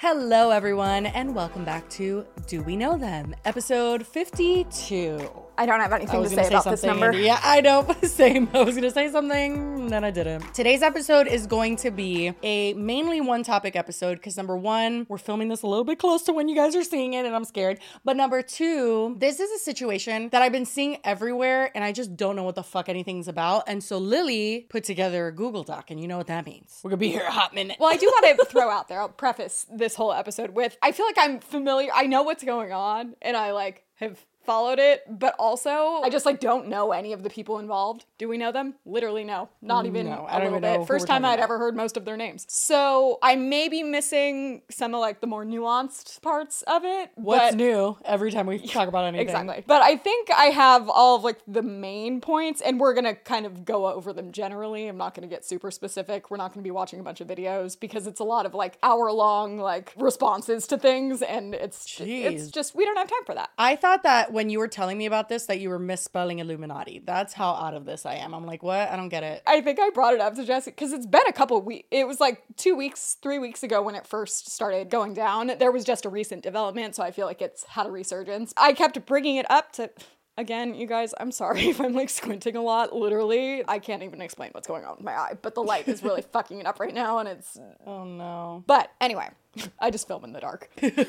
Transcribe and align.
Hello, 0.00 0.50
everyone, 0.50 1.06
and 1.06 1.34
welcome 1.34 1.64
back 1.64 1.90
to 1.90 2.24
Do 2.46 2.62
We 2.62 2.76
Know 2.76 2.96
Them, 2.96 3.34
episode 3.44 4.06
52. 4.06 5.47
I 5.58 5.66
don't 5.66 5.80
have 5.80 5.92
anything 5.92 6.14
to 6.14 6.20
was 6.20 6.32
say 6.32 6.46
about 6.46 6.66
this 6.66 6.84
number. 6.84 7.12
Yeah, 7.12 7.40
I 7.42 7.60
know. 7.60 7.84
Same. 8.04 8.48
I 8.54 8.62
was 8.62 8.76
going 8.76 8.84
to 8.84 8.92
say 8.92 9.10
something, 9.10 9.56
and 9.56 9.90
then 9.90 10.04
I 10.04 10.12
didn't. 10.12 10.54
Today's 10.54 10.82
episode 10.82 11.26
is 11.26 11.48
going 11.48 11.74
to 11.78 11.90
be 11.90 12.32
a 12.44 12.74
mainly 12.74 13.20
one 13.20 13.42
topic 13.42 13.74
episode 13.74 14.18
because 14.18 14.36
number 14.36 14.56
one, 14.56 15.04
we're 15.08 15.18
filming 15.18 15.48
this 15.48 15.62
a 15.62 15.66
little 15.66 15.82
bit 15.82 15.98
close 15.98 16.22
to 16.22 16.32
when 16.32 16.48
you 16.48 16.54
guys 16.54 16.76
are 16.76 16.84
seeing 16.84 17.14
it, 17.14 17.26
and 17.26 17.34
I'm 17.34 17.44
scared. 17.44 17.80
But 18.04 18.16
number 18.16 18.40
two, 18.40 19.16
this 19.18 19.40
is 19.40 19.50
a 19.50 19.58
situation 19.58 20.28
that 20.28 20.42
I've 20.42 20.52
been 20.52 20.64
seeing 20.64 20.98
everywhere, 21.02 21.72
and 21.74 21.82
I 21.82 21.90
just 21.90 22.16
don't 22.16 22.36
know 22.36 22.44
what 22.44 22.54
the 22.54 22.62
fuck 22.62 22.88
anything's 22.88 23.26
about. 23.26 23.64
And 23.66 23.82
so 23.82 23.98
Lily 23.98 24.66
put 24.68 24.84
together 24.84 25.26
a 25.26 25.32
Google 25.32 25.64
Doc, 25.64 25.90
and 25.90 25.98
you 25.98 26.06
know 26.06 26.18
what 26.18 26.28
that 26.28 26.46
means. 26.46 26.78
We're 26.84 26.90
going 26.90 27.00
to 27.00 27.04
be 27.04 27.10
here 27.10 27.26
a 27.26 27.32
hot 27.32 27.52
minute. 27.52 27.78
Well, 27.80 27.92
I 27.92 27.96
do 27.96 28.06
want 28.06 28.38
to 28.38 28.44
throw 28.48 28.70
out 28.70 28.86
there, 28.86 29.00
I'll 29.00 29.08
preface 29.08 29.66
this 29.68 29.96
whole 29.96 30.12
episode 30.12 30.50
with 30.50 30.78
I 30.80 30.92
feel 30.92 31.06
like 31.06 31.18
I'm 31.18 31.40
familiar, 31.40 31.90
I 31.92 32.06
know 32.06 32.22
what's 32.22 32.44
going 32.44 32.72
on, 32.72 33.16
and 33.20 33.36
I 33.36 33.50
like 33.50 33.82
have 33.96 34.24
followed 34.48 34.78
it, 34.78 35.02
but 35.06 35.34
also 35.38 36.00
I 36.02 36.08
just 36.08 36.24
like 36.24 36.40
don't 36.40 36.68
know 36.68 36.92
any 36.92 37.12
of 37.12 37.22
the 37.22 37.28
people 37.28 37.58
involved. 37.58 38.06
Do 38.16 38.28
we 38.30 38.38
know 38.38 38.50
them? 38.50 38.76
Literally 38.86 39.22
no. 39.22 39.50
Not 39.60 39.84
even 39.84 40.06
No, 40.06 40.24
I 40.24 40.38
a 40.38 40.40
don't 40.40 40.44
little 40.44 40.48
even 40.58 40.62
know 40.62 40.72
who 40.72 40.78
bit. 40.78 40.86
First 40.88 41.06
time 41.06 41.22
I'd 41.26 41.34
about. 41.34 41.42
ever 41.44 41.58
heard 41.58 41.76
most 41.76 41.98
of 41.98 42.06
their 42.06 42.16
names. 42.16 42.46
So 42.48 43.18
I 43.22 43.36
may 43.36 43.68
be 43.68 43.82
missing 43.82 44.62
some 44.70 44.94
of 44.94 45.00
like 45.02 45.20
the 45.20 45.26
more 45.26 45.44
nuanced 45.44 46.22
parts 46.22 46.62
of 46.62 46.82
it. 46.86 47.10
What's 47.16 47.54
new 47.56 47.98
every 48.06 48.30
time 48.32 48.46
we 48.46 48.58
talk 48.76 48.88
about 48.88 49.04
anything? 49.04 49.26
Exactly. 49.28 49.64
But 49.66 49.82
I 49.82 49.96
think 49.96 50.30
I 50.34 50.46
have 50.46 50.88
all 50.88 51.16
of 51.16 51.24
like 51.24 51.40
the 51.46 51.62
main 51.62 52.22
points 52.22 52.62
and 52.62 52.80
we're 52.80 52.94
going 52.94 53.04
to 53.04 53.16
kind 53.16 53.44
of 53.44 53.66
go 53.66 53.86
over 53.86 54.14
them 54.14 54.32
generally. 54.32 54.88
I'm 54.88 54.96
not 54.96 55.14
going 55.14 55.28
to 55.28 55.34
get 55.34 55.44
super 55.44 55.70
specific. 55.70 56.30
We're 56.30 56.38
not 56.38 56.54
going 56.54 56.62
to 56.62 56.66
be 56.66 56.70
watching 56.70 57.00
a 57.00 57.02
bunch 57.02 57.20
of 57.20 57.28
videos 57.28 57.78
because 57.78 58.06
it's 58.06 58.20
a 58.20 58.24
lot 58.24 58.46
of 58.46 58.54
like 58.54 58.78
hour 58.82 59.12
long 59.12 59.58
like 59.58 59.92
responses 59.98 60.66
to 60.68 60.78
things 60.78 61.20
and 61.20 61.54
it's 61.54 62.00
it's 62.00 62.50
just 62.50 62.74
we 62.74 62.86
don't 62.86 62.96
have 62.96 63.08
time 63.08 63.24
for 63.26 63.34
that. 63.34 63.50
I 63.58 63.76
thought 63.76 64.04
that 64.04 64.32
when 64.38 64.50
you 64.50 64.60
were 64.60 64.68
telling 64.68 64.96
me 64.96 65.04
about 65.04 65.28
this, 65.28 65.46
that 65.46 65.58
you 65.58 65.68
were 65.68 65.80
misspelling 65.80 66.38
Illuminati. 66.38 67.02
That's 67.04 67.34
how 67.34 67.54
out 67.54 67.74
of 67.74 67.84
this 67.84 68.06
I 68.06 68.14
am. 68.14 68.36
I'm 68.36 68.46
like, 68.46 68.62
what? 68.62 68.88
I 68.88 68.94
don't 68.94 69.08
get 69.08 69.24
it. 69.24 69.42
I 69.48 69.60
think 69.60 69.80
I 69.80 69.90
brought 69.90 70.14
it 70.14 70.20
up 70.20 70.36
to 70.36 70.44
Jesse 70.44 70.70
because 70.70 70.92
it's 70.92 71.06
been 71.06 71.26
a 71.26 71.32
couple 71.32 71.60
weeks. 71.60 71.88
It 71.90 72.06
was 72.06 72.20
like 72.20 72.44
two 72.56 72.76
weeks, 72.76 73.16
three 73.20 73.40
weeks 73.40 73.64
ago 73.64 73.82
when 73.82 73.96
it 73.96 74.06
first 74.06 74.52
started 74.52 74.90
going 74.90 75.12
down. 75.12 75.50
There 75.58 75.72
was 75.72 75.82
just 75.82 76.04
a 76.04 76.08
recent 76.08 76.44
development, 76.44 76.94
so 76.94 77.02
I 77.02 77.10
feel 77.10 77.26
like 77.26 77.42
it's 77.42 77.64
had 77.64 77.86
a 77.86 77.90
resurgence. 77.90 78.54
I 78.56 78.74
kept 78.74 79.04
bringing 79.06 79.38
it 79.38 79.50
up 79.50 79.72
to. 79.72 79.90
Again, 80.36 80.76
you 80.76 80.86
guys, 80.86 81.14
I'm 81.18 81.32
sorry 81.32 81.62
if 81.70 81.80
I'm 81.80 81.94
like 81.94 82.08
squinting 82.08 82.54
a 82.54 82.62
lot. 82.62 82.94
Literally, 82.94 83.64
I 83.66 83.80
can't 83.80 84.04
even 84.04 84.22
explain 84.22 84.50
what's 84.52 84.68
going 84.68 84.84
on 84.84 84.98
with 84.98 85.04
my 85.04 85.14
eye, 85.14 85.32
but 85.42 85.56
the 85.56 85.62
light 85.62 85.88
is 85.88 86.04
really 86.04 86.22
fucking 86.32 86.60
it 86.60 86.66
up 86.66 86.78
right 86.78 86.94
now, 86.94 87.18
and 87.18 87.28
it's. 87.28 87.58
Oh 87.84 88.04
no. 88.04 88.62
But 88.68 88.92
anyway, 89.00 89.30
I 89.80 89.90
just 89.90 90.06
film 90.06 90.24
in 90.24 90.32
the 90.32 90.40
dark. 90.40 90.70
Better 90.80 91.02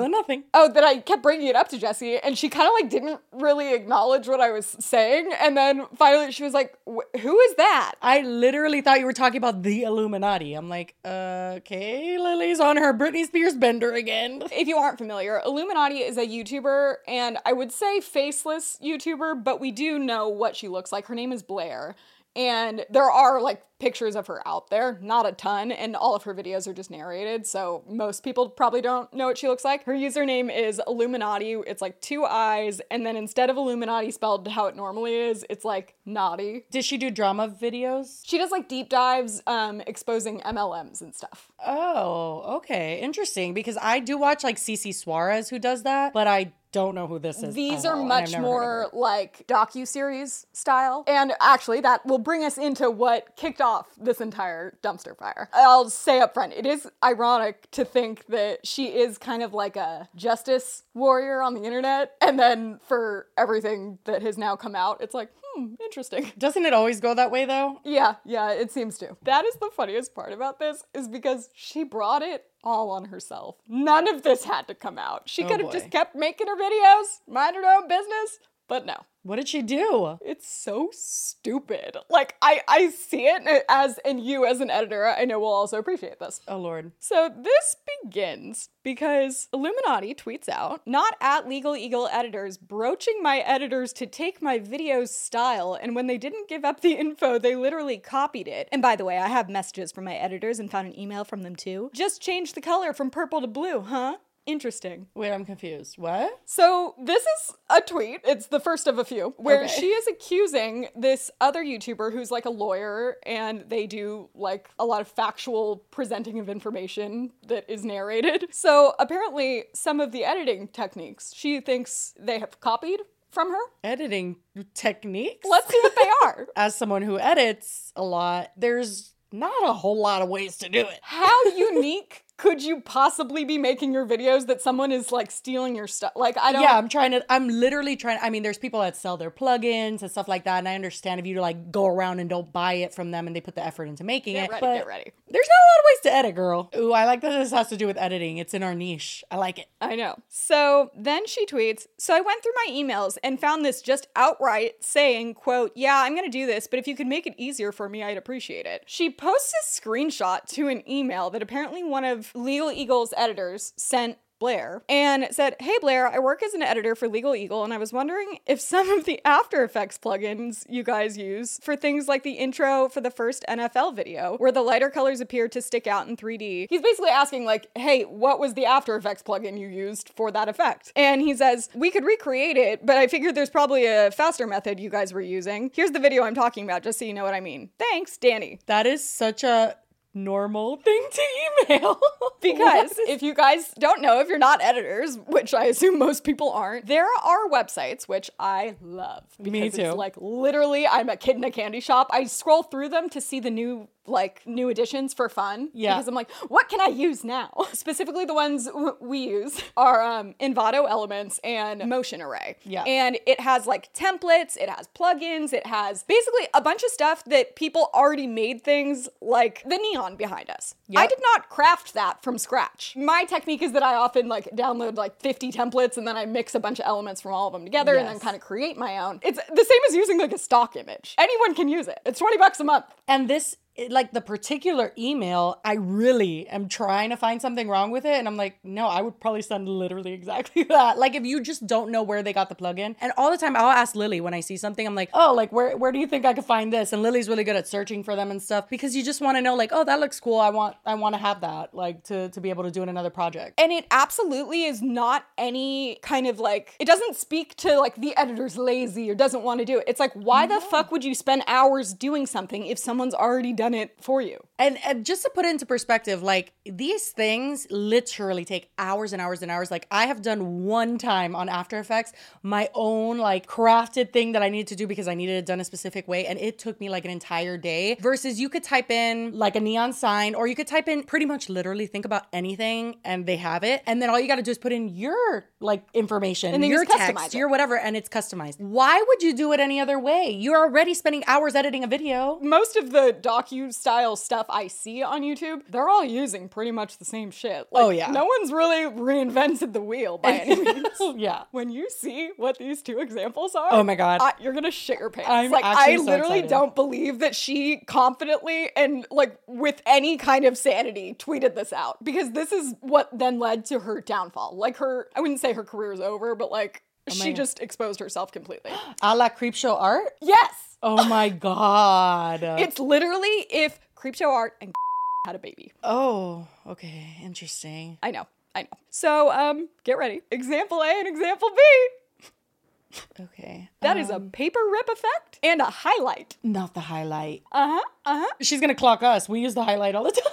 than 0.00 0.10
nothing. 0.10 0.40
Um, 0.40 0.44
oh, 0.54 0.72
that 0.72 0.84
I 0.84 0.98
kept 0.98 1.22
bringing 1.22 1.48
it 1.48 1.56
up 1.56 1.68
to 1.68 1.78
Jessie, 1.78 2.18
and 2.18 2.36
she 2.38 2.48
kind 2.48 2.66
of 2.66 2.72
like 2.80 2.90
didn't 2.90 3.20
really 3.32 3.74
acknowledge 3.74 4.28
what 4.28 4.40
I 4.40 4.50
was 4.50 4.76
saying, 4.78 5.30
and 5.40 5.56
then 5.56 5.86
finally 5.96 6.32
she 6.32 6.44
was 6.44 6.52
like, 6.52 6.76
"Who 6.86 7.40
is 7.40 7.54
that?" 7.56 7.94
I 8.02 8.20
literally 8.22 8.80
thought 8.80 9.00
you 9.00 9.06
were 9.06 9.12
talking 9.12 9.38
about 9.38 9.62
the 9.62 9.82
Illuminati. 9.82 10.54
I'm 10.54 10.68
like, 10.68 10.94
okay, 11.04 12.18
Lily's 12.18 12.60
on 12.60 12.76
her 12.76 12.92
Britney 12.94 13.24
Spears 13.26 13.54
bender 13.54 13.92
again. 13.92 14.42
If 14.56 14.68
you 14.68 14.78
aren't 14.78 14.96
familiar, 14.98 15.42
Illuminaughtii 15.44 16.08
is 16.08 16.16
a 16.16 16.26
YouTuber, 16.26 16.96
and 17.06 17.36
I 17.44 17.52
would 17.52 17.70
say 17.72 18.00
faceless 18.00 18.78
YouTuber, 18.82 19.44
but 19.44 19.60
we 19.60 19.70
do 19.70 19.98
know 19.98 20.28
what 20.28 20.56
she 20.56 20.66
looks 20.66 20.92
like. 20.92 21.06
Her 21.06 21.14
name 21.14 21.30
is 21.30 21.42
Blair. 21.42 21.94
And 22.36 22.84
there 22.90 23.10
are 23.10 23.40
like 23.40 23.62
pictures 23.78 24.14
of 24.16 24.26
her 24.26 24.46
out 24.46 24.70
there, 24.70 24.98
not 25.02 25.26
a 25.26 25.32
ton, 25.32 25.72
and 25.72 25.96
all 25.96 26.14
of 26.14 26.22
her 26.24 26.34
videos 26.34 26.66
are 26.66 26.72
just 26.72 26.90
narrated, 26.90 27.46
so 27.46 27.84
most 27.88 28.22
people 28.22 28.48
probably 28.48 28.80
don't 28.80 29.12
know 29.12 29.26
what 29.26 29.38
she 29.38 29.48
looks 29.48 29.64
like. 29.64 29.84
Her 29.84 29.92
username 29.92 30.54
is 30.54 30.80
Illuminaughtii. 30.86 31.62
It's 31.66 31.82
like 31.82 32.00
two 32.00 32.24
eyes, 32.24 32.80
and 32.90 33.04
then 33.04 33.16
instead 33.16 33.50
of 33.50 33.56
Illuminati 33.56 34.10
spelled 34.10 34.48
how 34.48 34.66
it 34.66 34.76
normally 34.76 35.14
is, 35.14 35.44
it's 35.50 35.64
like 35.64 35.94
naughty. 36.04 36.64
Did 36.70 36.84
she 36.84 36.96
do 36.96 37.10
drama 37.10 37.48
videos? 37.48 38.20
She 38.24 38.38
does 38.38 38.50
like 38.50 38.68
deep 38.68 38.88
dives, 38.88 39.42
um, 39.46 39.80
exposing 39.86 40.40
MLMs 40.40 41.00
and 41.00 41.14
stuff. 41.14 41.50
Oh, 41.64 42.56
okay. 42.56 43.00
Interesting. 43.00 43.54
Because 43.54 43.78
I 43.80 44.00
do 44.00 44.18
watch 44.18 44.44
like 44.44 44.56
Cece 44.56 44.94
Suarez 44.94 45.48
who 45.48 45.58
does 45.58 45.82
that, 45.84 46.12
but 46.12 46.26
I 46.26 46.52
don't 46.76 46.94
know 46.94 47.06
who 47.06 47.18
this 47.18 47.42
is. 47.42 47.54
These 47.54 47.86
are 47.86 47.96
all, 47.96 48.04
much 48.04 48.32
never 48.32 48.42
heard 48.42 48.42
of 48.42 48.44
more 48.44 48.90
like 48.92 49.46
docu-series 49.46 50.46
style. 50.52 51.04
And 51.06 51.32
actually 51.40 51.80
that 51.80 52.04
will 52.04 52.18
bring 52.18 52.44
us 52.44 52.58
into 52.58 52.90
what 52.90 53.34
kicked 53.34 53.62
off 53.62 53.86
this 53.98 54.20
entire 54.20 54.76
dumpster 54.82 55.16
fire. 55.16 55.48
I'll 55.54 55.88
say 55.88 56.20
up 56.20 56.34
front, 56.34 56.52
it 56.52 56.66
is 56.66 56.86
ironic 57.02 57.70
to 57.70 57.84
think 57.86 58.26
that 58.26 58.66
she 58.66 58.88
is 58.88 59.16
kind 59.16 59.42
of 59.42 59.54
like 59.54 59.76
a 59.76 60.10
justice 60.14 60.82
warrior 60.92 61.40
on 61.40 61.54
the 61.54 61.62
internet. 61.62 62.12
And 62.20 62.38
then 62.38 62.78
for 62.86 63.28
everything 63.38 63.98
that 64.04 64.20
has 64.20 64.36
now 64.36 64.54
come 64.54 64.74
out, 64.74 65.00
it's 65.00 65.14
like, 65.14 65.30
hmm, 65.42 65.45
Hmm, 65.56 65.74
interesting. 65.82 66.32
Doesn't 66.38 66.64
it 66.66 66.72
always 66.74 67.00
go 67.00 67.14
that 67.14 67.30
way 67.30 67.44
though? 67.46 67.80
Yeah, 67.84 68.16
yeah, 68.24 68.50
it 68.52 68.70
seems 68.70 68.98
to. 68.98 69.16
That 69.22 69.44
is 69.44 69.54
the 69.56 69.70
funniest 69.74 70.14
part 70.14 70.32
about 70.32 70.58
this 70.58 70.84
is 70.94 71.08
because 71.08 71.48
she 71.54 71.82
brought 71.84 72.22
it 72.22 72.44
all 72.62 72.90
on 72.90 73.06
herself. 73.06 73.56
None 73.68 74.08
of 74.08 74.22
this 74.22 74.44
had 74.44 74.66
to 74.68 74.74
come 74.74 74.98
out. 74.98 75.28
She 75.28 75.44
Oh, 75.44 75.48
could 75.48 75.60
have 75.62 75.72
just 75.72 75.90
kept 75.90 76.14
making 76.14 76.48
her 76.48 76.56
videos, 76.56 77.20
mind 77.28 77.56
her 77.56 77.64
own 77.64 77.88
business, 77.88 78.38
but 78.68 78.86
no. 78.86 79.04
What 79.26 79.36
did 79.36 79.48
she 79.48 79.60
do? 79.60 80.18
It's 80.24 80.48
so 80.48 80.90
stupid. 80.92 81.96
Like 82.08 82.36
I 82.40 82.60
I 82.68 82.90
see 82.90 83.26
it 83.26 83.64
as 83.68 83.98
and 84.04 84.24
you 84.24 84.46
as 84.46 84.60
an 84.60 84.70
editor, 84.70 85.08
I 85.08 85.24
know 85.24 85.40
will 85.40 85.48
also 85.48 85.78
appreciate 85.78 86.20
this. 86.20 86.40
Oh 86.46 86.58
Lord. 86.58 86.92
So 87.00 87.28
this 87.36 87.76
begins 88.04 88.68
because 88.84 89.48
Illuminaughtii 89.52 90.16
tweets 90.16 90.48
out, 90.48 90.82
not 90.86 91.16
at 91.20 91.48
Legal 91.48 91.76
Eagle 91.76 92.08
editors, 92.12 92.56
broaching 92.56 93.20
my 93.20 93.38
editors 93.38 93.92
to 93.94 94.06
take 94.06 94.40
my 94.40 94.60
video's 94.60 95.12
style, 95.12 95.74
and 95.74 95.96
when 95.96 96.06
they 96.06 96.18
didn't 96.18 96.48
give 96.48 96.64
up 96.64 96.80
the 96.80 96.92
info, 96.92 97.36
they 97.36 97.56
literally 97.56 97.98
copied 97.98 98.46
it. 98.46 98.68
And 98.70 98.80
by 98.80 98.94
the 98.94 99.04
way, 99.04 99.18
I 99.18 99.26
have 99.26 99.48
messages 99.48 99.90
from 99.90 100.04
my 100.04 100.14
editors 100.14 100.60
and 100.60 100.70
found 100.70 100.86
an 100.86 100.98
email 100.98 101.24
from 101.24 101.42
them 101.42 101.56
too. 101.56 101.90
Just 101.92 102.22
change 102.22 102.52
the 102.52 102.60
color 102.60 102.92
from 102.92 103.10
purple 103.10 103.40
to 103.40 103.48
blue, 103.48 103.80
huh? 103.80 104.18
Interesting. 104.46 105.08
Wait, 105.14 105.32
I'm 105.32 105.44
confused. 105.44 105.98
What? 105.98 106.38
So 106.44 106.94
this 107.02 107.22
is 107.24 107.54
a 107.68 107.80
tweet. 107.80 108.20
It's 108.24 108.46
the 108.46 108.60
first 108.60 108.86
of 108.86 108.98
a 108.98 109.04
few 109.04 109.34
where 109.36 109.64
Okay. 109.64 109.74
she 109.80 109.86
is 109.88 110.06
accusing 110.06 110.88
this 110.94 111.30
other 111.40 111.64
YouTuber 111.64 112.12
who's 112.12 112.30
like 112.30 112.44
a 112.44 112.50
lawyer 112.50 113.16
and 113.26 113.64
they 113.68 113.86
do 113.88 114.28
like 114.34 114.70
a 114.78 114.84
lot 114.84 115.00
of 115.00 115.08
factual 115.08 115.78
presenting 115.90 116.38
of 116.38 116.48
information 116.48 117.32
that 117.48 117.68
is 117.68 117.84
narrated. 117.84 118.46
So 118.52 118.94
apparently 119.00 119.64
some 119.74 119.98
of 120.00 120.12
the 120.12 120.24
editing 120.24 120.68
techniques 120.68 121.32
she 121.34 121.60
thinks 121.60 122.14
they 122.18 122.38
have 122.38 122.60
copied 122.60 123.00
from 123.30 123.50
her. 123.50 123.58
Editing 123.82 124.36
techniques? 124.74 125.46
Let's 125.48 125.68
see 125.68 125.80
what 125.82 125.94
they 125.96 126.08
are. 126.24 126.46
As 126.54 126.74
someone 126.76 127.02
who 127.02 127.18
edits 127.18 127.92
a 127.96 128.04
lot, 128.04 128.52
there's 128.56 129.12
not 129.32 129.52
a 129.68 129.72
whole 129.72 130.00
lot 130.00 130.22
of 130.22 130.28
ways 130.28 130.56
to 130.58 130.68
do 130.68 130.80
it. 130.80 131.00
How 131.02 131.44
unique 131.56 132.22
could 132.36 132.62
you 132.62 132.80
possibly 132.80 133.44
be 133.44 133.56
making 133.56 133.92
your 133.92 134.06
videos 134.06 134.46
that 134.46 134.60
someone 134.60 134.92
is 134.92 135.10
like 135.10 135.30
stealing 135.30 135.74
your 135.74 135.86
stuff? 135.86 136.12
Like 136.14 136.36
I 136.38 136.52
don't 136.52 136.62
Yeah, 136.62 136.76
I'm 136.76 136.88
trying 136.88 137.12
to. 137.12 137.24
I'm 137.32 137.48
literally 137.48 137.96
trying. 137.96 138.18
I 138.22 138.30
mean, 138.30 138.42
there's 138.42 138.58
people 138.58 138.80
that 138.80 138.96
sell 138.96 139.16
their 139.16 139.30
plugins 139.30 140.02
and 140.02 140.10
stuff 140.10 140.28
like 140.28 140.44
that, 140.44 140.58
and 140.58 140.68
I 140.68 140.74
understand 140.74 141.20
if 141.20 141.26
you 141.26 141.40
like 141.40 141.70
go 141.70 141.86
around 141.86 142.20
and 142.20 142.28
don't 142.28 142.52
buy 142.52 142.74
it 142.74 142.94
from 142.94 143.10
them, 143.10 143.26
and 143.26 143.34
they 143.34 143.40
put 143.40 143.54
the 143.54 143.64
effort 143.64 143.86
into 143.86 144.04
making 144.04 144.34
Get 144.34 144.44
it. 144.44 144.50
ready, 144.50 144.60
but 144.60 144.74
get 144.74 144.86
ready. 144.86 145.12
There's 145.28 145.48
not 145.48 145.56
a 145.56 145.66
lot 145.66 145.78
of 145.78 145.84
ways 145.86 146.00
to 146.02 146.12
edit, 146.14 146.34
girl. 146.34 146.70
Ooh, 146.76 146.92
I 146.92 147.04
like 147.04 147.20
that 147.22 147.30
this 147.30 147.50
has 147.52 147.68
to 147.68 147.76
do 147.76 147.86
with 147.86 147.96
editing. 147.96 148.38
It's 148.38 148.54
in 148.54 148.62
our 148.62 148.74
niche. 148.74 149.24
I 149.30 149.36
like 149.36 149.58
it. 149.58 149.66
I 149.80 149.96
know. 149.96 150.16
So 150.28 150.90
then 150.96 151.26
she 151.26 151.46
tweets, 151.46 151.86
so 151.98 152.14
I 152.14 152.20
went 152.20 152.42
through 152.42 152.52
my 152.54 152.72
emails 152.72 153.18
and 153.24 153.40
found 153.40 153.64
this 153.64 153.82
just 153.82 154.06
outright 154.14 154.84
saying, 154.84 155.34
quote, 155.34 155.72
yeah, 155.74 156.02
I'm 156.04 156.14
going 156.14 156.30
to 156.30 156.30
do 156.30 156.46
this, 156.46 156.66
but 156.66 156.78
if 156.78 156.86
you 156.86 156.94
could 156.94 157.06
make 157.06 157.26
it 157.26 157.34
easier 157.36 157.72
for 157.72 157.88
me, 157.88 158.02
I'd 158.02 158.16
appreciate 158.16 158.66
it. 158.66 158.84
She 158.86 159.10
posts 159.10 159.52
a 159.52 159.80
screenshot 159.80 160.46
to 160.50 160.68
an 160.68 160.88
email 160.88 161.30
that 161.30 161.42
apparently 161.42 161.82
one 161.82 162.04
of 162.04 162.25
Legal 162.34 162.70
Eagle's 162.70 163.14
editors 163.16 163.72
sent 163.76 164.18
Blair 164.38 164.82
and 164.88 165.28
said, 165.30 165.56
Hey 165.60 165.76
Blair, 165.80 166.08
I 166.08 166.18
work 166.18 166.42
as 166.42 166.54
an 166.54 166.62
editor 166.62 166.94
for 166.94 167.08
Legal 167.08 167.34
Eagle, 167.34 167.64
and 167.64 167.72
I 167.72 167.78
was 167.78 167.92
wondering 167.92 168.38
if 168.46 168.60
some 168.60 168.90
of 168.90 169.04
the 169.04 169.20
After 169.24 169.64
Effects 169.64 169.98
plugins 169.98 170.66
you 170.68 170.82
guys 170.82 171.16
use 171.16 171.58
for 171.62 171.76
things 171.76 172.06
like 172.08 172.22
the 172.22 172.32
intro 172.32 172.88
for 172.88 173.00
the 173.00 173.10
first 173.10 173.44
NFL 173.48 173.96
video, 173.96 174.36
where 174.36 174.52
the 174.52 174.62
lighter 174.62 174.90
colors 174.90 175.20
appear 175.20 175.48
to 175.48 175.62
stick 175.62 175.86
out 175.86 176.08
in 176.08 176.16
3D. 176.16 176.66
He's 176.68 176.82
basically 176.82 177.10
asking, 177.10 177.44
like, 177.44 177.68
hey, 177.76 178.02
what 178.02 178.38
was 178.38 178.54
the 178.54 178.66
After 178.66 178.96
Effects 178.96 179.22
plugin 179.22 179.58
you 179.58 179.68
used 179.68 180.10
for 180.14 180.30
that 180.30 180.48
effect? 180.48 180.92
And 180.94 181.20
he 181.20 181.34
says, 181.34 181.68
We 181.74 181.90
could 181.90 182.04
recreate 182.04 182.56
it, 182.56 182.84
but 182.84 182.96
I 182.96 183.06
figured 183.06 183.34
there's 183.34 183.50
probably 183.50 183.86
a 183.86 184.10
faster 184.10 184.46
method 184.46 184.80
you 184.80 184.90
guys 184.90 185.12
were 185.12 185.20
using. 185.20 185.70
Here's 185.74 185.92
the 185.92 186.00
video 186.00 186.22
I'm 186.24 186.34
talking 186.34 186.64
about, 186.64 186.82
just 186.82 186.98
so 186.98 187.04
you 187.04 187.14
know 187.14 187.24
what 187.24 187.34
I 187.34 187.40
mean. 187.40 187.70
Thanks, 187.78 188.16
Danny. 188.18 188.60
That 188.66 188.86
is 188.86 189.06
such 189.08 189.44
a 189.44 189.76
normal 190.16 190.76
thing 190.78 191.06
to 191.12 191.22
email. 191.68 192.00
Because 192.42 192.92
if 193.08 193.22
you 193.22 193.34
guys 193.34 193.72
don't 193.78 194.00
know, 194.02 194.20
if 194.20 194.28
you're 194.28 194.38
not 194.38 194.62
editors, 194.62 195.16
which 195.26 195.52
I 195.52 195.64
assume 195.64 195.98
most 195.98 196.22
people 196.22 196.52
aren't, 196.52 196.86
there 196.86 197.06
are 197.06 197.48
websites 197.48 198.04
which 198.04 198.30
I 198.38 198.76
love. 198.80 199.24
Me 199.40 199.62
because 199.62 199.74
too. 199.74 199.82
It's 199.82 199.96
like 199.96 200.14
literally, 200.18 200.86
I'm 200.86 201.08
a 201.08 201.16
kid 201.16 201.36
in 201.36 201.44
a 201.44 201.50
candy 201.50 201.80
shop. 201.80 202.08
I 202.12 202.24
scroll 202.26 202.62
through 202.62 202.90
them 202.90 203.08
to 203.10 203.20
see 203.20 203.40
the 203.40 203.50
new 203.50 203.88
like 204.08 204.46
new 204.46 204.68
additions 204.68 205.14
for 205.14 205.28
fun. 205.28 205.70
Yeah. 205.72 205.94
Because 205.94 206.08
I'm 206.08 206.14
like, 206.14 206.30
what 206.48 206.68
can 206.68 206.80
I 206.80 206.86
use 206.86 207.24
now? 207.24 207.52
Specifically, 207.72 208.24
the 208.24 208.34
ones 208.34 208.66
w- 208.66 208.96
we 209.00 209.18
use 209.18 209.60
are 209.76 210.02
um, 210.02 210.34
Envato 210.40 210.88
Elements 210.88 211.40
and 211.44 211.86
Motion 211.88 212.20
Array. 212.22 212.56
Yeah. 212.64 212.84
And 212.84 213.18
it 213.26 213.40
has 213.40 213.66
like 213.66 213.92
templates, 213.94 214.56
it 214.56 214.68
has 214.68 214.88
plugins, 214.88 215.52
it 215.52 215.66
has 215.66 216.02
basically 216.04 216.48
a 216.54 216.60
bunch 216.60 216.82
of 216.82 216.90
stuff 216.90 217.24
that 217.24 217.56
people 217.56 217.90
already 217.94 218.26
made 218.26 218.62
things 218.62 219.08
like 219.20 219.62
the 219.64 219.76
neon 219.76 220.16
behind 220.16 220.50
us. 220.50 220.74
I 220.96 221.06
did 221.06 221.18
not 221.20 221.48
craft 221.48 221.94
that 221.94 222.22
from 222.22 222.38
scratch. 222.38 222.94
My 222.96 223.24
technique 223.24 223.62
is 223.62 223.72
that 223.72 223.82
I 223.82 223.94
often 223.94 224.28
like 224.28 224.48
download 224.54 224.96
like 224.96 225.20
50 225.20 225.50
templates 225.52 225.96
and 225.96 226.06
then 226.06 226.16
I 226.16 226.26
mix 226.26 226.54
a 226.54 226.60
bunch 226.60 226.78
of 226.78 226.86
elements 226.86 227.20
from 227.20 227.32
all 227.32 227.48
of 227.48 227.52
them 227.52 227.64
together 227.64 227.96
and 227.96 228.06
then 228.06 228.18
kind 228.18 228.36
of 228.36 228.42
create 228.42 228.76
my 228.76 228.98
own. 228.98 229.20
It's 229.22 229.38
the 229.38 229.64
same 229.64 229.80
as 229.88 229.94
using 229.94 230.18
like 230.18 230.32
a 230.32 230.38
stock 230.38 230.76
image. 230.76 231.14
Anyone 231.18 231.54
can 231.54 231.68
use 231.68 231.88
it. 231.88 231.98
It's 232.06 232.18
20 232.18 232.36
bucks 232.38 232.60
a 232.60 232.64
month. 232.64 232.84
And 233.08 233.28
this, 233.28 233.56
it- 233.76 233.92
like 233.92 234.12
the 234.12 234.20
particular 234.20 234.92
email, 234.98 235.60
I 235.64 235.74
really 235.74 236.48
am 236.48 236.68
trying 236.68 237.10
to 237.10 237.16
find 237.16 237.40
something 237.40 237.68
wrong 237.68 237.90
with 237.90 238.04
it. 238.04 238.14
And 238.18 238.26
I'm 238.26 238.36
like, 238.36 238.58
no, 238.64 238.86
I 238.86 239.02
would 239.02 239.20
probably 239.20 239.42
send 239.42 239.68
literally 239.68 240.12
exactly 240.12 240.62
that. 240.68 240.98
Like, 240.98 241.14
if 241.14 241.24
you 241.24 241.40
just 241.40 241.66
don't 241.66 241.90
know 241.90 242.02
where 242.02 242.22
they 242.22 242.32
got 242.32 242.48
the 242.48 242.54
plugin. 242.54 242.96
And 243.00 243.12
all 243.16 243.30
the 243.30 243.38
time, 243.38 243.56
I'll 243.56 243.70
ask 243.70 243.94
Lily 243.94 244.20
when 244.20 244.34
I 244.34 244.40
see 244.40 244.56
something, 244.56 244.86
I'm 244.86 244.94
like, 244.94 245.10
oh, 245.14 245.34
like, 245.34 245.52
where, 245.52 245.76
where 245.76 245.92
do 245.92 245.98
you 245.98 246.06
think 246.06 246.24
I 246.24 246.32
could 246.34 246.44
find 246.44 246.72
this? 246.72 246.92
And 246.92 247.02
Lily's 247.02 247.28
really 247.28 247.44
good 247.44 247.56
at 247.56 247.68
searching 247.68 248.02
for 248.02 248.16
them 248.16 248.30
and 248.30 248.42
stuff 248.42 248.68
because 248.68 248.96
you 248.96 249.04
just 249.04 249.20
want 249.20 249.36
to 249.36 249.42
know, 249.42 249.54
like, 249.54 249.70
oh, 249.72 249.84
that 249.84 250.00
looks 250.00 250.18
cool. 250.20 250.38
I 250.40 250.50
want, 250.50 250.76
I 250.84 250.94
want 250.94 251.14
to 251.14 251.20
have 251.20 251.40
that, 251.42 251.74
like, 251.74 252.02
to, 252.04 252.28
to 252.30 252.40
be 252.40 252.50
able 252.50 252.64
to 252.64 252.70
do 252.70 252.82
in 252.82 252.88
another 252.88 253.10
project. 253.10 253.60
And 253.60 253.72
it 253.72 253.86
absolutely 253.90 254.64
is 254.64 254.82
not 254.82 255.24
any 255.38 255.98
kind 256.02 256.26
of 256.26 256.38
like, 256.40 256.74
it 256.78 256.86
doesn't 256.86 257.16
speak 257.16 257.56
to 257.56 257.78
like 257.78 257.96
the 257.96 258.16
editor's 258.16 258.56
lazy 258.56 259.10
or 259.10 259.14
doesn't 259.14 259.42
want 259.42 259.60
to 259.60 259.64
do 259.66 259.78
it. 259.78 259.84
It's 259.86 260.00
like, 260.00 260.12
why 260.14 260.46
the 260.46 260.60
fuck 260.60 260.90
would 260.90 261.04
you 261.04 261.14
spend 261.14 261.42
hours 261.46 261.92
doing 261.92 262.26
something 262.26 262.64
if 262.66 262.78
someone's 262.78 263.14
already 263.14 263.52
done 263.52 263.65
it 263.74 263.92
for 264.00 264.20
you? 264.20 264.45
And, 264.58 264.78
and 264.86 265.04
just 265.04 265.22
to 265.22 265.30
put 265.34 265.44
it 265.44 265.50
into 265.50 265.66
perspective, 265.66 266.22
like 266.22 266.52
these 266.64 267.10
things 267.10 267.66
literally 267.70 268.44
take 268.44 268.70
hours 268.78 269.12
and 269.12 269.20
hours 269.20 269.42
and 269.42 269.50
hours. 269.50 269.70
Like 269.70 269.86
I 269.90 270.06
have 270.06 270.22
done 270.22 270.64
one 270.64 270.98
time 270.98 271.36
on 271.36 271.48
After 271.48 271.78
Effects 271.78 272.12
my 272.42 272.68
own 272.74 273.18
like 273.18 273.46
crafted 273.46 274.12
thing 274.12 274.32
that 274.32 274.42
I 274.42 274.48
needed 274.48 274.68
to 274.68 274.76
do 274.76 274.86
because 274.86 275.08
I 275.08 275.14
needed 275.14 275.36
it 275.36 275.46
done 275.46 275.60
a 275.60 275.64
specific 275.64 276.08
way, 276.08 276.26
and 276.26 276.38
it 276.38 276.58
took 276.58 276.80
me 276.80 276.88
like 276.88 277.04
an 277.04 277.10
entire 277.10 277.58
day. 277.58 277.96
Versus 278.00 278.40
you 278.40 278.48
could 278.48 278.62
type 278.62 278.90
in 278.90 279.36
like 279.36 279.56
a 279.56 279.60
neon 279.60 279.92
sign, 279.92 280.34
or 280.34 280.46
you 280.46 280.54
could 280.54 280.66
type 280.66 280.88
in 280.88 281.02
pretty 281.02 281.26
much 281.26 281.48
literally 281.48 281.86
think 281.86 282.04
about 282.04 282.24
anything, 282.32 282.96
and 283.04 283.26
they 283.26 283.36
have 283.36 283.62
it. 283.64 283.82
And 283.86 284.00
then 284.00 284.10
all 284.10 284.18
you 284.18 284.28
got 284.28 284.36
to 284.36 284.42
do 284.42 284.50
is 284.50 284.58
put 284.58 284.72
in 284.72 284.88
your 284.88 285.46
like 285.60 285.84
information, 285.94 286.54
And 286.54 286.62
then 286.62 286.70
your 286.70 286.84
text, 286.84 287.34
your 287.34 287.48
whatever, 287.48 287.78
and 287.78 287.96
it's 287.96 288.08
customized. 288.08 288.58
Why 288.58 289.02
would 289.06 289.22
you 289.22 289.34
do 289.34 289.52
it 289.52 289.60
any 289.60 289.80
other 289.80 289.98
way? 289.98 290.30
You're 290.30 290.58
already 290.58 290.94
spending 290.94 291.24
hours 291.26 291.54
editing 291.54 291.84
a 291.84 291.86
video. 291.86 292.38
most 292.42 292.76
of 292.76 292.92
the 292.92 293.16
docu 293.20 293.72
style 293.72 294.16
stuff 294.16 294.45
I 294.48 294.66
see 294.68 295.02
on 295.02 295.22
YouTube, 295.22 295.62
they're 295.68 295.88
all 295.88 296.04
using 296.04 296.48
pretty 296.48 296.70
much 296.70 296.98
the 296.98 297.04
same 297.04 297.30
shit. 297.30 297.66
Like, 297.70 297.84
Oh, 297.84 297.90
yeah. 297.90 298.10
No 298.10 298.24
one's 298.24 298.52
really 298.52 298.84
reinvented 298.90 299.72
the 299.72 299.80
wheel 299.80 300.18
by 300.18 300.32
any 300.32 300.62
means. 300.74 300.88
yeah. 301.16 301.44
when 301.52 301.70
you 301.70 301.88
see 301.90 302.30
what 302.36 302.58
these 302.58 302.82
two 302.82 302.98
examples 302.98 303.54
are, 303.54 303.68
Oh 303.72 303.82
my 303.82 303.94
God. 303.94 304.20
I- 304.20 304.32
you're 304.40 304.52
gonna 304.52 304.70
shit 304.70 304.98
your 304.98 305.10
pants. 305.10 305.30
I'm 305.30 305.50
like 305.50 305.64
I 305.64 305.96
so 305.96 306.02
literally 306.02 306.38
excited. 306.40 306.50
don't 306.50 306.74
believe 306.74 307.18
that 307.20 307.34
she 307.34 307.78
confidently 307.86 308.70
and 308.76 309.06
like 309.10 309.36
with 309.46 309.82
any 309.86 310.16
kind 310.16 310.44
of 310.44 310.56
sanity 310.56 311.14
tweeted 311.18 311.54
this 311.54 311.72
out 311.72 312.02
because 312.04 312.32
this 312.32 312.52
is 312.52 312.74
what 312.80 313.08
then 313.16 313.38
led 313.38 313.64
to 313.66 313.80
her 313.80 314.00
downfall. 314.00 314.56
Like 314.56 314.76
her, 314.78 315.08
I 315.16 315.20
wouldn't 315.20 315.40
say 315.40 315.52
her 315.52 315.64
career 315.64 315.92
is 315.92 316.00
over, 316.00 316.34
but 316.34 316.50
like 316.50 316.82
oh 317.08 317.12
she 317.12 317.32
just 317.32 317.60
exposed 317.60 318.00
herself 318.00 318.32
completely. 318.32 318.70
A 319.02 319.16
la 319.16 319.28
Creepshow 319.28 319.76
Art? 319.80 320.12
yes, 320.22 320.50
Oh 320.82 321.08
my 321.08 321.30
god. 321.30 322.40
it's 322.60 322.78
literally 322.78 323.46
if 323.50 323.78
Creepshow 324.06 324.28
Art 324.28 324.54
and 324.60 324.72
had 325.26 325.34
a 325.34 325.38
baby. 325.38 325.72
oh, 325.82 326.46
okay. 326.66 327.16
Interesting. 327.22 327.98
I 328.02 328.12
know. 328.12 328.26
I 328.54 328.62
know. 328.62 328.68
So, 328.90 329.32
um, 329.32 329.68
get 329.84 329.98
ready. 329.98 330.22
Example 330.30 330.80
A 330.82 330.88
and 331.00 331.08
example 331.08 331.48
B. 331.50 333.00
Okay. 333.20 333.68
That 333.80 333.96
is 333.98 334.08
a 334.08 334.20
paper 334.20 334.60
rip 334.72 334.88
effect 334.88 335.38
and 335.42 335.60
a 335.60 335.66
highlight. 335.66 336.36
Not 336.42 336.72
the 336.74 336.80
highlight. 336.80 337.42
Uh 337.52 337.68
huh. 337.74 337.82
Uh 338.06 338.20
huh. 338.20 338.34
She's 338.40 338.60
gonna 338.60 338.74
clock 338.76 339.02
us. 339.02 339.28
We 339.28 339.40
use 339.40 339.54
the 339.54 339.64
highlight 339.64 339.94
all 339.94 340.04
the 340.04 340.10
time. 340.12 340.32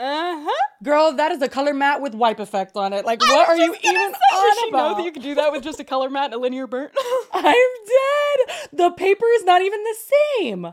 Uh 0.00 0.44
huh. 0.46 0.64
Girl, 0.82 1.12
that 1.14 1.32
is 1.32 1.40
a 1.40 1.48
color 1.48 1.72
mat 1.72 2.02
with 2.02 2.14
wipe 2.14 2.40
effect 2.40 2.76
on 2.76 2.92
it. 2.92 3.04
Like, 3.06 3.20
what 3.22 3.48
are 3.48 3.56
you 3.56 3.74
even 3.82 3.94
Does 4.12 4.14
on 4.32 4.58
she 4.58 4.70
know 4.70 4.94
that 4.96 5.04
you 5.04 5.12
could 5.12 5.22
do 5.22 5.34
that 5.36 5.50
with 5.50 5.62
just 5.62 5.80
a 5.80 5.84
color 5.84 6.10
mat 6.10 6.26
and 6.26 6.34
a 6.34 6.38
linear 6.38 6.66
burn? 6.66 6.90
I'm 7.32 7.42
dead. 7.86 8.68
The 8.72 8.90
paper 8.90 9.26
is 9.36 9.44
not 9.44 9.62
even 9.62 9.82
the 9.82 9.96
same. 10.40 10.66
I 10.66 10.70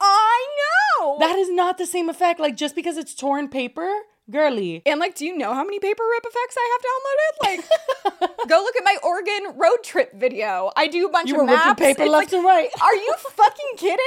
know. 0.58 0.85
That 1.20 1.38
is 1.38 1.50
not 1.50 1.78
the 1.78 1.86
same 1.86 2.10
effect. 2.10 2.40
Like, 2.40 2.56
just 2.56 2.76
because 2.76 2.98
it's 2.98 3.14
torn 3.14 3.50
paper, 3.50 3.90
girly. 4.30 4.82
and 4.86 5.00
like, 5.00 5.16
do 5.16 5.26
you 5.26 5.38
know 5.38 5.54
how 5.54 5.64
many 5.64 5.80
paper 5.80 6.04
rip 6.12 6.26
effects 6.26 6.56
I 6.58 6.70
have 6.74 6.82
downloaded? 6.90 8.20
Like, 8.28 8.38
go 8.50 8.58
look 8.58 8.76
at 8.76 8.84
my 8.84 8.98
Oregon 9.04 9.58
road 9.58 9.78
trip 9.84 10.14
video. 10.16 10.72
I 10.76 10.88
do 10.88 11.06
a 11.08 11.10
bunch 11.10 11.30
You 11.30 11.36
of 11.36 11.42
were 11.42 11.46
ripping 11.48 11.58
maps. 11.68 11.80
paper 11.82 12.04
It's 12.04 12.12
left 12.12 12.32
like, 12.32 12.38
and 12.38 12.46
right. 12.46 12.70
Are 12.82 12.96
you 12.96 13.14
fucking 13.18 13.78
kidding? 13.78 14.00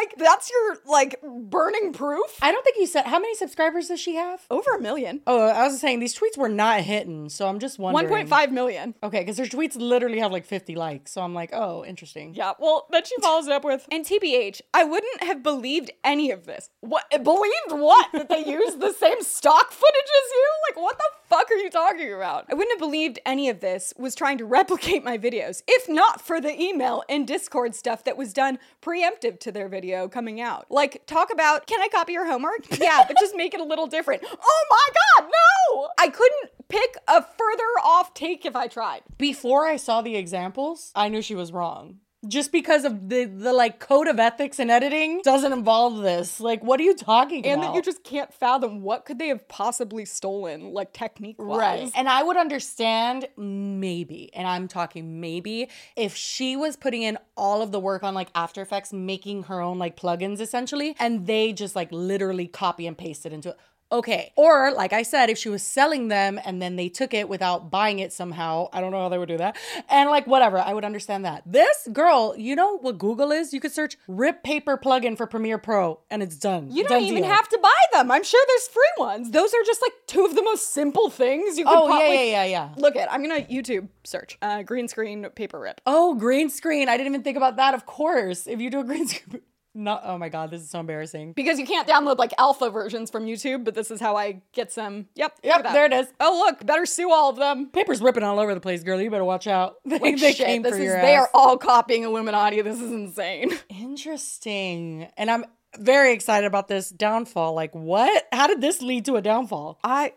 Like, 0.00 0.14
that's 0.18 0.50
your 0.50 0.78
like 0.86 1.20
burning 1.22 1.92
proof. 1.92 2.38
I 2.42 2.52
don't 2.52 2.64
think 2.64 2.76
you 2.78 2.86
said 2.86 3.06
how 3.06 3.18
many 3.18 3.34
subscribers 3.34 3.88
does 3.88 4.00
she 4.00 4.14
have? 4.16 4.42
Over 4.50 4.76
a 4.76 4.80
million. 4.80 5.20
Oh, 5.26 5.40
I 5.48 5.64
was 5.66 5.80
saying 5.80 6.00
these 6.00 6.18
tweets 6.18 6.36
were 6.36 6.48
not 6.48 6.80
hitting, 6.80 7.28
so 7.28 7.48
I'm 7.48 7.58
just 7.58 7.78
wondering. 7.78 8.26
1.5 8.28 8.50
million. 8.52 8.94
Okay, 9.02 9.20
because 9.20 9.38
her 9.38 9.44
tweets 9.44 9.76
literally 9.76 10.18
have 10.18 10.32
like 10.32 10.44
50 10.46 10.74
likes, 10.74 11.12
so 11.12 11.22
I'm 11.22 11.34
like, 11.34 11.50
oh, 11.52 11.84
interesting. 11.84 12.34
Yeah, 12.34 12.52
well, 12.58 12.86
then 12.90 13.04
she 13.04 13.14
follows 13.20 13.46
it 13.46 13.52
up 13.52 13.64
with, 13.64 13.86
and 13.90 14.04
TBH, 14.04 14.60
I 14.74 14.84
wouldn't 14.84 15.22
have 15.22 15.42
believed 15.42 15.90
any 16.04 16.30
of 16.30 16.46
this. 16.46 16.68
What? 16.80 17.04
Believed 17.10 17.70
what? 17.70 18.08
That 18.12 18.28
they 18.28 18.44
used 18.46 18.80
the 18.80 18.92
same 18.92 19.22
stock 19.22 19.65
footage 19.72 19.94
as 19.94 20.30
you? 20.30 20.50
Like, 20.68 20.82
what 20.82 20.98
the 20.98 21.04
fuck 21.28 21.50
are 21.50 21.54
you 21.54 21.70
talking 21.70 22.12
about? 22.12 22.46
I 22.50 22.54
wouldn't 22.54 22.72
have 22.72 22.78
believed 22.78 23.18
any 23.26 23.48
of 23.48 23.60
this 23.60 23.92
was 23.98 24.14
trying 24.14 24.38
to 24.38 24.44
replicate 24.58 25.04
my 25.04 25.18
videos, 25.18 25.62
if 25.66 25.88
not 25.88 26.20
for 26.20 26.40
the 26.40 26.60
email 26.60 27.02
and 27.08 27.26
Discord 27.26 27.74
stuff 27.74 28.04
that 28.04 28.16
was 28.16 28.32
done 28.32 28.58
preemptive 28.82 29.40
to 29.40 29.52
their 29.52 29.68
video 29.68 30.08
coming 30.08 30.40
out. 30.40 30.66
Like, 30.70 31.06
talk 31.06 31.32
about, 31.32 31.66
can 31.66 31.80
I 31.80 31.88
copy 31.88 32.12
your 32.12 32.26
homework? 32.26 32.66
Yeah, 32.86 33.04
but 33.08 33.16
just 33.18 33.34
make 33.34 33.52
it 33.52 33.60
a 33.60 33.64
little 33.64 33.86
different. 33.86 34.22
Oh 34.24 34.66
my 34.70 35.22
god, 35.22 35.30
no! 35.30 35.88
I 35.98 36.08
couldn't 36.08 36.50
pick 36.68 36.96
a 37.08 37.22
further 37.22 37.64
off 37.82 38.14
take 38.14 38.44
if 38.44 38.54
I 38.54 38.68
tried. 38.68 39.02
Before 39.18 39.66
I 39.66 39.76
saw 39.76 40.02
the 40.02 40.14
examples, 40.16 40.92
I 40.94 41.08
knew 41.08 41.22
she 41.22 41.34
was 41.34 41.52
wrong. 41.52 41.98
Just 42.26 42.50
because 42.50 42.84
of 42.84 43.08
the 43.08 43.24
the 43.24 43.52
like 43.52 43.78
code 43.78 44.08
of 44.08 44.18
ethics 44.18 44.58
and 44.58 44.70
editing 44.70 45.20
doesn't 45.22 45.52
involve 45.52 46.02
this. 46.02 46.40
Like, 46.40 46.64
what 46.64 46.80
are 46.80 46.82
you 46.82 46.94
talking 46.94 47.46
and 47.46 47.60
about? 47.60 47.72
that 47.72 47.76
you 47.76 47.82
just 47.82 48.02
can't 48.04 48.32
fathom 48.32 48.80
what 48.82 49.04
could 49.04 49.18
they 49.18 49.28
have 49.28 49.46
possibly 49.48 50.04
stolen 50.04 50.72
like 50.72 50.92
technique 50.92 51.36
wise 51.38 51.58
Right. 51.58 51.92
And 51.94 52.08
I 52.08 52.22
would 52.22 52.36
understand 52.36 53.28
maybe, 53.36 54.30
and 54.34 54.46
I'm 54.48 54.66
talking 54.66 55.20
maybe, 55.20 55.68
if 55.94 56.16
she 56.16 56.56
was 56.56 56.76
putting 56.76 57.02
in 57.02 57.18
all 57.36 57.62
of 57.62 57.70
the 57.70 57.80
work 57.80 58.02
on 58.02 58.14
like 58.14 58.28
After 58.34 58.62
Effects, 58.62 58.92
making 58.92 59.44
her 59.44 59.60
own 59.60 59.78
like 59.78 59.96
plugins 59.96 60.40
essentially, 60.40 60.96
and 60.98 61.26
they 61.26 61.52
just 61.52 61.76
like 61.76 61.88
literally 61.92 62.46
copy 62.46 62.86
and 62.86 62.96
paste 62.96 63.26
it 63.26 63.32
into 63.32 63.50
it. 63.50 63.56
Okay. 63.92 64.32
Or, 64.36 64.72
like 64.72 64.92
I 64.92 65.02
said, 65.02 65.30
if 65.30 65.38
she 65.38 65.48
was 65.48 65.62
selling 65.62 66.08
them 66.08 66.40
and 66.44 66.60
then 66.60 66.74
they 66.76 66.88
took 66.88 67.14
it 67.14 67.28
without 67.28 67.70
buying 67.70 68.00
it 68.00 68.12
somehow, 68.12 68.68
I 68.72 68.80
don't 68.80 68.90
know 68.90 69.00
how 69.00 69.08
they 69.08 69.18
would 69.18 69.28
do 69.28 69.36
that. 69.38 69.56
And 69.88 70.10
like, 70.10 70.26
whatever, 70.26 70.58
I 70.58 70.74
would 70.74 70.84
understand 70.84 71.24
that. 71.24 71.42
This 71.46 71.88
girl, 71.92 72.34
you 72.36 72.56
know 72.56 72.78
what 72.78 72.98
Google 72.98 73.30
is? 73.30 73.52
You 73.54 73.60
could 73.60 73.72
search 73.72 73.96
rip 74.08 74.42
paper 74.42 74.76
plugin 74.76 75.16
for 75.16 75.26
Premiere 75.26 75.58
Pro 75.58 76.00
and 76.10 76.22
it's 76.22 76.36
done. 76.36 76.68
you 76.72 76.82
don't 76.82 76.98
Done 77.00 77.02
even 77.02 77.22
deal. 77.22 77.30
have 77.32 77.48
to 77.48 77.58
buy 77.62 77.70
them 77.92 78.10
i'm 78.10 78.22
sure 78.24 78.42
there's 78.48 78.68
free 78.68 78.82
ones 78.98 79.30
those 79.30 79.52
are 79.54 79.62
just 79.64 79.80
like 79.82 79.92
two 80.06 80.24
of 80.24 80.34
the 80.34 80.42
most 80.42 80.72
simple 80.72 81.08
things 81.10 81.58
you 81.58 81.64
could 81.64 81.74
Oh, 81.76 81.86
pop- 81.88 82.00
yeah, 82.02 82.08
like- 82.08 82.18
yeah, 82.18 82.24
yeah, 82.24 82.44
yeah. 82.44 82.68
look 82.76 82.96
at 82.96 83.10
i'm 83.12 83.22
gonna 83.22 83.42
youtube 83.42 83.88
search 84.04 84.36
uh, 84.42 84.62
green 84.62 84.88
screen 84.88 85.24
paper 85.34 85.58
rip 85.60 85.80
Oh, 85.86 86.14
green 86.14 86.48
screen. 86.50 86.88
I 86.88 86.96
didn't 86.96 87.08
even 87.12 87.22
think 87.22 87.36
about 87.36 87.56
that. 87.56 87.74
Of 87.74 87.86
course, 87.86 88.46
if 88.46 88.60
you 88.60 88.70
do 88.70 88.80
a 88.80 88.84
green 88.84 89.06
screen. 89.12 89.42
No, 89.78 90.00
oh 90.02 90.16
my 90.16 90.30
god, 90.30 90.50
this 90.50 90.62
is 90.62 90.70
so 90.70 90.80
embarrassing. 90.80 91.34
Because 91.34 91.58
you 91.58 91.66
can't 91.66 91.86
download 91.86 92.16
like 92.16 92.32
alpha 92.38 92.70
versions 92.70 93.10
from 93.10 93.26
YouTube, 93.26 93.62
but 93.62 93.74
this 93.74 93.90
is 93.90 94.00
how 94.00 94.16
I 94.16 94.40
get 94.52 94.72
some. 94.72 95.06
Yep. 95.16 95.34
Yep, 95.44 95.62
there 95.64 95.84
it 95.84 95.92
is. 95.92 96.06
Oh, 96.18 96.44
look, 96.46 96.64
better 96.64 96.86
sue 96.86 97.12
all 97.12 97.28
of 97.28 97.36
them. 97.36 97.66
Paper's 97.72 98.00
ripping 98.00 98.22
all 98.22 98.40
over 98.40 98.54
the 98.54 98.60
place, 98.60 98.82
girl. 98.82 98.98
You 99.00 99.10
better 99.10 99.22
watch 99.24 99.46
out. 99.46 99.76
They, 99.84 99.98
Like, 99.98 100.18
they 100.18 100.32
shit, 100.32 100.46
came 100.46 100.62
this 100.62 100.72
for 100.72 100.78
is, 100.78 100.84
your 100.84 101.00
they 101.00 101.14
ass. 101.14 101.24
are 101.24 101.30
all 101.34 101.58
copying 101.58 102.02
Illuminaughtii. 102.04 102.64
This 102.64 102.80
is 102.80 102.90
insane. 102.90 103.52
Interesting. 103.68 105.08
And 105.18 105.30
I'm 105.30 105.44
very 105.78 106.12
excited 106.12 106.46
about 106.46 106.68
this 106.68 106.88
downfall. 106.88 107.52
Like, 107.54 107.74
what? 107.74 108.24
How 108.32 108.46
did 108.46 108.60
this 108.62 108.80
lead 108.80 109.04
to 109.06 109.16
a 109.16 109.22
downfall? 109.22 109.78
I 109.84 110.12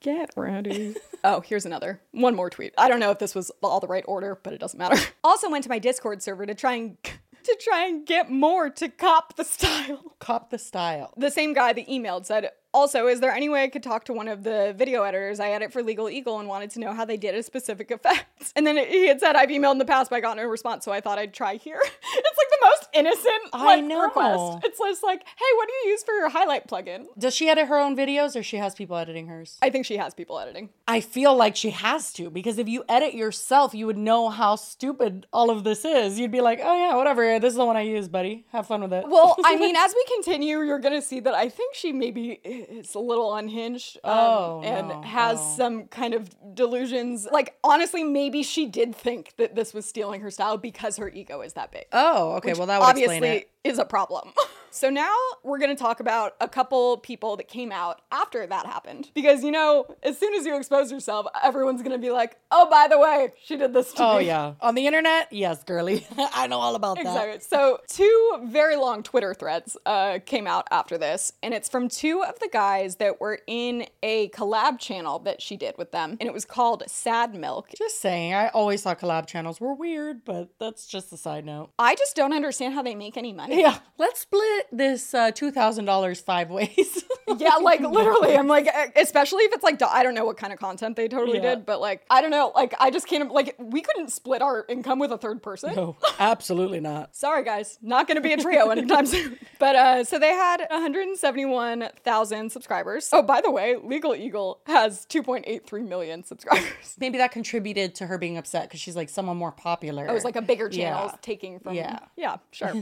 get 0.00 0.30
ready. 0.36 0.94
oh, 1.24 1.40
here's 1.40 1.64
another. 1.64 2.00
One 2.12 2.34
more 2.34 2.50
tweet. 2.50 2.74
I 2.76 2.88
don't 2.88 3.00
know 3.00 3.10
if 3.10 3.18
this 3.18 3.34
was 3.34 3.50
all 3.62 3.80
the 3.80 3.86
right 3.86 4.04
order, 4.06 4.38
but 4.42 4.52
it 4.52 4.58
doesn't 4.60 4.78
matter. 4.78 5.00
Also 5.24 5.48
went 5.50 5.62
to 5.64 5.70
my 5.70 5.78
Discord 5.78 6.22
server 6.22 6.44
to 6.44 6.54
try 6.54 6.74
and 6.74 6.96
to 7.44 7.58
try 7.60 7.86
and 7.86 8.06
get 8.06 8.30
more 8.30 8.70
to 8.70 8.88
cop 8.88 9.36
the 9.36 9.44
style. 9.44 10.14
Cop 10.18 10.50
the 10.50 10.58
style. 10.58 11.12
The 11.16 11.30
same 11.30 11.52
guy 11.52 11.72
that 11.72 11.88
emailed 11.88 12.26
said, 12.26 12.50
also, 12.72 13.08
is 13.08 13.20
there 13.20 13.32
any 13.32 13.48
way 13.48 13.64
I 13.64 13.68
could 13.68 13.82
talk 13.82 14.04
to 14.04 14.12
one 14.12 14.28
of 14.28 14.44
the 14.44 14.72
video 14.76 15.02
editors 15.02 15.40
I 15.40 15.50
edit 15.50 15.72
for 15.72 15.82
Legal 15.82 16.08
Eagle 16.08 16.38
and 16.38 16.48
wanted 16.48 16.70
to 16.70 16.80
know 16.80 16.92
how 16.94 17.04
they 17.04 17.16
did 17.16 17.34
a 17.34 17.42
specific 17.42 17.90
effect? 17.90 18.26
And 18.56 18.66
then 18.66 18.76
he 18.76 19.08
had 19.08 19.18
said, 19.18 19.34
I've 19.34 19.48
emailed 19.48 19.72
in 19.72 19.78
the 19.78 19.84
past, 19.84 20.10
but 20.10 20.16
I 20.16 20.20
got 20.20 20.36
no 20.36 20.44
response, 20.44 20.84
so 20.84 20.92
I 20.92 21.00
thought 21.00 21.18
I'd 21.18 21.32
try 21.32 21.56
here. 21.56 21.80
it's 21.82 22.38
like 22.38 22.51
most 22.64 22.88
innocent 22.92 23.42
I 23.52 23.64
like, 23.64 23.84
know. 23.84 24.02
request. 24.02 24.64
It's 24.64 24.78
just 24.78 25.02
like, 25.02 25.20
hey, 25.24 25.56
what 25.56 25.68
do 25.68 25.74
you 25.84 25.90
use 25.92 26.02
for 26.02 26.12
your 26.14 26.28
highlight 26.28 26.66
plugin? 26.68 27.06
Does 27.18 27.34
she 27.34 27.48
edit 27.48 27.68
her 27.68 27.78
own 27.78 27.96
videos 27.96 28.36
or 28.38 28.42
she 28.42 28.56
has 28.58 28.74
people 28.74 28.96
editing 28.96 29.26
hers? 29.28 29.58
I 29.62 29.70
think 29.70 29.86
she 29.86 29.96
has 29.96 30.14
people 30.14 30.38
editing. 30.38 30.70
I 30.86 31.00
feel 31.00 31.34
like 31.34 31.56
she 31.56 31.70
has 31.70 32.12
to 32.14 32.30
because 32.30 32.58
if 32.58 32.68
you 32.68 32.84
edit 32.88 33.14
yourself, 33.14 33.74
you 33.74 33.86
would 33.86 33.98
know 33.98 34.28
how 34.28 34.56
stupid 34.56 35.26
all 35.32 35.50
of 35.50 35.64
this 35.64 35.84
is. 35.84 36.18
You'd 36.18 36.30
be 36.32 36.40
like, 36.40 36.60
oh 36.62 36.74
yeah, 36.76 36.96
whatever. 36.96 37.38
This 37.38 37.52
is 37.52 37.56
the 37.56 37.64
one 37.64 37.76
I 37.76 37.82
use, 37.82 38.08
buddy. 38.08 38.44
Have 38.52 38.66
fun 38.66 38.82
with 38.82 38.92
it. 38.92 39.04
Well, 39.08 39.36
I 39.44 39.56
mean, 39.56 39.76
as 39.76 39.94
we 39.94 40.04
continue, 40.14 40.60
you're 40.60 40.78
gonna 40.78 41.02
see 41.02 41.20
that 41.20 41.34
I 41.34 41.48
think 41.48 41.74
she 41.74 41.92
maybe 41.92 42.30
is 42.44 42.94
a 42.94 42.98
little 42.98 43.34
unhinged 43.34 43.98
um, 44.04 44.12
Oh, 44.18 44.60
and 44.64 44.88
no. 44.88 45.02
has 45.02 45.38
Oh. 45.40 45.54
some 45.56 45.86
kind 45.88 46.14
of 46.14 46.28
delusions. 46.54 47.26
Like, 47.30 47.56
honestly, 47.64 48.04
maybe 48.04 48.42
she 48.42 48.66
did 48.66 48.94
think 48.94 49.34
that 49.38 49.54
this 49.54 49.74
was 49.74 49.86
stealing 49.86 50.20
her 50.20 50.30
style 50.30 50.56
because 50.58 50.96
her 50.98 51.08
ego 51.08 51.40
is 51.40 51.54
that 51.54 51.70
big. 51.72 51.86
oh, 51.92 52.32
okay. 52.36 52.51
Well, 52.58 52.66
that 52.66 52.80
would 52.80 52.86
obviously 52.86 53.16
explain 53.16 53.32
it. 53.38 53.50
Is 53.64 53.78
a 53.78 53.84
problem. 53.84 54.32
so 54.70 54.90
now 54.90 55.14
we're 55.42 55.58
going 55.58 55.74
to 55.74 55.80
talk 55.80 56.00
about 56.00 56.34
a 56.40 56.48
couple 56.48 56.96
people 56.98 57.36
that 57.36 57.46
came 57.48 57.70
out 57.72 58.00
after 58.10 58.46
that 58.46 58.66
happened. 58.66 59.10
Because, 59.14 59.44
you 59.44 59.50
know, 59.50 59.86
as 60.02 60.18
soon 60.18 60.34
as 60.34 60.44
you 60.46 60.56
expose 60.56 60.90
yourself, 60.90 61.26
everyone's 61.42 61.82
going 61.82 61.92
to 61.92 61.98
be 62.04 62.10
like, 62.10 62.36
oh, 62.50 62.68
by 62.70 62.88
the 62.88 62.98
way, 62.98 63.32
she 63.42 63.56
did 63.56 63.72
this 63.72 63.92
to 63.94 64.02
Oh 64.04 64.18
me. 64.18 64.26
yeah. 64.26 64.54
On 64.60 64.74
the 64.74 64.86
internet, 64.86 65.28
yes, 65.32 65.62
girly. 65.64 66.06
I 66.18 66.46
know 66.46 66.58
all 66.58 66.74
about 66.74 66.96
that. 66.96 67.06
Exactly. 67.06 67.40
So, 67.40 67.80
two 67.88 68.40
very 68.44 68.76
long 68.76 69.02
Twitter 69.02 69.34
threads 69.34 69.76
uh, 69.86 70.18
came 70.26 70.46
out 70.46 70.66
after 70.70 70.98
this, 70.98 71.32
and 71.42 71.54
it's 71.54 71.68
from 71.68 71.88
two 71.88 72.22
of 72.24 72.38
the 72.40 72.48
guys 72.52 72.96
that 72.96 73.20
were 73.20 73.38
in 73.46 73.86
a 74.02 74.28
collab 74.30 74.78
channel 74.78 75.18
that 75.20 75.40
she 75.42 75.56
did 75.56 75.76
with 75.78 75.92
them, 75.92 76.16
and 76.20 76.22
it 76.28 76.32
was 76.32 76.44
called 76.44 76.82
Sad 76.86 77.34
Milk. 77.34 77.68
Just 77.76 78.00
saying, 78.00 78.34
I 78.34 78.48
always 78.48 78.82
thought 78.82 78.98
collab 79.00 79.26
channels 79.26 79.60
were 79.60 79.74
weird, 79.74 80.24
but 80.24 80.48
that's 80.58 80.86
just 80.86 81.12
a 81.12 81.16
side 81.16 81.44
note. 81.44 81.70
I 81.78 81.94
just 81.94 82.16
don't 82.16 82.32
understand 82.32 82.74
how 82.74 82.82
they 82.82 82.94
make 82.94 83.16
any 83.16 83.32
money. 83.32 83.51
Yeah, 83.62 83.78
let's 83.98 84.20
split 84.20 84.66
this 84.72 85.12
uh, 85.14 85.30
two 85.30 85.50
thousand 85.50 85.84
dollars 85.84 86.20
five 86.20 86.50
ways. 86.50 87.04
Yeah, 87.38 87.54
like 87.62 87.80
literally, 87.80 88.36
I'm 88.36 88.48
like, 88.48 88.68
especially 88.94 89.44
if 89.44 89.54
it's 89.54 89.62
like, 89.64 89.80
I 89.80 90.02
don't 90.02 90.12
know 90.14 90.26
what 90.26 90.36
kind 90.36 90.52
of 90.52 90.58
content 90.58 90.96
they 90.96 91.08
totally 91.08 91.38
Yeah. 91.38 91.54
did, 91.54 91.64
but 91.64 91.80
like, 91.80 92.02
I 92.10 92.20
don't 92.20 92.30
know, 92.32 92.52
like, 92.54 92.74
I 92.78 92.90
just 92.90 93.06
can't, 93.06 93.32
like, 93.32 93.54
we 93.58 93.80
couldn't 93.80 94.10
split 94.12 94.42
our 94.42 94.66
income 94.68 94.98
with 94.98 95.12
a 95.12 95.16
third 95.16 95.42
person. 95.42 95.74
no, 95.74 95.96
absolutely 96.18 96.80
not. 96.80 97.16
Sorry, 97.16 97.42
guys, 97.42 97.78
not 97.80 98.06
going 98.06 98.16
to 98.16 98.20
be 98.20 98.34
a 98.34 98.36
trio 98.36 98.68
anytime 98.68 99.06
soon. 99.06 99.38
But 99.58 99.76
uh, 99.76 100.04
so 100.04 100.18
they 100.18 100.28
had 100.32 100.66
171,000 100.68 102.50
subscribers. 102.50 103.08
Oh, 103.12 103.22
by 103.22 103.40
the 103.40 103.50
way, 103.50 103.76
Legal 103.82 104.14
Eagle 104.14 104.60
has 104.66 105.06
2.83 105.06 105.86
million 105.88 106.24
subscribers. 106.24 106.96
Maybe 106.98 107.18
that 107.18 107.32
contributed 107.32 107.94
to 107.96 108.06
her 108.06 108.18
being 108.18 108.36
upset 108.36 108.64
because 108.64 108.80
she's 108.80 108.96
like 108.96 109.08
someone 109.08 109.36
more 109.36 109.52
popular. 109.52 110.06
It 110.06 110.12
was 110.12 110.24
like 110.24 110.36
a 110.36 110.42
bigger 110.42 110.68
channel 110.68 111.06
Yeah. 111.06 111.16
taking 111.22 111.60
from. 111.60 111.74
Yeah. 111.74 112.00
Yeah, 112.16 112.36
sure. 112.50 112.74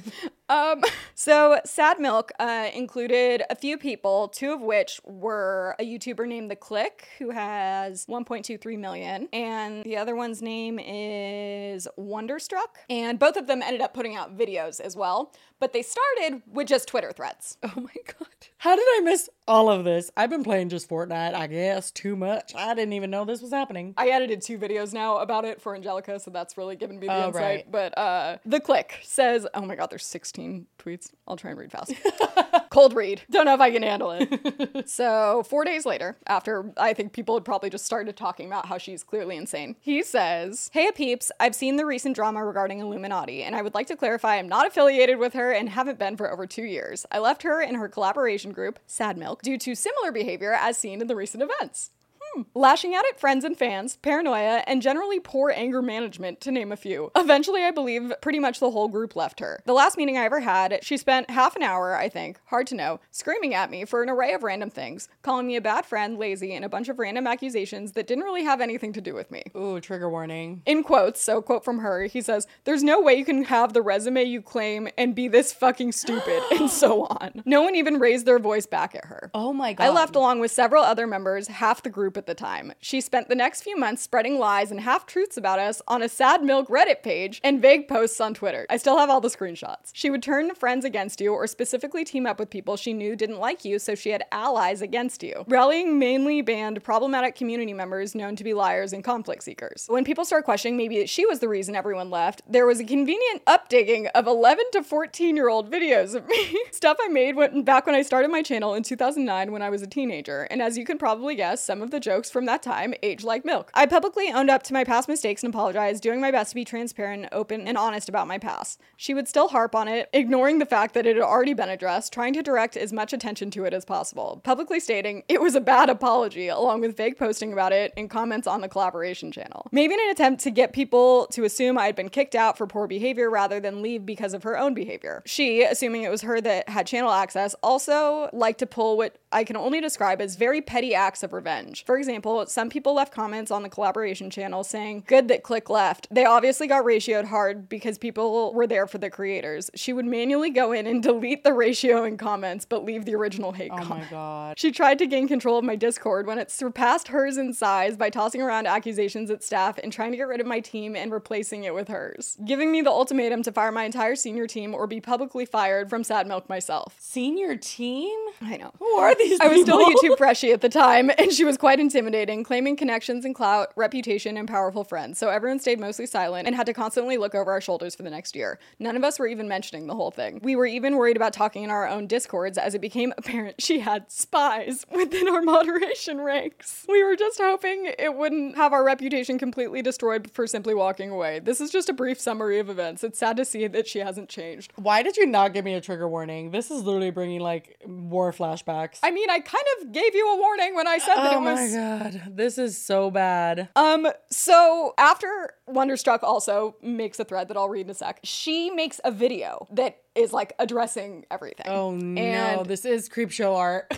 Um, 0.50 0.82
so 1.14 1.60
Sad 1.64 1.98
Milk 1.98 2.32
uh, 2.38 2.68
included 2.74 3.42
a 3.48 3.54
few 3.54 3.78
people, 3.78 4.28
two 4.28 4.52
of 4.52 4.60
which 4.60 5.00
were 5.06 5.76
a 5.78 5.84
YouTuber 5.84 6.26
named 6.26 6.50
The 6.50 6.56
Click, 6.56 7.08
who 7.18 7.30
has 7.30 8.04
1.23 8.06 8.78
million, 8.78 9.28
and 9.32 9.82
the 9.84 9.96
other 9.96 10.14
one's 10.14 10.42
name 10.42 10.78
is 10.78 11.88
Wonderstruck. 11.96 12.78
And 12.90 13.18
both 13.18 13.36
of 13.36 13.46
them 13.46 13.62
ended 13.62 13.80
up 13.80 13.94
putting 13.94 14.16
out 14.16 14.36
videos 14.36 14.80
as 14.80 14.96
well, 14.96 15.32
but 15.60 15.72
they 15.72 15.82
started 15.82 16.42
with 16.50 16.66
just 16.66 16.88
Twitter 16.88 17.12
threads. 17.12 17.56
Oh 17.76 17.80
my 17.82 17.94
god. 18.04 18.26
How 18.58 18.74
did 18.76 18.84
I 18.96 19.00
miss 19.04 19.30
all 19.46 19.70
of 19.70 19.84
this? 19.84 20.10
I've 20.16 20.28
been 20.28 20.42
playing 20.44 20.68
just 20.70 20.88
Fortnite, 20.88 21.34
I 21.34 21.46
guess, 21.46 21.90
too 21.90 22.14
much. 22.16 22.52
I 22.54 22.74
didn't 22.74 22.92
even 22.94 23.10
know 23.10 23.24
this 23.24 23.40
was 23.40 23.52
happening. 23.52 23.94
I 23.96 24.08
edited 24.08 24.42
two 24.42 24.58
videos 24.58 24.92
now 24.92 25.18
about 25.18 25.44
it 25.44 25.62
for 25.62 25.74
Angelica, 25.74 26.18
so 26.18 26.30
that's 26.30 26.58
really 26.58 26.74
given 26.76 26.98
me 26.98 27.06
the 27.06 27.12
Oh, 27.14 27.28
insight. 27.28 27.42
right. 27.42 27.70
But 27.72 27.96
uh, 27.96 28.36
the 28.44 28.60
click 28.60 28.98
says, 29.02 29.46
"Oh 29.54 29.62
my 29.62 29.76
god, 29.76 29.88
there's 29.90 30.04
16 30.04 30.66
tweets. 30.78 31.10
I'll 31.28 31.36
try 31.36 31.50
and 31.52 31.60
read 31.60 31.70
fast. 31.72 31.92
Cold 32.70 32.92
read. 32.94 33.22
Don't 33.30 33.44
know 33.46 33.54
if 33.54 33.60
I 33.60 33.70
can 33.70 33.82
handle 33.82 34.10
it." 34.12 34.88
so 34.88 35.42
four 35.48 35.64
days 35.64 35.86
later, 35.86 36.16
after 36.26 36.72
I 36.76 36.92
think 36.92 37.12
people 37.12 37.34
had 37.36 37.44
probably 37.44 37.70
just 37.70 37.86
started 37.86 38.16
talking 38.16 38.46
about 38.46 38.66
how 38.66 38.78
she's 38.78 39.02
clearly 39.02 39.36
insane, 39.36 39.76
he 39.80 40.02
says, 40.02 40.70
"Hey 40.72 40.90
peeps, 40.92 41.30
I've 41.40 41.54
seen 41.54 41.76
the 41.76 41.86
recent 41.86 42.14
drama 42.16 42.44
regarding 42.44 42.80
Illuminaughtii, 42.80 43.42
and 43.42 43.54
I 43.54 43.62
would 43.62 43.74
like 43.74 43.86
to 43.88 43.96
clarify 43.96 44.36
I'm 44.36 44.48
not 44.48 44.66
affiliated 44.66 45.18
with 45.18 45.32
her 45.34 45.49
and 45.52 45.68
haven't 45.68 45.98
been 45.98 46.16
for 46.16 46.30
over 46.30 46.46
two 46.46 46.64
years. 46.64 47.06
I 47.10 47.18
left 47.18 47.42
her 47.42 47.60
in 47.60 47.74
her 47.76 47.88
collaboration 47.88 48.52
group, 48.52 48.78
Sad 48.86 49.16
Milk, 49.16 49.42
due 49.42 49.58
to 49.58 49.74
similar 49.74 50.12
behavior 50.12 50.52
as 50.52 50.78
seen 50.78 51.00
in 51.00 51.06
the 51.06 51.16
recent 51.16 51.42
events." 51.42 51.90
Hmm. 52.34 52.42
lashing 52.54 52.94
out 52.94 53.04
at 53.10 53.18
friends 53.18 53.44
and 53.44 53.56
fans, 53.56 53.96
paranoia, 54.02 54.62
and 54.66 54.82
generally 54.82 55.18
poor 55.18 55.50
anger 55.50 55.82
management, 55.82 56.40
to 56.42 56.52
name 56.52 56.70
a 56.70 56.76
few. 56.76 57.10
Eventually, 57.16 57.64
I 57.64 57.70
believe 57.70 58.12
pretty 58.20 58.38
much 58.38 58.60
the 58.60 58.70
whole 58.70 58.88
group 58.88 59.16
left 59.16 59.40
her. 59.40 59.60
The 59.66 59.72
last 59.72 59.96
meeting 59.96 60.16
I 60.16 60.24
ever 60.24 60.40
had, 60.40 60.78
she 60.82 60.96
spent 60.96 61.30
half 61.30 61.56
an 61.56 61.62
hour, 61.62 61.96
I 61.96 62.08
think, 62.08 62.38
hard 62.46 62.66
to 62.68 62.74
know, 62.76 63.00
screaming 63.10 63.54
at 63.54 63.70
me 63.70 63.84
for 63.84 64.02
an 64.02 64.08
array 64.08 64.32
of 64.32 64.42
random 64.42 64.70
things, 64.70 65.08
calling 65.22 65.46
me 65.46 65.56
a 65.56 65.60
bad 65.60 65.86
friend, 65.86 66.18
lazy, 66.18 66.54
and 66.54 66.64
a 66.64 66.68
bunch 66.68 66.88
of 66.88 66.98
random 66.98 67.26
accusations 67.26 67.92
that 67.92 68.06
didn't 68.06 68.24
really 68.24 68.44
have 68.44 68.60
anything 68.60 68.92
to 68.92 69.00
do 69.00 69.14
with 69.14 69.30
me. 69.30 69.42
Ooh, 69.56 69.80
trigger 69.80 70.08
warning. 70.08 70.62
In 70.66 70.82
quotes, 70.84 71.20
so 71.20 71.42
quote 71.42 71.64
from 71.64 71.80
her, 71.80 72.04
he 72.04 72.20
says, 72.20 72.46
There's 72.64 72.84
no 72.84 73.00
way 73.00 73.14
you 73.14 73.24
can 73.24 73.44
have 73.44 73.72
the 73.72 73.82
resume 73.82 74.22
you 74.22 74.40
claim 74.40 74.88
and 74.96 75.14
be 75.14 75.26
this 75.26 75.52
fucking 75.52 75.92
stupid, 75.92 76.42
and 76.52 76.70
so 76.70 77.06
on. 77.06 77.42
No 77.44 77.62
one 77.62 77.74
even 77.74 77.98
raised 77.98 78.26
their 78.26 78.38
voice 78.38 78.66
back 78.66 78.94
at 78.94 79.06
her. 79.06 79.30
Oh 79.34 79.52
my 79.52 79.72
god. 79.72 79.84
I 79.84 79.88
left 79.90 80.14
along 80.14 80.40
with 80.40 80.52
several 80.52 80.84
other 80.84 81.06
members, 81.06 81.48
half 81.48 81.82
the 81.82 81.90
group 81.90 82.16
at 82.20 82.26
the 82.26 82.34
time. 82.34 82.74
She 82.80 83.00
spent 83.00 83.30
the 83.30 83.34
next 83.34 83.62
few 83.62 83.78
months 83.78 84.02
spreading 84.02 84.38
lies 84.38 84.70
and 84.70 84.80
half 84.80 85.06
truths 85.06 85.38
about 85.38 85.58
us 85.58 85.80
on 85.88 86.02
a 86.02 86.08
Sad 86.08 86.44
Milk 86.44 86.68
Reddit 86.68 87.02
page 87.02 87.40
and 87.42 87.62
vague 87.62 87.88
posts 87.88 88.20
on 88.20 88.34
Twitter. 88.34 88.66
I 88.68 88.76
still 88.76 88.98
have 88.98 89.08
all 89.08 89.22
the 89.22 89.28
screenshots. 89.28 89.90
She 89.94 90.10
would 90.10 90.22
turn 90.22 90.54
friends 90.54 90.84
against 90.84 91.18
you 91.22 91.32
or 91.32 91.46
specifically 91.46 92.04
team 92.04 92.26
up 92.26 92.38
with 92.38 92.50
people 92.50 92.76
she 92.76 92.92
knew 92.92 93.16
didn't 93.16 93.38
like 93.38 93.64
you, 93.64 93.78
so 93.78 93.94
she 93.94 94.10
had 94.10 94.22
allies 94.30 94.82
against 94.82 95.22
you. 95.22 95.46
Rallying 95.48 95.98
mainly 95.98 96.42
banned 96.42 96.84
problematic 96.84 97.36
community 97.36 97.72
members 97.72 98.14
known 98.14 98.36
to 98.36 98.44
be 98.44 98.52
liars 98.52 98.92
and 98.92 99.02
conflict 99.02 99.42
seekers. 99.42 99.86
When 99.88 100.04
people 100.04 100.26
started 100.26 100.44
questioning 100.44 100.76
maybe 100.76 100.98
that 100.98 101.08
she 101.08 101.24
was 101.24 101.38
the 101.38 101.48
reason 101.48 101.74
everyone 101.74 102.10
left, 102.10 102.42
there 102.46 102.66
was 102.66 102.80
a 102.80 102.84
convenient 102.84 103.42
updating 103.46 104.10
of 104.14 104.26
11 104.26 104.66
to 104.72 104.82
14 104.82 105.36
year 105.36 105.48
old 105.48 105.70
videos 105.70 106.14
of 106.14 106.28
me. 106.28 106.62
Stuff 106.70 106.98
I 107.00 107.08
made 107.08 107.64
back 107.64 107.86
when 107.86 107.94
I 107.94 108.02
started 108.02 108.30
my 108.30 108.42
channel 108.42 108.74
in 108.74 108.82
2009 108.82 109.52
when 109.52 109.62
I 109.62 109.70
was 109.70 109.80
a 109.80 109.86
teenager. 109.86 110.42
And 110.50 110.60
as 110.60 110.76
you 110.76 110.84
can 110.84 110.98
probably 110.98 111.34
guess, 111.34 111.64
some 111.64 111.80
of 111.80 111.90
the 111.90 112.00
jokes 112.10 112.28
from 112.28 112.44
that 112.46 112.60
time 112.60 112.92
age 113.04 113.22
like 113.22 113.44
milk. 113.44 113.70
I 113.72 113.86
publicly 113.86 114.32
owned 114.32 114.50
up 114.50 114.64
to 114.64 114.72
my 114.72 114.82
past 114.82 115.08
mistakes 115.08 115.44
and 115.44 115.54
apologized, 115.54 116.02
doing 116.02 116.20
my 116.20 116.32
best 116.32 116.50
to 116.50 116.54
be 116.56 116.64
transparent, 116.64 117.28
open, 117.30 117.68
and 117.68 117.78
honest 117.78 118.08
about 118.08 118.26
my 118.26 118.36
past. 118.36 118.80
She 118.96 119.14
would 119.14 119.28
still 119.28 119.46
harp 119.46 119.76
on 119.76 119.86
it, 119.86 120.08
ignoring 120.12 120.58
the 120.58 120.66
fact 120.66 120.94
that 120.94 121.06
it 121.06 121.14
had 121.14 121.22
already 121.22 121.54
been 121.54 121.68
addressed, 121.68 122.12
trying 122.12 122.32
to 122.32 122.42
direct 122.42 122.76
as 122.76 122.92
much 122.92 123.12
attention 123.12 123.52
to 123.52 123.64
it 123.64 123.72
as 123.72 123.84
possible, 123.84 124.40
publicly 124.42 124.80
stating 124.80 125.22
it 125.28 125.40
was 125.40 125.54
a 125.54 125.60
bad 125.60 125.88
apology, 125.88 126.48
along 126.48 126.80
with 126.80 126.96
vague 126.96 127.16
posting 127.16 127.52
about 127.52 127.72
it 127.72 127.92
and 127.96 128.10
comments 128.10 128.48
on 128.48 128.60
the 128.60 128.68
collaboration 128.68 129.30
channel. 129.30 129.68
Maybe 129.70 129.94
in 129.94 130.00
an 130.00 130.10
attempt 130.10 130.42
to 130.42 130.50
get 130.50 130.72
people 130.72 131.28
to 131.28 131.44
assume 131.44 131.78
I 131.78 131.86
had 131.86 131.94
been 131.94 132.08
kicked 132.08 132.34
out 132.34 132.58
for 132.58 132.66
poor 132.66 132.88
behavior 132.88 133.30
rather 133.30 133.60
than 133.60 133.82
leave 133.82 134.04
because 134.04 134.34
of 134.34 134.42
her 134.42 134.58
own 134.58 134.74
behavior. 134.74 135.22
She, 135.26 135.62
assuming 135.62 136.02
it 136.02 136.10
was 136.10 136.22
her 136.22 136.40
that 136.40 136.68
had 136.68 136.88
channel 136.88 137.12
access, 137.12 137.54
also 137.62 138.28
liked 138.32 138.58
to 138.58 138.66
pull 138.66 138.96
what 138.96 139.14
I 139.30 139.44
can 139.44 139.56
only 139.56 139.80
describe 139.80 140.20
as 140.20 140.34
very 140.34 140.60
petty 140.60 140.92
acts 140.92 141.22
of 141.22 141.32
revenge. 141.32 141.84
For 141.84 141.99
example, 142.00 142.44
some 142.46 142.68
people 142.68 142.94
left 142.94 143.12
comments 143.12 143.52
on 143.52 143.62
the 143.62 143.68
collaboration 143.68 144.30
channel 144.30 144.64
saying, 144.64 145.04
Good 145.06 145.28
that 145.28 145.44
Click 145.44 145.70
left. 145.70 146.08
They 146.10 146.24
obviously 146.24 146.66
got 146.66 146.84
ratioed 146.84 147.26
hard 147.26 147.68
because 147.68 147.96
people 147.98 148.52
were 148.52 148.66
there 148.66 148.88
for 148.88 148.98
the 148.98 149.10
creators. 149.10 149.70
She 149.76 149.92
would 149.92 150.06
manually 150.06 150.50
go 150.50 150.72
in 150.72 150.86
and 150.88 151.02
delete 151.02 151.44
the 151.44 151.52
ratio 151.52 152.02
in 152.04 152.16
comments, 152.16 152.64
but 152.64 152.84
leave 152.84 153.04
the 153.04 153.14
original 153.14 153.52
hate 153.52 153.70
Oh 153.72 153.76
my 153.76 153.84
comment. 153.84 154.10
god. 154.10 154.58
She 154.58 154.72
tried 154.72 154.98
to 154.98 155.06
gain 155.06 155.28
control 155.28 155.58
of 155.58 155.64
my 155.64 155.76
Discord 155.76 156.26
when 156.26 156.38
it 156.38 156.50
surpassed 156.50 157.08
hers 157.08 157.36
in 157.36 157.52
size 157.52 157.96
by 157.96 158.10
tossing 158.10 158.42
around 158.42 158.66
accusations 158.66 159.30
at 159.30 159.42
staff 159.44 159.78
and 159.78 159.92
trying 159.92 160.10
to 160.10 160.16
get 160.16 160.26
rid 160.26 160.40
of 160.40 160.46
my 160.46 160.60
team 160.60 160.96
and 160.96 161.12
replacing 161.12 161.64
it 161.64 161.74
with 161.74 161.88
hers, 161.88 162.36
giving 162.44 162.72
me 162.72 162.80
the 162.80 162.90
ultimatum 162.90 163.42
to 163.42 163.52
fire 163.52 163.70
my 163.70 163.84
entire 163.84 164.16
senior 164.16 164.46
team 164.46 164.74
or 164.74 164.86
be 164.86 165.00
publicly 165.00 165.44
fired 165.44 165.90
from 165.90 166.02
Sad 166.02 166.26
Milk 166.26 166.48
myself. 166.48 166.96
Senior 166.98 167.56
team? 167.56 168.18
I 168.40 168.56
know. 168.56 168.72
Who 168.78 168.86
are 168.96 169.14
these 169.14 169.38
I 169.40 169.48
was 169.48 169.60
still 169.62 169.84
people? 169.84 170.00
YouTube 170.10 170.16
freshie 170.18 170.52
at 170.52 170.60
the 170.60 170.68
time, 170.68 171.10
and 171.18 171.32
she 171.32 171.44
was 171.44 171.56
quite 171.58 171.80
intimidating, 171.90 172.44
claiming 172.44 172.76
connections 172.76 173.24
and 173.24 173.34
clout, 173.34 173.72
reputation, 173.74 174.36
and 174.36 174.46
powerful 174.46 174.84
friends. 174.84 175.18
So 175.18 175.28
everyone 175.28 175.58
stayed 175.58 175.80
mostly 175.80 176.06
silent 176.06 176.46
and 176.46 176.54
had 176.54 176.66
to 176.66 176.72
constantly 176.72 177.16
look 177.16 177.34
over 177.34 177.50
our 177.50 177.60
shoulders 177.60 177.96
for 177.96 178.04
the 178.04 178.10
next 178.10 178.36
year. 178.36 178.60
None 178.78 178.96
of 178.96 179.02
us 179.02 179.18
were 179.18 179.26
even 179.26 179.48
mentioning 179.48 179.88
the 179.88 179.96
whole 179.96 180.12
thing. 180.12 180.38
We 180.44 180.54
were 180.54 180.66
even 180.66 180.96
worried 180.96 181.16
about 181.16 181.32
talking 181.32 181.64
in 181.64 181.70
our 181.70 181.88
own 181.88 182.06
discords 182.06 182.58
as 182.58 182.76
it 182.76 182.80
became 182.80 183.12
apparent 183.18 183.60
she 183.60 183.80
had 183.80 184.08
spies 184.08 184.86
within 184.94 185.28
our 185.28 185.42
moderation 185.42 186.20
ranks. 186.20 186.86
We 186.88 187.02
were 187.02 187.16
just 187.16 187.40
hoping 187.40 187.92
it 187.98 188.14
wouldn't 188.14 188.56
have 188.56 188.72
our 188.72 188.84
reputation 188.84 189.36
completely 189.36 189.82
destroyed 189.82 190.30
for 190.32 190.46
simply 190.46 190.74
walking 190.74 191.10
away. 191.10 191.40
This 191.40 191.60
is 191.60 191.72
just 191.72 191.88
a 191.88 191.92
brief 191.92 192.20
summary 192.20 192.60
of 192.60 192.70
events. 192.70 193.02
It's 193.02 193.18
sad 193.18 193.36
to 193.38 193.44
see 193.44 193.66
that 193.66 193.88
she 193.88 193.98
hasn't 193.98 194.28
changed. 194.28 194.72
Why 194.76 195.02
did 195.02 195.16
you 195.16 195.26
not 195.26 195.52
give 195.54 195.64
me 195.64 195.74
a 195.74 195.80
trigger 195.80 196.08
warning? 196.08 196.52
This 196.52 196.70
is 196.70 196.84
literally 196.84 197.10
bringing 197.10 197.40
like 197.40 197.82
war 197.84 198.32
flashbacks. 198.32 199.00
I 199.02 199.10
mean, 199.10 199.28
I 199.28 199.40
kind 199.40 199.64
of 199.80 199.90
gave 199.90 200.14
you 200.14 200.32
a 200.32 200.36
warning 200.36 200.76
when 200.76 200.86
I 200.86 200.98
said 200.98 201.16
that 201.16 201.32
oh 201.32 201.38
it 201.38 201.42
was 201.42 201.72
my 201.72 201.79
god. 201.80 202.22
This 202.36 202.58
is 202.58 202.76
so 202.76 203.10
bad. 203.10 203.68
Um, 203.76 204.06
so 204.30 204.94
after 204.98 205.54
Wonderstruck 205.66 206.22
also 206.22 206.76
makes 206.82 207.18
a 207.18 207.24
thread 207.24 207.48
that 207.48 207.56
I'll 207.56 207.68
read 207.68 207.86
in 207.86 207.90
a 207.90 207.94
sec, 207.94 208.20
she 208.24 208.70
makes 208.70 209.00
a 209.04 209.10
video 209.10 209.66
that 209.72 209.98
is 210.14 210.32
like 210.32 210.52
addressing 210.58 211.24
everything. 211.30 211.66
Oh 211.66 211.92
no, 211.92 212.20
And 212.20 212.66
this 212.66 212.84
is 212.84 213.08
creep 213.08 213.30
show 213.30 213.56
art. 213.56 213.86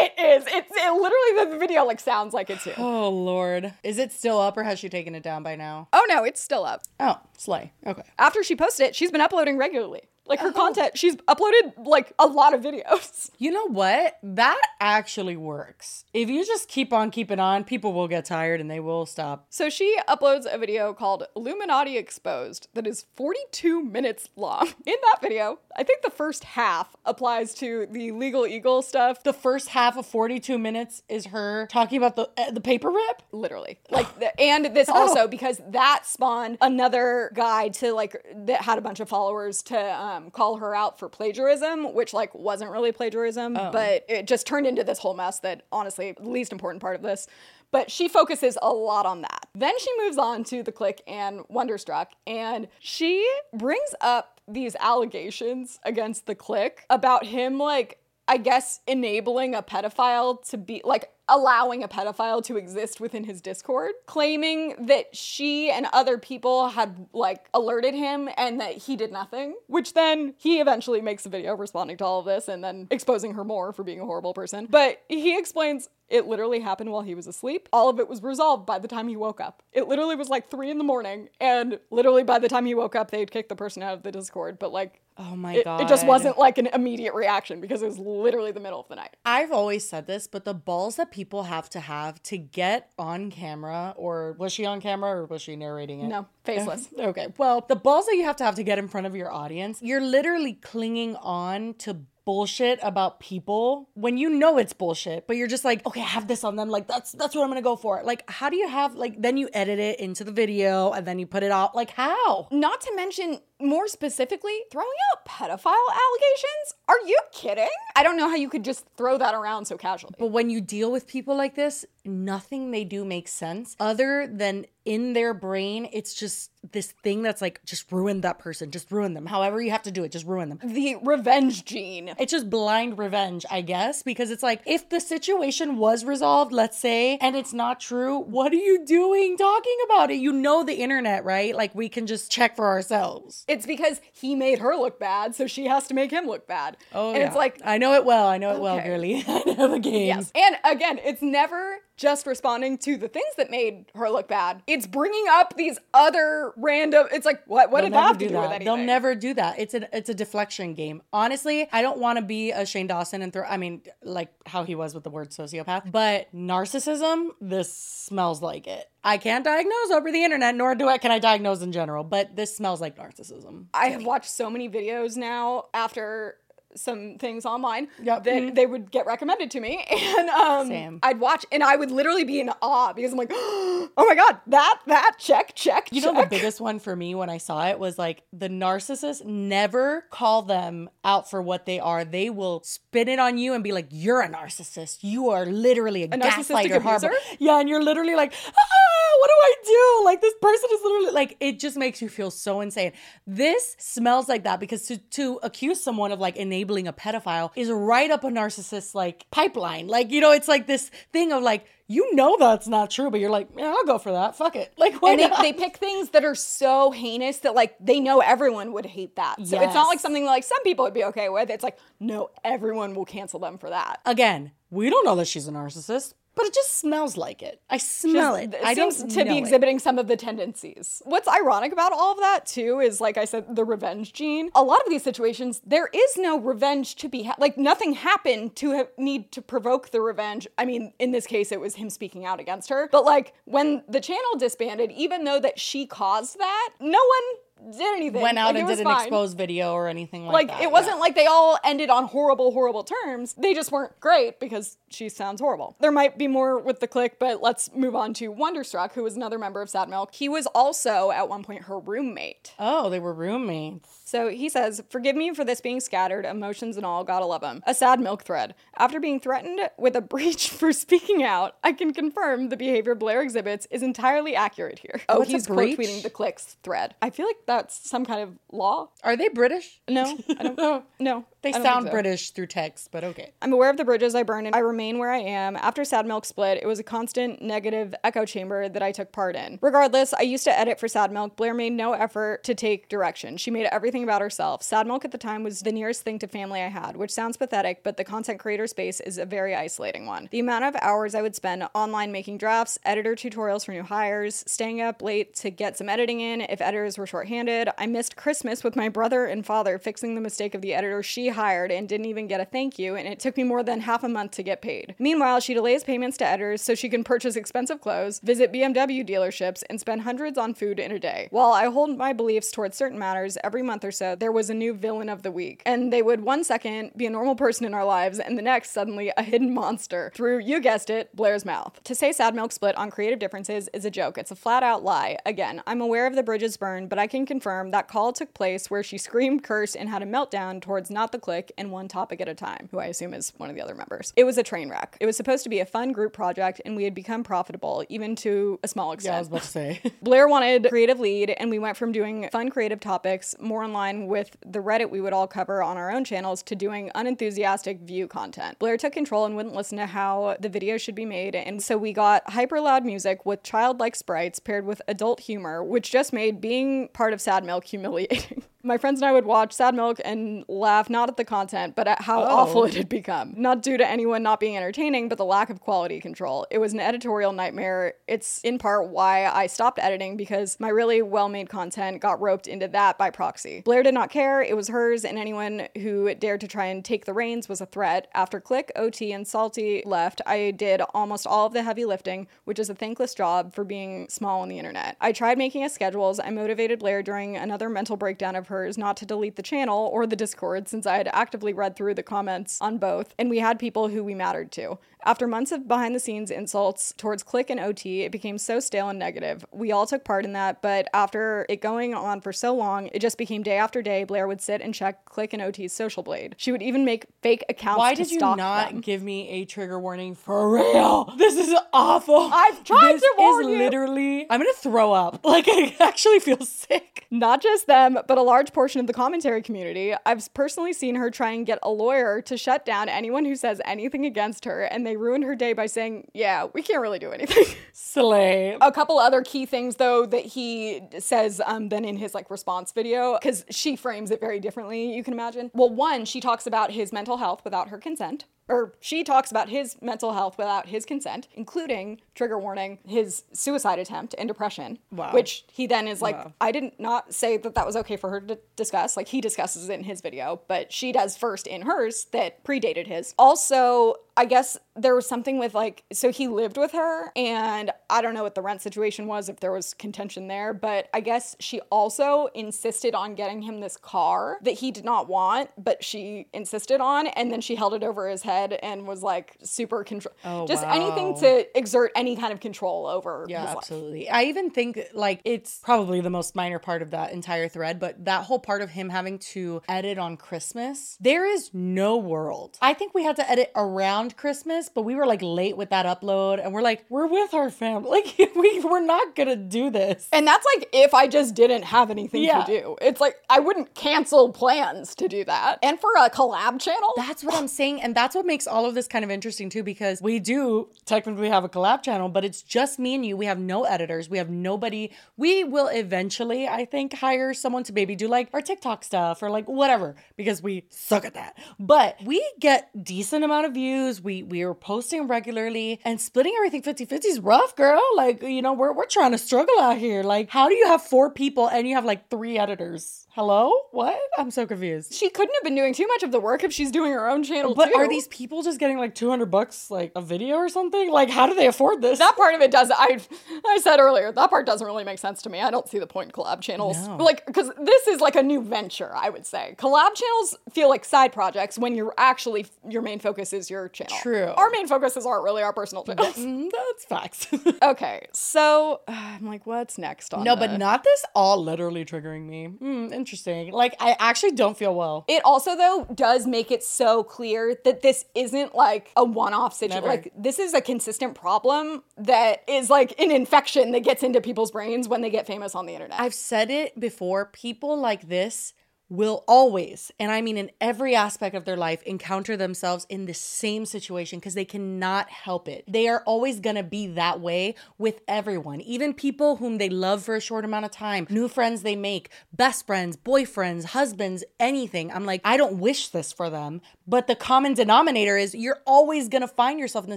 it 0.00 0.12
is. 0.18 0.44
It's 0.46 0.70
it 0.70 0.92
literally 0.92 1.52
the 1.52 1.58
video 1.58 1.84
like 1.84 2.00
sounds 2.00 2.32
like 2.34 2.50
it 2.50 2.60
too. 2.60 2.72
oh 2.78 3.08
lord. 3.10 3.72
Is 3.82 3.98
it 3.98 4.12
still 4.12 4.38
up 4.38 4.56
or 4.56 4.62
has 4.62 4.78
she 4.78 4.88
taken 4.88 5.14
it 5.14 5.22
down 5.22 5.42
by 5.42 5.56
now? 5.56 5.88
Oh 5.92 6.06
no, 6.08 6.24
it's 6.24 6.40
still 6.40 6.64
up. 6.64 6.82
Oh, 6.98 7.18
slay. 7.36 7.72
Okay. 7.86 8.02
After 8.18 8.42
she 8.42 8.56
posted 8.56 8.86
it, 8.86 8.96
she's 8.96 9.10
been 9.10 9.20
uploading 9.20 9.56
regularly. 9.56 10.02
Like 10.30 10.38
her 10.38 10.52
content, 10.52 10.96
she's 10.96 11.16
uploaded 11.16 11.72
like 11.84 12.12
a 12.18 12.26
lot 12.26 12.54
of 12.54 12.62
videos. 12.62 13.30
You 13.40 13.50
know 13.50 13.68
what? 13.68 14.18
That 14.22 14.60
actually 14.80 15.36
works. 15.36 16.04
If 16.12 16.28
you 16.28 16.44
just 16.44 16.68
keep 16.68 16.92
on 16.92 17.10
keeping 17.10 17.40
on, 17.40 17.64
people 17.64 17.94
will 17.94 18.06
get 18.06 18.26
tired 18.26 18.60
and 18.60 18.70
they 18.70 18.80
will 18.80 19.06
stop. 19.06 19.46
So 19.48 19.70
she 19.70 19.96
uploads 20.06 20.44
a 20.52 20.58
video 20.58 20.92
called 20.92 21.24
Illuminaughtii 21.34 21.96
Exposed 21.96 22.68
that 22.74 22.86
is 22.86 23.06
42 23.16 23.82
minutes 23.82 24.28
long. 24.36 24.68
In 24.86 24.94
that 25.04 25.18
video, 25.22 25.58
I 25.74 25.84
think 25.84 26.02
the 26.02 26.10
first 26.10 26.44
half 26.44 26.94
applies 27.06 27.54
to 27.54 27.86
the 27.90 28.12
legal 28.12 28.46
eagle 28.46 28.82
stuff. 28.82 29.22
The 29.22 29.32
first 29.32 29.70
half 29.70 29.96
of 29.96 30.04
42 30.04 30.58
minutes 30.58 31.02
is 31.08 31.26
her 31.26 31.66
talking 31.70 31.96
about 31.96 32.16
the 32.16 32.28
uh, 32.36 32.50
the 32.50 32.60
paper 32.60 32.90
rip. 32.90 33.22
literally 33.32 33.78
like 33.90 34.18
the, 34.20 34.38
and 34.38 34.66
this 34.76 34.88
also 34.90 35.26
because 35.28 35.62
that 35.70 36.02
spawned 36.04 36.58
another 36.60 37.32
guy 37.34 37.68
to 37.68 37.94
like 37.94 38.22
that 38.34 38.60
had 38.62 38.76
a 38.76 38.82
bunch 38.82 39.00
of 39.00 39.08
followers 39.08 39.62
to 39.62 39.78
um, 39.78 40.19
Um, 40.20 40.30
call 40.30 40.56
her 40.56 40.74
out 40.74 40.98
for 40.98 41.08
plagiarism 41.08 41.94
which 41.94 42.12
like 42.12 42.34
wasn't 42.34 42.70
really 42.70 42.92
plagiarism 42.92 43.56
oh. 43.56 43.70
but 43.70 44.04
it 44.08 44.26
just 44.26 44.46
turned 44.46 44.66
into 44.66 44.84
this 44.84 44.98
whole 44.98 45.14
mess 45.14 45.38
that 45.40 45.62
honestly 45.72 46.14
least 46.20 46.52
important 46.52 46.80
part 46.82 46.96
of 46.96 47.02
this. 47.02 47.26
But 47.72 47.90
she 47.90 48.08
focuses 48.08 48.58
a 48.60 48.70
lot 48.70 49.06
on 49.06 49.22
that. 49.22 49.46
Then 49.54 49.78
she 49.78 49.90
moves 49.98 50.18
on 50.18 50.42
to 50.44 50.64
the 50.64 50.72
click 50.72 51.02
and 51.06 51.42
wonderstruck 51.48 52.12
and 52.26 52.68
she 52.80 53.28
brings 53.54 53.94
up 54.00 54.40
these 54.48 54.74
allegations 54.80 55.78
against 55.84 56.26
the 56.26 56.34
click 56.34 56.84
about 56.90 57.26
him 57.26 57.58
like 57.58 57.98
I 58.26 58.36
guess 58.36 58.80
enabling 58.86 59.54
a 59.54 59.62
pedophile 59.62 60.48
to 60.50 60.58
be 60.58 60.82
like 60.84 61.10
allowing 61.30 61.82
a 61.82 61.88
pedophile 61.88 62.44
to 62.44 62.56
exist 62.56 63.00
within 63.00 63.24
his 63.24 63.40
Discord, 63.40 63.92
claiming 64.06 64.74
that 64.86 65.16
she 65.16 65.70
and 65.70 65.86
other 65.92 66.18
people 66.18 66.68
had 66.68 67.06
like 67.12 67.48
alerted 67.54 67.94
him 67.94 68.28
and 68.36 68.60
that 68.60 68.74
he 68.76 68.96
did 68.96 69.12
nothing, 69.12 69.54
which 69.68 69.94
then 69.94 70.34
he 70.36 70.60
eventually 70.60 71.00
makes 71.00 71.24
a 71.24 71.28
video 71.28 71.54
responding 71.54 71.96
to 71.98 72.04
all 72.04 72.18
of 72.18 72.26
this 72.26 72.48
and 72.48 72.62
then 72.62 72.88
exposing 72.90 73.34
her 73.34 73.44
more 73.44 73.72
for 73.72 73.84
being 73.84 74.00
a 74.00 74.04
horrible 74.04 74.34
person. 74.34 74.66
But 74.68 75.02
he 75.08 75.38
explains 75.38 75.88
it 76.10 76.26
literally 76.26 76.58
happened 76.58 76.90
while 76.90 77.02
he 77.02 77.14
was 77.14 77.28
asleep. 77.28 77.68
All 77.72 77.88
of 77.88 78.00
it 78.00 78.08
was 78.08 78.20
resolved 78.22 78.66
by 78.66 78.80
the 78.80 78.88
time 78.88 79.06
he 79.06 79.16
woke 79.16 79.40
up. 79.40 79.62
It 79.72 79.86
literally 79.86 80.16
was 80.16 80.28
like 80.28 80.50
three 80.50 80.70
in 80.70 80.78
the 80.78 80.84
morning, 80.84 81.28
and 81.40 81.78
literally 81.90 82.24
by 82.24 82.40
the 82.40 82.48
time 82.48 82.66
he 82.66 82.74
woke 82.74 82.96
up, 82.96 83.12
they'd 83.12 83.30
kicked 83.30 83.48
the 83.48 83.56
person 83.56 83.82
out 83.82 83.94
of 83.94 84.02
the 84.02 84.10
Discord. 84.10 84.58
But 84.58 84.72
like, 84.72 85.00
Oh 85.18 85.36
my 85.36 85.56
it, 85.56 85.64
god. 85.64 85.82
it 85.82 85.88
just 85.88 86.06
wasn't 86.06 86.38
like 86.38 86.58
an 86.58 86.68
immediate 86.68 87.14
reaction 87.14 87.60
because 87.60 87.82
it 87.82 87.86
was 87.86 87.98
literally 87.98 88.52
the 88.52 88.60
middle 88.60 88.80
of 88.80 88.88
the 88.88 88.96
night. 88.96 89.16
I've 89.24 89.52
always 89.52 89.86
said 89.86 90.06
this, 90.06 90.26
but 90.26 90.44
the 90.44 90.54
balls 90.54 90.96
that 90.96 91.10
people 91.10 91.44
have 91.44 91.68
to 91.70 91.80
have 91.80 92.22
to 92.24 92.38
get 92.38 92.92
on 92.98 93.30
camera, 93.30 93.94
or 93.96 94.34
was 94.38 94.52
she 94.52 94.64
on 94.64 94.80
camera 94.80 95.10
or 95.10 95.26
was 95.26 95.42
she 95.42 95.56
narrating 95.56 96.00
it? 96.00 96.08
No, 96.08 96.26
faceless. 96.44 96.88
Okay. 97.00 97.28
Well, 97.38 97.64
the 97.68 97.76
balls 97.76 98.06
that 98.06 98.16
you 98.16 98.24
have 98.24 98.36
to 98.36 98.44
have 98.44 98.54
to 98.56 98.62
get 98.62 98.78
in 98.78 98.86
front 98.86 99.06
of 99.06 99.16
your 99.16 99.32
audience, 99.32 99.80
you're 99.82 100.00
literally 100.00 100.54
clinging 100.54 101.16
on 101.16 101.74
to 101.78 102.02
bullshit 102.24 102.78
about 102.82 103.18
people 103.18 103.88
when 103.94 104.16
you 104.16 104.30
know 104.30 104.58
it's 104.58 104.72
bullshit, 104.72 105.26
but 105.26 105.36
you're 105.36 105.48
just 105.48 105.64
like, 105.64 105.84
okay, 105.86 106.00
I 106.00 106.04
have 106.04 106.28
this 106.28 106.44
on 106.44 106.54
them. 106.54 106.68
Like 106.68 106.86
that's 106.86 107.12
that's 107.12 107.34
what 107.34 107.42
I'm 107.42 107.50
gonna 107.50 107.62
go 107.62 107.76
for. 107.76 108.02
Like, 108.04 108.22
how 108.30 108.48
do 108.50 108.56
you 108.56 108.68
have 108.68 108.94
like 108.94 109.20
then 109.20 109.36
you 109.36 109.48
edit 109.52 109.78
it 109.78 109.98
into 109.98 110.24
the 110.24 110.30
video 110.30 110.92
and 110.92 111.06
then 111.06 111.18
you 111.18 111.26
put 111.26 111.42
it 111.42 111.50
out? 111.50 111.74
Like 111.74 111.90
how? 111.90 112.48
Not 112.52 112.80
to 112.82 112.92
mention, 112.94 113.40
more 113.60 113.88
specifically, 113.88 114.60
throwing 114.70 114.88
out 115.12 115.24
pedophile 115.24 115.74
allegations? 115.74 116.74
Are 116.88 116.98
you 117.06 117.18
kidding? 117.32 117.68
I 117.96 118.02
don't 118.02 118.16
know 118.16 118.28
how 118.28 118.36
you 118.36 118.48
could 118.48 118.64
just 118.64 118.86
throw 118.96 119.18
that 119.18 119.34
around 119.34 119.66
so 119.66 119.76
casually. 119.76 120.14
But 120.18 120.28
when 120.28 120.50
you 120.50 120.60
deal 120.60 120.90
with 120.90 121.06
people 121.06 121.36
like 121.36 121.54
this, 121.54 121.84
nothing 122.04 122.70
they 122.70 122.84
do 122.84 123.04
makes 123.04 123.32
sense 123.32 123.76
other 123.78 124.26
than 124.26 124.66
in 124.86 125.12
their 125.12 125.34
brain, 125.34 125.88
it's 125.92 126.14
just 126.14 126.50
this 126.72 126.92
thing 126.92 127.22
that's 127.22 127.42
like, 127.42 127.60
just 127.64 127.92
ruin 127.92 128.22
that 128.22 128.38
person, 128.38 128.70
just 128.70 128.90
ruin 128.90 129.12
them. 129.14 129.26
However, 129.26 129.60
you 129.60 129.70
have 129.70 129.82
to 129.82 129.90
do 129.90 130.02
it, 130.04 130.10
just 130.10 130.26
ruin 130.26 130.48
them. 130.48 130.58
The 130.64 130.96
revenge 131.02 131.64
gene. 131.66 132.12
It's 132.18 132.32
just 132.32 132.48
blind 132.48 132.98
revenge, 132.98 133.44
I 133.50 133.60
guess, 133.60 134.02
because 134.02 134.30
it's 134.30 134.42
like 134.42 134.62
if 134.66 134.88
the 134.88 134.98
situation 135.00 135.76
was 135.76 136.04
resolved, 136.04 136.50
let's 136.50 136.78
say, 136.78 137.18
and 137.20 137.36
it's 137.36 137.52
not 137.52 137.78
true, 137.78 138.18
what 138.18 138.52
are 138.52 138.56
you 138.56 138.84
doing 138.86 139.36
talking 139.36 139.76
about 139.84 140.10
it? 140.10 140.14
You 140.16 140.32
know 140.32 140.64
the 140.64 140.74
internet, 140.74 141.24
right? 141.24 141.54
Like 141.54 141.74
we 141.74 141.88
can 141.90 142.06
just 142.06 142.32
check 142.32 142.56
for 142.56 142.66
ourselves. 142.66 143.44
It's 143.48 143.66
because 143.66 144.00
he 144.12 144.34
made 144.34 144.60
her 144.60 144.74
look 144.76 144.98
bad, 144.98 145.34
so 145.34 145.46
she 145.46 145.66
has 145.66 145.86
to 145.88 145.94
make 145.94 146.10
him 146.10 146.26
look 146.26 146.48
bad. 146.48 146.78
Oh, 146.94 147.12
and 147.12 147.22
it's 147.22 147.36
like, 147.36 147.60
I 147.64 147.76
know 147.78 147.92
it 147.94 148.04
well. 148.06 148.26
I 148.26 148.38
know 148.38 148.54
it 148.54 148.60
well, 148.60 148.78
Okay. 148.78 148.88
girly. 148.88 149.24
I 149.28 149.42
know 149.56 149.68
the 149.68 149.78
game. 149.78 150.06
Yes. 150.06 150.32
And 150.34 150.56
again, 150.64 150.98
it's 151.04 151.22
never 151.22 151.76
just 152.00 152.26
responding 152.26 152.78
to 152.78 152.96
the 152.96 153.08
things 153.08 153.34
that 153.36 153.50
made 153.50 153.84
her 153.94 154.08
look 154.08 154.26
bad. 154.26 154.62
It's 154.66 154.86
bringing 154.86 155.26
up 155.28 155.54
these 155.56 155.78
other 155.92 156.54
random. 156.56 157.08
It's 157.12 157.26
like, 157.26 157.42
what? 157.46 157.70
What 157.70 157.82
They'll 157.82 157.90
did 157.90 157.94
that 157.94 158.06
have 158.06 158.18
to 158.18 158.24
do 158.24 158.30
do 158.30 158.40
with 158.40 158.50
anything? 158.50 158.64
They'll 158.64 158.76
never 158.78 159.14
do 159.14 159.34
that. 159.34 159.58
It's 159.58 159.74
a 159.74 159.96
it's 159.96 160.08
a 160.08 160.14
deflection 160.14 160.72
game. 160.72 161.02
Honestly, 161.12 161.68
I 161.70 161.82
don't 161.82 161.98
want 161.98 162.18
to 162.18 162.24
be 162.24 162.52
a 162.52 162.64
Shane 162.64 162.86
Dawson 162.86 163.20
and 163.20 163.32
throw. 163.32 163.44
I 163.44 163.58
mean, 163.58 163.82
like 164.02 164.32
how 164.46 164.64
he 164.64 164.74
was 164.74 164.94
with 164.94 165.04
the 165.04 165.10
word 165.10 165.30
sociopath. 165.30 165.92
But 165.92 166.34
narcissism, 166.34 167.30
this 167.40 167.72
smells 167.72 168.40
like 168.40 168.66
it. 168.66 168.88
I 169.04 169.18
can't 169.18 169.44
diagnose 169.44 169.90
over 169.92 170.10
the 170.10 170.24
internet, 170.24 170.54
nor 170.54 170.74
do 170.74 170.88
I 170.88 170.96
can 170.96 171.10
I 171.10 171.18
diagnose 171.18 171.60
in 171.60 171.72
general. 171.72 172.02
But 172.02 172.34
this 172.34 172.56
smells 172.56 172.80
like 172.80 172.96
narcissism. 172.96 173.66
I 173.74 173.86
have 173.88 174.04
watched 174.04 174.30
so 174.30 174.48
many 174.48 174.70
videos 174.70 175.16
now 175.16 175.66
after 175.74 176.36
some 176.76 177.16
things 177.18 177.44
online 177.44 177.88
Yep. 178.02 178.24
that 178.24 178.34
Mhm. 178.34 178.54
they 178.54 178.64
would 178.66 178.90
get 178.90 179.04
recommended 179.06 179.50
to 179.52 179.60
me 179.60 179.84
and 179.90 180.28
um 180.30 180.68
Same. 180.68 181.00
I'd 181.02 181.18
watch 181.20 181.44
and 181.50 181.62
I 181.64 181.74
would 181.76 181.90
literally 181.90 182.24
be 182.24 182.40
in 182.40 182.50
awe 182.62 182.92
because 182.92 183.10
I'm 183.12 183.18
like 183.18 183.30
oh 183.34 183.88
my 183.96 184.14
god 184.14 184.38
that 184.46 184.80
that 184.86 185.16
check 185.18 185.54
check 185.54 185.88
You 185.92 186.00
know 186.02 186.14
the 186.14 186.26
biggest 186.26 186.60
one 186.60 186.78
for 186.78 186.94
me 186.94 187.14
when 187.14 187.28
I 187.28 187.38
saw 187.38 187.66
it 187.68 187.78
was 187.78 187.98
like 187.98 188.22
the 188.32 188.48
narcissist 188.48 189.24
never 189.24 190.06
call 190.10 190.42
them 190.42 190.88
out 191.04 191.28
for 191.30 191.42
what 191.42 191.66
they 191.66 191.80
are. 191.80 192.04
They 192.04 192.30
will 192.30 192.62
spin 192.64 193.08
it 193.08 193.18
on 193.18 193.38
you 193.38 193.54
and 193.54 193.64
be 193.64 193.72
like, 193.72 193.86
"You're 193.90 194.20
a 194.20 194.28
narcissist. 194.28 194.98
You 195.02 195.30
are 195.30 195.46
literally 195.46 196.02
a, 196.04 196.08
narcissistic 196.08 196.66
gaslighter." 196.70 196.82
horrible." 196.82 197.08
abuser? 197.08 197.12
Yeah, 197.38 197.58
and 197.60 197.68
you're 197.68 197.82
literally 197.82 198.14
like, 198.14 198.32
"Ah, 198.46 199.10
what 199.20 199.28
do 199.28 199.34
I 199.50 199.54
do?" 199.64 200.04
Like 200.04 200.20
this 200.20 200.34
person 200.40 200.68
is 200.72 200.80
literally 200.82 201.10
like 201.12 201.36
it 201.40 201.58
just 201.58 201.76
makes 201.76 202.00
you 202.02 202.08
feel 202.08 202.30
so 202.30 202.60
insane. 202.60 202.92
This 203.26 203.76
smells 203.78 204.28
like 204.28 204.44
that 204.44 204.60
because 204.60 204.86
to 204.86 204.98
to 204.98 205.40
accuse 205.42 205.82
someone 205.82 206.12
of 206.12 206.20
like 206.20 206.36
enabling 206.60 206.86
a 206.88 206.92
pedophile 206.92 207.50
is 207.56 207.70
right 207.70 208.10
up 208.10 208.22
a 208.24 208.28
narcissist 208.28 208.94
like 208.94 209.26
pipeline. 209.30 209.86
Like 209.88 210.10
you 210.10 210.20
know, 210.20 210.32
it's 210.32 210.48
like 210.48 210.66
this 210.66 210.90
thing 211.12 211.32
of 211.32 211.42
like. 211.42 211.64
You 211.92 212.14
know 212.14 212.36
that's 212.38 212.68
not 212.68 212.88
true, 212.88 213.10
but 213.10 213.18
you're 213.18 213.30
like, 213.32 213.48
yeah, 213.58 213.74
I'll 213.76 213.84
go 213.84 213.98
for 213.98 214.12
that. 214.12 214.36
Fuck 214.36 214.54
it. 214.54 214.72
Like, 214.76 215.02
why 215.02 215.10
and 215.10 215.18
they, 215.18 215.26
not? 215.26 215.42
they 215.42 215.52
pick 215.52 215.76
things 215.78 216.10
that 216.10 216.24
are 216.24 216.36
so 216.36 216.92
heinous 216.92 217.38
that 217.38 217.56
like 217.56 217.74
they 217.80 217.98
know 217.98 218.20
everyone 218.20 218.72
would 218.74 218.86
hate 218.86 219.16
that. 219.16 219.44
So 219.44 219.60
it's 219.60 219.74
not 219.74 219.88
like 219.88 219.96
Yes. 219.96 220.02
something 220.02 220.24
like 220.24 220.44
some 220.44 220.62
people 220.62 220.84
would 220.84 220.94
be 220.94 221.02
okay 221.06 221.28
with. 221.30 221.50
It's 221.50 221.64
like 221.64 221.78
no, 221.98 222.30
everyone 222.44 222.94
will 222.94 223.04
cancel 223.06 223.40
them 223.40 223.58
for 223.58 223.70
that. 223.70 223.98
again, 224.06 224.52
we 224.70 224.88
don't 224.88 225.04
know 225.04 225.16
that 225.16 225.26
she's 225.26 225.48
a 225.48 225.50
narcissist. 225.50 226.14
But 226.40 226.46
it 226.46 226.54
just 226.54 226.78
smells 226.78 227.16
like 227.18 227.42
it. 227.42 227.60
I 227.68 227.76
smell 227.76 228.34
it. 228.34 228.54
It 228.54 228.60
I 228.64 228.72
don't 228.72 228.92
seems 228.92 229.14
to 229.14 229.24
know 229.24 229.30
be 229.32 229.36
it. 229.36 229.40
exhibiting 229.40 229.78
some 229.78 229.98
of 229.98 230.08
the 230.08 230.16
tendencies. 230.16 231.02
What's 231.04 231.28
ironic 231.28 231.70
about 231.72 231.92
all 231.92 232.12
of 232.12 232.18
that 232.20 232.46
too 232.46 232.80
is, 232.80 232.98
like 233.00 233.18
I 233.18 233.26
said, 233.26 233.54
the 233.54 233.64
revenge 233.64 234.14
gene. 234.14 234.50
A 234.54 234.62
lot 234.62 234.80
of 234.80 234.88
these 234.88 235.02
situations, 235.02 235.60
there 235.66 235.88
is 235.92 236.16
no 236.16 236.38
revenge 236.38 236.96
to 236.96 237.08
be 237.10 237.24
ha- 237.24 237.36
like 237.38 237.58
nothing 237.58 237.92
happened 237.92 238.56
to 238.56 238.76
ha- 238.76 238.84
need 238.96 239.30
to 239.32 239.42
provoke 239.42 239.90
the 239.90 240.00
revenge. 240.00 240.48
I 240.56 240.64
mean, 240.64 240.94
in 240.98 241.10
this 241.10 241.26
case, 241.26 241.52
it 241.52 241.60
was 241.60 241.74
him 241.74 241.90
speaking 241.90 242.24
out 242.24 242.40
against 242.40 242.70
her. 242.70 242.88
But 242.90 243.04
like 243.04 243.34
when 243.44 243.82
the 243.86 244.00
channel 244.00 244.36
disbanded, 244.38 244.90
even 244.92 245.24
though 245.24 245.40
that 245.40 245.58
she 245.60 245.86
caused 245.86 246.38
that, 246.38 246.70
no 246.80 246.98
one 246.98 247.36
did 247.70 247.96
anything. 247.96 248.22
Went 248.22 248.38
out 248.38 248.54
Like, 248.54 248.56
and 248.56 248.68
did 248.68 248.78
an 248.78 248.84
fine. 248.84 249.00
exposed 249.02 249.36
video 249.36 249.72
or 249.72 249.88
anything 249.88 250.26
like, 250.26 250.32
Like 250.32 250.46
that. 250.48 250.54
Like 250.54 250.62
it 250.64 250.70
wasn't 250.72 250.98
like 251.00 251.14
they 251.14 251.26
all 251.26 251.58
ended 251.64 251.90
on 251.90 252.04
horrible, 252.04 252.52
horrible 252.52 252.84
terms. 252.84 253.34
They 253.34 253.54
just 253.54 253.70
weren't 253.72 253.98
great 254.00 254.40
because 254.40 254.78
she 254.88 255.08
sounds 255.08 255.40
horrible. 255.40 255.76
There 255.80 255.92
might 255.92 256.18
be 256.18 256.28
more 256.28 256.58
with 256.58 256.80
the 256.80 256.88
click, 256.88 257.18
but 257.18 257.42
let's 257.42 257.72
move 257.74 257.94
on 257.94 258.14
to 258.14 258.28
Wonderstruck, 258.28 258.94
who 258.94 259.02
was 259.02 259.16
another 259.16 259.38
member 259.38 259.62
of 259.62 259.70
Sad 259.70 259.88
Milk. 259.88 260.14
He 260.14 260.28
was 260.28 260.46
also 260.48 261.10
at 261.10 261.28
one 261.28 261.42
point 261.42 261.64
her 261.64 261.78
roommate. 261.78 262.52
Oh, 262.58 262.90
they 262.90 262.98
were 263.00 263.14
roommates. 263.14 263.99
So 264.10 264.28
he 264.28 264.48
says, 264.48 264.82
Forgive 264.88 265.14
me 265.14 265.32
for 265.32 265.44
this 265.44 265.60
being 265.60 265.78
scattered, 265.78 266.24
emotions 266.24 266.76
and 266.76 266.84
all, 266.84 267.04
gotta 267.04 267.26
love 267.26 267.44
him. 267.44 267.62
A 267.64 267.72
sad 267.72 268.00
milk 268.00 268.24
thread. 268.24 268.56
After 268.76 268.98
being 268.98 269.20
threatened 269.20 269.60
with 269.78 269.94
a 269.94 270.00
breach 270.00 270.50
for 270.60 270.72
speaking 270.72 271.22
out, 271.22 271.56
I 271.62 271.72
can 271.72 271.92
confirm 271.92 272.48
the 272.48 272.56
behavior 272.56 272.96
Blair 272.96 273.22
exhibits 273.22 273.68
is 273.70 273.84
entirely 273.84 274.34
accurate 274.34 274.80
here. 274.80 275.00
Oh, 275.08 275.20
What's 275.20 275.30
he's 275.30 275.46
quote 275.46 275.78
tweeting 275.78 276.02
the 276.02 276.10
clicks 276.10 276.56
thread. 276.64 276.96
I 277.00 277.10
feel 277.10 277.24
like 277.24 277.46
that's 277.46 277.88
some 277.88 278.04
kind 278.04 278.20
of 278.20 278.36
law. 278.50 278.88
Are 279.04 279.16
they 279.16 279.28
British? 279.28 279.80
No, 279.88 280.18
I 280.28 280.42
don't. 280.42 280.50
Know. 280.60 280.82
No, 280.98 281.24
They 281.42 281.50
I 281.50 281.52
don't 281.52 281.62
think 281.62 281.64
sound 281.64 281.86
so. 281.86 281.90
British 281.92 282.30
through 282.32 282.48
text, 282.48 282.90
but 282.90 283.04
okay. 283.04 283.32
I'm 283.40 283.52
aware 283.52 283.70
of 283.70 283.76
the 283.76 283.84
bridges 283.84 284.16
I 284.16 284.24
burned 284.24 284.48
and 284.48 284.56
I 284.56 284.58
remain 284.58 284.98
where 284.98 285.10
I 285.10 285.18
am. 285.18 285.54
After 285.56 285.84
Sad 285.84 286.04
Milk 286.06 286.24
split, 286.24 286.58
it 286.60 286.66
was 286.66 286.80
a 286.80 286.82
constant 286.82 287.40
negative 287.40 287.94
echo 288.02 288.24
chamber 288.26 288.68
that 288.68 288.82
I 288.82 288.90
took 288.90 289.12
part 289.12 289.36
in. 289.36 289.58
Regardless, 289.62 290.12
I 290.12 290.22
used 290.22 290.44
to 290.44 290.58
edit 290.58 290.80
for 290.80 290.88
Sad 290.88 291.12
Milk. 291.12 291.36
Blair 291.36 291.54
made 291.54 291.72
no 291.72 291.92
effort 291.92 292.42
to 292.44 292.54
take 292.54 292.88
direction. 292.88 293.36
She 293.36 293.50
made 293.50 293.66
everything 293.66 293.99
about 294.04 294.20
herself. 294.20 294.62
Sad 294.62 294.86
Milk 294.86 295.04
at 295.04 295.12
the 295.12 295.18
time 295.18 295.42
was 295.42 295.60
the 295.60 295.72
nearest 295.72 296.02
thing 296.02 296.18
to 296.18 296.26
family 296.26 296.60
I 296.60 296.68
had, 296.68 296.96
which 296.96 297.10
sounds 297.10 297.36
pathetic, 297.36 297.82
but 297.82 297.96
the 297.96 298.04
content 298.04 298.38
creator 298.38 298.66
space 298.66 299.00
is 299.00 299.18
a 299.18 299.26
very 299.26 299.54
isolating 299.54 300.06
one. 300.06 300.28
The 300.30 300.40
amount 300.40 300.64
of 300.64 300.76
hours 300.80 301.14
I 301.14 301.22
would 301.22 301.34
spend 301.34 301.68
online 301.74 302.12
making 302.12 302.38
drafts, 302.38 302.78
editor 302.84 303.14
tutorials 303.14 303.64
for 303.64 303.72
new 303.72 303.82
hires, 303.82 304.44
staying 304.46 304.80
up 304.80 305.02
late 305.02 305.34
to 305.36 305.50
get 305.50 305.76
some 305.76 305.88
editing 305.88 306.20
in 306.20 306.40
if 306.40 306.60
editors 306.60 306.98
were 306.98 307.06
shorthanded. 307.06 307.68
I 307.78 307.86
missed 307.86 308.16
Christmas 308.16 308.64
with 308.64 308.76
my 308.76 308.88
brother 308.88 309.26
and 309.26 309.44
father 309.44 309.78
fixing 309.78 310.14
the 310.14 310.20
mistake 310.20 310.54
of 310.54 310.62
the 310.62 310.74
editor 310.74 311.02
she 311.02 311.28
hired 311.28 311.70
and 311.70 311.88
didn't 311.88 312.06
even 312.06 312.26
get 312.26 312.40
a 312.40 312.44
thank 312.44 312.78
you, 312.78 312.94
and 312.94 313.08
it 313.08 313.20
took 313.20 313.36
me 313.36 313.44
more 313.44 313.62
than 313.62 313.80
half 313.80 314.04
a 314.04 314.08
month 314.08 314.32
to 314.32 314.42
get 314.42 314.62
paid. 314.62 314.94
Meanwhile, 314.98 315.40
she 315.40 315.54
delays 315.54 315.84
payments 315.84 316.16
to 316.18 316.26
editors 316.26 316.62
so 316.62 316.74
she 316.74 316.88
can 316.88 317.04
purchase 317.04 317.36
expensive 317.36 317.80
clothes, 317.80 318.20
visit 318.20 318.52
BMW 318.52 319.06
dealerships, 319.06 319.62
and 319.68 319.80
spend 319.80 320.02
hundreds 320.02 320.38
on 320.38 320.54
food 320.54 320.78
in 320.78 320.92
a 320.92 320.98
day. 320.98 321.28
While 321.30 321.52
I 321.52 321.66
hold 321.66 321.96
my 321.96 322.12
beliefs 322.12 322.50
towards 322.50 322.76
certain 322.76 322.98
matters, 322.98 323.38
every 323.42 323.62
month 323.62 323.84
or 323.84 323.89
so 323.90 324.14
there 324.14 324.32
was 324.32 324.50
a 324.50 324.54
new 324.54 324.72
villain 324.72 325.08
of 325.08 325.22
the 325.22 325.30
week, 325.30 325.62
and 325.66 325.92
they 325.92 326.02
would 326.02 326.20
one 326.20 326.44
second 326.44 326.92
be 326.96 327.06
a 327.06 327.10
normal 327.10 327.34
person 327.34 327.66
in 327.66 327.74
our 327.74 327.84
lives, 327.84 328.18
and 328.18 328.36
the 328.36 328.42
next 328.42 328.70
suddenly 328.70 329.12
a 329.16 329.22
hidden 329.22 329.52
monster 329.54 330.12
through, 330.14 330.38
you 330.38 330.60
guessed 330.60 330.90
it, 330.90 331.14
Blair's 331.14 331.44
mouth. 331.44 331.80
To 331.84 331.94
say 331.94 332.12
Sad 332.12 332.34
Milk 332.34 332.52
split 332.52 332.76
on 332.76 332.90
creative 332.90 333.18
differences 333.18 333.68
is 333.72 333.84
a 333.84 333.90
joke. 333.90 334.18
It's 334.18 334.30
a 334.30 334.36
flat 334.36 334.62
out 334.62 334.82
lie. 334.82 335.18
Again, 335.26 335.62
I'm 335.66 335.80
aware 335.80 336.06
of 336.06 336.14
the 336.14 336.22
bridges 336.22 336.56
burned, 336.56 336.88
but 336.88 336.98
I 336.98 337.06
can 337.06 337.26
confirm 337.26 337.70
that 337.70 337.88
call 337.88 338.12
took 338.12 338.34
place 338.34 338.70
where 338.70 338.82
she 338.82 338.98
screamed, 338.98 339.42
cursed, 339.42 339.76
and 339.76 339.88
had 339.88 340.02
a 340.02 340.06
meltdown 340.06 340.60
towards 340.60 340.90
not 340.90 341.12
the 341.12 341.18
click 341.18 341.52
and 341.58 341.70
one 341.70 341.88
topic 341.88 342.20
at 342.20 342.28
a 342.28 342.34
time, 342.34 342.68
who 342.70 342.78
I 342.78 342.86
assume 342.86 343.14
is 343.14 343.32
one 343.36 343.50
of 343.50 343.56
the 343.56 343.62
other 343.62 343.74
members. 343.74 344.12
It 344.16 344.24
was 344.24 344.38
a 344.38 344.42
train 344.42 344.70
wreck. 344.70 344.96
It 345.00 345.06
was 345.06 345.16
supposed 345.16 345.44
to 345.44 345.50
be 345.50 345.60
a 345.60 345.66
fun 345.66 345.92
group 345.92 346.12
project, 346.12 346.60
and 346.64 346.76
we 346.76 346.84
had 346.84 346.94
become 346.94 347.24
profitable, 347.24 347.84
even 347.88 348.16
to 348.16 348.58
a 348.62 348.68
small 348.68 348.92
extent. 348.92 349.12
Yeah, 349.12 349.16
I 349.16 349.20
was 349.20 349.28
about 349.28 349.42
to 349.42 349.48
say. 349.48 349.80
Blair 350.02 350.28
wanted 350.28 350.68
creative 350.68 351.00
lead, 351.00 351.30
and 351.30 351.50
we 351.50 351.58
went 351.58 351.76
from 351.76 351.92
doing 351.92 352.28
fun 352.30 352.50
creative 352.50 352.80
topics, 352.80 353.34
more 353.40 353.64
in 353.64 353.72
with 354.06 354.36
the 354.44 354.60
Reddit 354.60 354.90
we 354.90 355.00
would 355.00 355.12
all 355.12 355.26
cover 355.26 355.62
on 355.62 355.76
our 355.76 355.90
own 355.90 356.04
channels, 356.04 356.42
to 356.44 356.54
doing 356.54 356.90
unenthusiastic 356.94 357.80
view 357.80 358.06
content. 358.06 358.58
Blair 358.58 358.76
took 358.76 358.92
control 358.92 359.24
and 359.24 359.36
wouldn't 359.36 359.54
listen 359.54 359.78
to 359.78 359.86
how 359.86 360.36
the 360.40 360.48
video 360.48 360.78
should 360.78 360.94
be 360.94 361.04
made, 361.04 361.34
and 361.34 361.62
so 361.62 361.76
we 361.76 361.92
got 361.92 362.28
hyper 362.30 362.60
loud 362.60 362.84
music 362.84 363.24
with 363.26 363.42
childlike 363.42 363.96
sprites 363.96 364.38
paired 364.38 364.64
with 364.64 364.82
adult 364.88 365.20
humor, 365.20 365.62
which 365.64 365.90
just 365.90 366.12
made 366.12 366.40
being 366.40 366.88
part 366.88 367.12
of 367.12 367.20
Sad 367.20 367.44
Milk 367.44 367.64
humiliating. 367.64 368.42
My 368.62 368.76
friends 368.76 369.00
and 369.00 369.08
I 369.08 369.12
would 369.12 369.24
watch 369.24 369.54
Sad 369.54 369.74
Milk 369.74 370.00
and 370.04 370.44
laugh 370.46 370.90
not 370.90 371.08
at 371.08 371.16
the 371.16 371.24
content, 371.24 371.74
but 371.74 371.88
at 371.88 372.02
how 372.02 372.22
oh. 372.22 372.26
awful 372.26 372.64
it 372.66 372.74
had 372.74 372.88
become. 372.88 373.34
Not 373.36 373.62
due 373.62 373.78
to 373.78 373.88
anyone 373.88 374.22
not 374.22 374.38
being 374.38 374.56
entertaining, 374.56 375.08
but 375.08 375.16
the 375.16 375.24
lack 375.24 375.48
of 375.48 375.60
quality 375.60 376.00
control. 376.00 376.46
It 376.50 376.58
was 376.58 376.72
an 376.74 376.80
editorial 376.80 377.32
nightmare. 377.32 377.94
It's 378.06 378.40
in 378.42 378.58
part 378.58 378.88
why 378.88 379.26
I 379.26 379.46
stopped 379.46 379.78
editing 379.78 380.16
because 380.16 380.60
my 380.60 380.68
really 380.68 381.00
well 381.00 381.28
made 381.28 381.48
content 381.48 382.02
got 382.02 382.20
roped 382.20 382.46
into 382.46 382.68
that 382.68 382.98
by 382.98 383.10
proxy. 383.10 383.62
Blair 383.62 383.82
did 383.82 383.94
not 383.94 384.10
care, 384.10 384.42
it 384.42 384.56
was 384.56 384.68
hers, 384.68 385.04
and 385.04 385.18
anyone 385.18 385.68
who 385.78 386.14
dared 386.14 386.42
to 386.42 386.48
try 386.48 386.66
and 386.66 386.84
take 386.84 387.06
the 387.06 387.14
reins 387.14 387.48
was 387.48 387.60
a 387.60 387.66
threat. 387.66 388.08
After 388.14 388.40
Click, 388.40 388.70
OT, 388.76 389.12
and 389.12 389.26
Salty 389.26 389.82
left, 389.86 390.20
I 390.26 390.50
did 390.50 390.82
almost 390.92 391.26
all 391.26 391.46
of 391.46 391.54
the 391.54 391.62
heavy 391.62 391.86
lifting, 391.86 392.26
which 392.44 392.58
is 392.58 392.68
a 392.68 392.74
thankless 392.74 393.14
job 393.14 393.54
for 393.54 393.64
being 393.64 394.08
small 394.10 394.42
on 394.42 394.48
the 394.48 394.58
internet. 394.58 394.96
I 395.00 395.12
tried 395.12 395.38
making 395.38 395.64
a 395.64 395.70
schedules. 395.70 396.20
I 396.20 396.30
motivated 396.30 396.80
Blair 396.80 397.02
during 397.02 397.36
another 397.36 397.70
mental 397.70 397.96
breakdown 397.96 398.36
of 398.36 398.49
hers 398.50 398.76
not 398.76 398.96
to 398.98 399.06
delete 399.06 399.36
the 399.36 399.42
channel 399.42 399.88
or 399.92 400.06
the 400.06 400.14
Discord 400.14 400.68
since 400.68 400.86
I 400.86 400.98
had 400.98 401.08
actively 401.12 401.54
read 401.54 401.74
through 401.74 401.94
the 401.94 402.02
comments 402.02 402.58
on 402.60 402.76
both, 402.76 403.14
and 403.18 403.30
we 403.30 403.38
had 403.38 403.58
people 403.58 403.88
who 403.88 404.04
we 404.04 404.14
mattered 404.14 404.52
to. 404.52 404.78
After 405.04 405.26
months 405.26 405.52
of 405.52 405.66
behind 405.68 405.94
the 405.94 406.00
scenes 406.00 406.30
insults 406.30 406.92
towards 406.96 407.22
Click 407.22 407.50
and 407.50 407.60
OT, 407.60 408.02
it 408.02 408.12
became 408.12 408.38
so 408.38 408.60
stale 408.60 408.88
and 408.88 408.98
negative. 408.98 409.44
We 409.52 409.72
all 409.72 409.86
took 409.86 410.04
part 410.04 410.24
in 410.24 410.32
that, 410.34 410.62
but 410.62 410.88
after 410.94 411.46
it 411.48 411.60
going 411.60 411.94
on 411.94 412.20
for 412.20 412.32
so 412.32 412.54
long, 412.54 412.88
it 412.92 413.00
just 413.00 413.18
became 413.18 413.42
day 413.42 413.56
after 413.56 413.82
day. 413.82 414.04
Blair 414.04 414.26
would 414.28 414.40
sit 414.40 414.60
and 414.60 414.74
check 414.74 415.04
Click 415.04 415.32
and 415.32 415.42
OT's 415.42 415.72
social 415.72 416.02
blade. 416.02 416.34
She 416.38 416.52
would 416.52 416.62
even 416.62 416.84
make 416.84 417.06
fake 417.22 417.44
accounts. 417.48 417.78
Why 417.78 417.94
to 417.94 418.02
did 418.02 418.10
you 418.12 418.18
not 418.18 418.70
them. 418.70 418.80
give 418.80 419.02
me 419.02 419.28
a 419.28 419.44
trigger 419.44 419.78
warning 419.78 420.14
for 420.14 420.50
real? 420.50 421.14
This 421.20 421.36
is 421.36 421.54
awful. 421.72 422.30
I've 422.32 422.64
tried 422.64 422.94
this 422.94 423.02
to 423.02 423.14
warn 423.18 423.44
is 423.44 423.50
you. 423.50 423.58
literally. 423.58 424.26
I'm 424.30 424.40
gonna 424.40 424.52
throw 424.54 424.92
up. 424.92 425.20
Like 425.30 425.44
I 425.48 425.74
actually 425.80 426.18
feel 426.18 426.44
sick. 426.44 427.06
Not 427.10 427.40
just 427.42 427.66
them, 427.66 427.98
but 428.08 428.18
a 428.18 428.22
large 428.22 428.52
portion 428.52 428.80
of 428.80 428.86
the 428.88 428.92
commentary 428.92 429.42
community. 429.42 429.94
I've 430.04 430.32
personally 430.34 430.72
seen 430.72 430.96
her 430.96 431.10
try 431.10 431.30
and 431.30 431.46
get 431.46 431.58
a 431.62 431.70
lawyer 431.70 432.20
to 432.22 432.36
shut 432.36 432.64
down 432.66 432.88
anyone 432.88 433.24
who 433.24 433.36
says 433.36 433.60
anything 433.64 434.04
against 434.06 434.44
her, 434.44 434.62
and 434.62 434.84
they 434.90 434.96
ruined 434.96 435.22
her 435.24 435.36
day 435.36 435.52
by 435.52 435.66
saying, 435.66 436.10
Yeah, 436.14 436.48
we 436.52 436.62
can't 436.62 436.80
really 436.82 436.98
do 436.98 437.12
anything. 437.12 437.44
Slay. 437.72 438.56
a 438.60 438.72
couple 438.72 438.98
other 438.98 439.22
key 439.22 439.46
things 439.46 439.76
though 439.76 440.04
that 440.06 440.24
he 440.24 440.80
says 440.98 441.40
um 441.46 441.68
then 441.70 441.84
in 441.84 441.96
his 441.96 442.14
like 442.14 442.30
response 442.30 442.72
video 442.72 443.18
because 443.18 443.44
she 443.50 443.74
frames 443.74 444.10
it 444.10 444.20
very 444.20 444.38
differently 444.38 444.94
you 444.94 445.02
can 445.02 445.12
imagine 445.12 445.50
well 445.54 445.70
one 445.70 446.04
she 446.04 446.20
talks 446.20 446.46
about 446.46 446.70
his 446.72 446.92
mental 446.92 447.16
health 447.16 447.40
without 447.44 447.68
her 447.68 447.78
consent 447.78 448.26
or 448.48 448.74
she 448.80 449.02
talks 449.04 449.30
about 449.30 449.48
his 449.48 449.76
mental 449.80 450.12
health 450.12 450.36
without 450.36 450.66
his 450.68 450.84
consent 450.84 451.26
including 451.34 452.00
trigger 452.14 452.38
warning 452.38 452.78
his 452.86 453.24
suicide 453.32 453.78
attempt 453.78 454.14
and 454.18 454.28
depression 454.28 454.78
Wow. 454.92 455.12
which 455.12 455.44
he 455.50 455.66
then 455.66 455.88
is 455.88 456.00
like 456.02 456.16
Wow. 456.16 456.32
i 456.40 456.52
didn't 456.52 456.78
not 456.78 457.14
say 457.14 457.36
that 457.38 457.54
that 457.54 457.66
was 457.66 457.76
okay 457.76 457.96
for 457.96 458.10
her 458.10 458.20
to 458.20 458.38
discuss 458.56 458.96
like 458.96 459.08
he 459.08 459.20
discusses 459.20 459.68
it 459.68 459.72
in 459.72 459.84
his 459.84 460.00
video 460.00 460.40
but 460.48 460.72
she 460.72 460.92
does 460.92 461.16
first 461.16 461.46
in 461.46 461.62
hers 461.62 462.04
that 462.12 462.44
predated 462.44 462.86
his 462.86 463.14
also 463.18 463.94
I 464.20 464.26
guess 464.26 464.58
there 464.76 464.94
was 464.94 465.06
something 465.06 465.38
with 465.38 465.54
like, 465.54 465.82
so 465.94 466.12
he 466.12 466.28
lived 466.28 466.58
with 466.58 466.72
her, 466.72 467.10
and 467.16 467.70
I 467.88 468.02
don't 468.02 468.12
know 468.12 468.22
what 468.22 468.34
the 468.34 468.42
rent 468.42 468.60
situation 468.60 469.06
was, 469.06 469.30
if 469.30 469.40
there 469.40 469.50
was 469.50 469.72
contention 469.72 470.28
there, 470.28 470.52
but 470.52 470.90
I 470.92 471.00
guess 471.00 471.36
she 471.40 471.60
also 471.70 472.28
insisted 472.34 472.94
on 472.94 473.14
getting 473.14 473.40
him 473.40 473.60
this 473.60 473.78
car 473.78 474.36
that 474.42 474.50
he 474.52 474.72
did 474.72 474.84
not 474.84 475.08
want, 475.08 475.48
but 475.56 475.82
she 475.82 476.26
insisted 476.34 476.82
on, 476.82 477.06
and 477.06 477.32
then 477.32 477.40
she 477.40 477.54
held 477.54 477.72
it 477.72 477.82
over 477.82 478.10
his 478.10 478.20
head 478.20 478.52
and 478.62 478.86
was 478.86 479.02
like 479.02 479.38
super 479.42 479.84
control, 479.84 480.14
Oh, 480.22 480.46
just 480.46 480.64
anything 480.66 481.14
to 481.20 481.46
exert 481.56 481.90
any 481.96 482.14
kind 482.14 482.34
of 482.34 482.40
control 482.40 482.86
over 482.86 483.24
Yeah, 483.26 483.40
his 483.40 483.46
life. 483.48 483.56
absolutely. 483.56 484.10
I 484.10 484.24
even 484.24 484.50
think 484.50 484.80
like 484.92 485.22
it's 485.24 485.60
probably 485.64 486.02
the 486.02 486.10
most 486.10 486.34
minor 486.36 486.58
part 486.58 486.82
of 486.82 486.90
that 486.90 487.12
entire 487.12 487.48
thread, 487.48 487.80
but 487.80 488.04
that 488.04 488.24
whole 488.24 488.38
part 488.38 488.60
of 488.60 488.68
him 488.68 488.90
having 488.90 489.18
to 489.18 489.62
edit 489.66 489.96
on 489.96 490.18
Christmas, 490.18 490.98
there 491.00 491.24
is 491.24 491.50
no 491.54 491.96
world. 491.96 492.58
I 492.60 492.74
think 492.74 492.92
we 492.92 493.04
had 493.04 493.16
to 493.16 493.30
edit 493.30 493.50
around 493.56 494.09
Christmas, 494.16 494.68
but 494.68 494.82
we 494.82 494.94
were 494.94 495.06
like 495.06 495.20
late 495.22 495.56
with 495.56 495.70
that 495.70 495.86
upload 495.86 496.42
and 496.42 496.52
we're 496.52 496.62
like, 496.62 496.84
we're 496.88 497.06
with 497.06 497.34
our 497.34 497.50
family. 497.50 497.90
Like 497.90 498.30
we 498.36 498.60
we're 498.64 498.80
not 498.84 499.14
gonna 499.16 499.36
do 499.36 499.68
this. 499.70 500.08
And 500.12 500.26
that's 500.26 500.46
like 500.54 500.68
if 500.72 500.94
I 500.94 501.06
just 501.08 501.34
didn't 501.34 501.62
have 501.64 501.90
anything 501.90 502.22
Yeah. 502.22 502.44
to 502.44 502.60
do. 502.60 502.76
It's 502.80 503.00
like 503.00 503.16
I 503.28 503.40
wouldn't 503.40 503.74
cancel 503.74 504.30
plans 504.32 504.94
to 504.96 505.08
do 505.08 505.24
that. 505.24 505.58
And 505.62 505.80
for 505.80 505.90
a 505.98 506.08
collab 506.08 506.60
channel, 506.60 506.92
That's 506.96 507.24
what 507.24 507.34
I'm 507.34 507.48
saying. 507.48 507.82
And 507.82 507.94
that's 507.94 508.14
what 508.14 508.24
makes 508.26 508.46
all 508.46 508.64
of 508.66 508.74
this 508.74 508.86
kind 508.86 509.04
of 509.04 509.10
interesting 509.10 509.50
too, 509.50 509.62
because 509.64 510.00
we 510.00 510.18
do 510.20 510.68
technically 510.86 511.28
have 511.28 511.42
a 511.42 511.48
collab 511.48 511.82
channel, 511.82 512.08
but 512.08 512.24
it's 512.24 512.42
just 512.42 512.78
me 512.78 512.94
and 512.94 513.04
you. 513.04 513.16
We 513.16 513.26
have 513.26 513.38
no 513.38 513.64
editors. 513.64 514.08
We 514.08 514.18
have 514.18 514.30
nobody. 514.30 514.90
We 515.16 515.42
will 515.44 515.68
eventually, 515.68 516.46
I 516.46 516.64
think, 516.64 516.94
hire 516.94 517.34
someone 517.34 517.64
to 517.64 517.72
maybe 517.72 517.96
do 517.96 518.06
like 518.06 518.28
our 518.32 518.40
TikTok 518.40 518.84
stuff 518.84 519.22
or 519.22 519.30
like 519.30 519.48
whatever, 519.48 519.96
because 520.16 520.42
we 520.42 520.64
suck 520.70 521.04
at 521.04 521.14
that. 521.14 521.36
But 521.58 521.96
we 522.04 522.24
get 522.38 522.70
decent 522.84 523.24
amount 523.24 523.46
of 523.46 523.54
views 523.54 523.89
views. 523.98 524.02
We 524.02 524.22
we 524.22 524.42
are 524.42 524.54
posting 524.54 525.06
regularly 525.06 525.80
and 525.84 526.00
splitting 526.00 526.34
everything 526.36 526.62
50-50 526.62 527.04
is 527.06 527.20
rough, 527.20 527.56
girl. 527.56 527.82
Like, 527.96 528.22
you 528.22 528.42
know, 528.42 528.52
we're 528.52 528.72
we're 528.72 528.86
trying 528.86 529.12
to 529.12 529.18
struggle 529.18 529.58
out 529.60 529.78
here. 529.78 530.02
Like, 530.02 530.30
how 530.30 530.48
do 530.48 530.54
you 530.54 530.66
have 530.66 530.82
four 530.82 531.10
people 531.10 531.48
and 531.48 531.68
you 531.68 531.74
have 531.74 531.84
like 531.84 532.08
three 532.08 532.38
editors? 532.38 533.06
Hello? 533.14 533.50
What? 533.72 533.98
I'm 534.16 534.30
so 534.30 534.46
confused. 534.46 534.94
She 534.94 535.10
couldn't 535.10 535.34
have 535.34 535.42
been 535.42 535.56
doing 535.56 535.74
too 535.74 535.86
much 535.88 536.04
of 536.04 536.12
the 536.12 536.20
work 536.20 536.44
if 536.44 536.52
she's 536.52 536.70
doing 536.70 536.92
her 536.92 537.08
own 537.10 537.24
channel 537.24 537.54
But 537.56 537.70
too. 537.72 537.74
are 537.76 537.88
these 537.88 538.06
people 538.06 538.42
just 538.42 538.60
getting 538.60 538.78
like 538.78 538.94
200 538.94 539.26
bucks 539.26 539.68
like 539.68 539.90
a 539.96 540.00
video 540.00 540.36
or 540.36 540.48
something? 540.48 540.90
Like, 540.92 541.10
how 541.10 541.26
do 541.26 541.34
they 541.34 541.48
afford 541.48 541.82
this? 541.82 541.98
that 541.98 542.16
part 542.16 542.36
of 542.36 542.40
it 542.40 542.52
does 542.52 542.70
I 542.72 543.00
I 543.44 543.58
said 543.62 543.80
earlier 543.80 544.12
that 544.12 544.30
part 544.30 544.46
doesn't 544.46 544.64
really 544.64 544.84
make 544.84 545.00
sense 545.00 545.22
to 545.22 545.30
me. 545.30 545.40
I 545.40 545.50
don't 545.50 545.68
see 545.68 545.80
the 545.80 545.88
point 545.88 546.12
collab 546.12 546.40
channels. 546.40 546.86
No. 546.86 546.98
Like 546.98 547.26
cuz 547.34 547.50
this 547.60 547.88
is 547.88 548.00
like 548.00 548.14
a 548.14 548.22
new 548.22 548.40
venture, 548.42 548.92
I 548.94 549.10
would 549.10 549.26
say. 549.26 549.56
Collab 549.58 549.94
channels 549.94 550.36
feel 550.52 550.68
like 550.68 550.84
side 550.84 551.12
projects 551.12 551.58
when 551.58 551.74
you're 551.74 551.94
actually 551.98 552.46
your 552.68 552.82
main 552.82 553.00
focus 553.00 553.32
is 553.32 553.50
your 553.50 553.68
channel. 553.68 553.96
True. 554.02 554.32
Our 554.36 554.50
main 554.50 554.68
focuses 554.68 555.04
aren't 555.04 555.24
really 555.24 555.42
our 555.42 555.52
personal 555.52 555.82
channels. 555.82 556.14
Mm, 556.16 556.48
That's 556.52 556.84
facts. 556.84 557.26
okay. 557.62 558.06
So, 558.12 558.82
I'm 558.88 559.26
like 559.26 559.46
what's 559.46 559.78
next 559.78 560.14
on 560.14 560.22
no, 560.22 560.36
the- 560.36 560.46
but 560.46 560.58
not 560.58 560.84
this 560.84 561.04
all 561.16 561.42
literally 561.42 561.84
triggering 561.84 562.26
me. 562.26 562.46
Hmm, 562.46 562.99
interesting. 563.00 563.52
Like, 563.52 563.74
I 563.80 563.96
actually 563.98 564.32
don't 564.32 564.56
feel 564.56 564.74
well. 564.74 565.04
It 565.08 565.22
also 565.24 565.56
though 565.56 565.86
does 565.92 566.26
make 566.26 566.50
it 566.50 566.62
so 566.62 567.02
clear 567.02 567.56
that 567.64 567.82
this 567.82 568.04
isn't 568.14 568.54
like 568.54 568.92
a 568.96 569.04
one-off 569.04 569.54
situation. 569.54 569.84
Like 569.84 570.12
this 570.16 570.38
is 570.38 570.54
a 570.54 570.60
consistent 570.60 571.14
problem 571.14 571.82
that 571.96 572.44
is 572.46 572.70
like 572.70 572.98
an 573.00 573.10
infection 573.10 573.72
that 573.72 573.80
gets 573.80 574.02
into 574.02 574.20
people's 574.20 574.50
brains 574.50 574.86
when 574.86 575.00
they 575.00 575.10
get 575.10 575.26
famous 575.26 575.54
on 575.54 575.66
the 575.66 575.72
internet. 575.72 576.00
I've 576.00 576.14
said 576.14 576.50
it 576.50 576.78
before. 576.78 577.26
People 577.26 577.80
like 577.80 578.08
this 578.08 578.52
will 578.90 579.22
always, 579.28 579.92
and 580.00 580.10
I 580.10 580.20
mean 580.20 580.36
in 580.36 580.50
every 580.60 580.96
aspect 580.96 581.36
of 581.36 581.44
their 581.44 581.56
life, 581.56 581.80
encounter 581.84 582.36
themselves 582.36 582.86
in 582.90 583.06
the 583.06 583.14
same 583.14 583.64
situation 583.64 584.18
because 584.18 584.34
they 584.34 584.44
cannot 584.44 585.08
help 585.08 585.48
it. 585.48 585.64
They 585.68 585.86
are 585.86 586.02
always 586.04 586.40
gonna 586.40 586.64
be 586.64 586.88
that 586.88 587.20
way 587.20 587.54
with 587.78 588.00
everyone, 588.08 588.60
even 588.62 588.92
people 588.92 589.36
whom 589.36 589.58
they 589.58 589.68
love 589.68 590.02
for 590.02 590.16
a 590.16 590.20
short 590.20 590.44
amount 590.44 590.64
of 590.64 590.72
time, 590.72 591.06
new 591.08 591.28
friends 591.28 591.62
they 591.62 591.76
make, 591.76 592.10
best 592.32 592.66
friends, 592.66 592.96
boyfriends, 592.96 593.66
husbands, 593.66 594.24
anything. 594.40 594.90
I'm 594.90 595.06
like, 595.06 595.20
I 595.24 595.36
don't 595.36 595.58
wish 595.58 595.88
this 595.88 596.12
for 596.12 596.28
them, 596.28 596.60
but 596.86 597.06
the 597.06 597.14
common 597.14 597.54
denominator 597.54 598.16
is 598.16 598.34
you're 598.34 598.60
always 598.66 599.08
gonna 599.08 599.28
find 599.28 599.60
yourself 599.60 599.84
in 599.84 599.90
the 599.90 599.96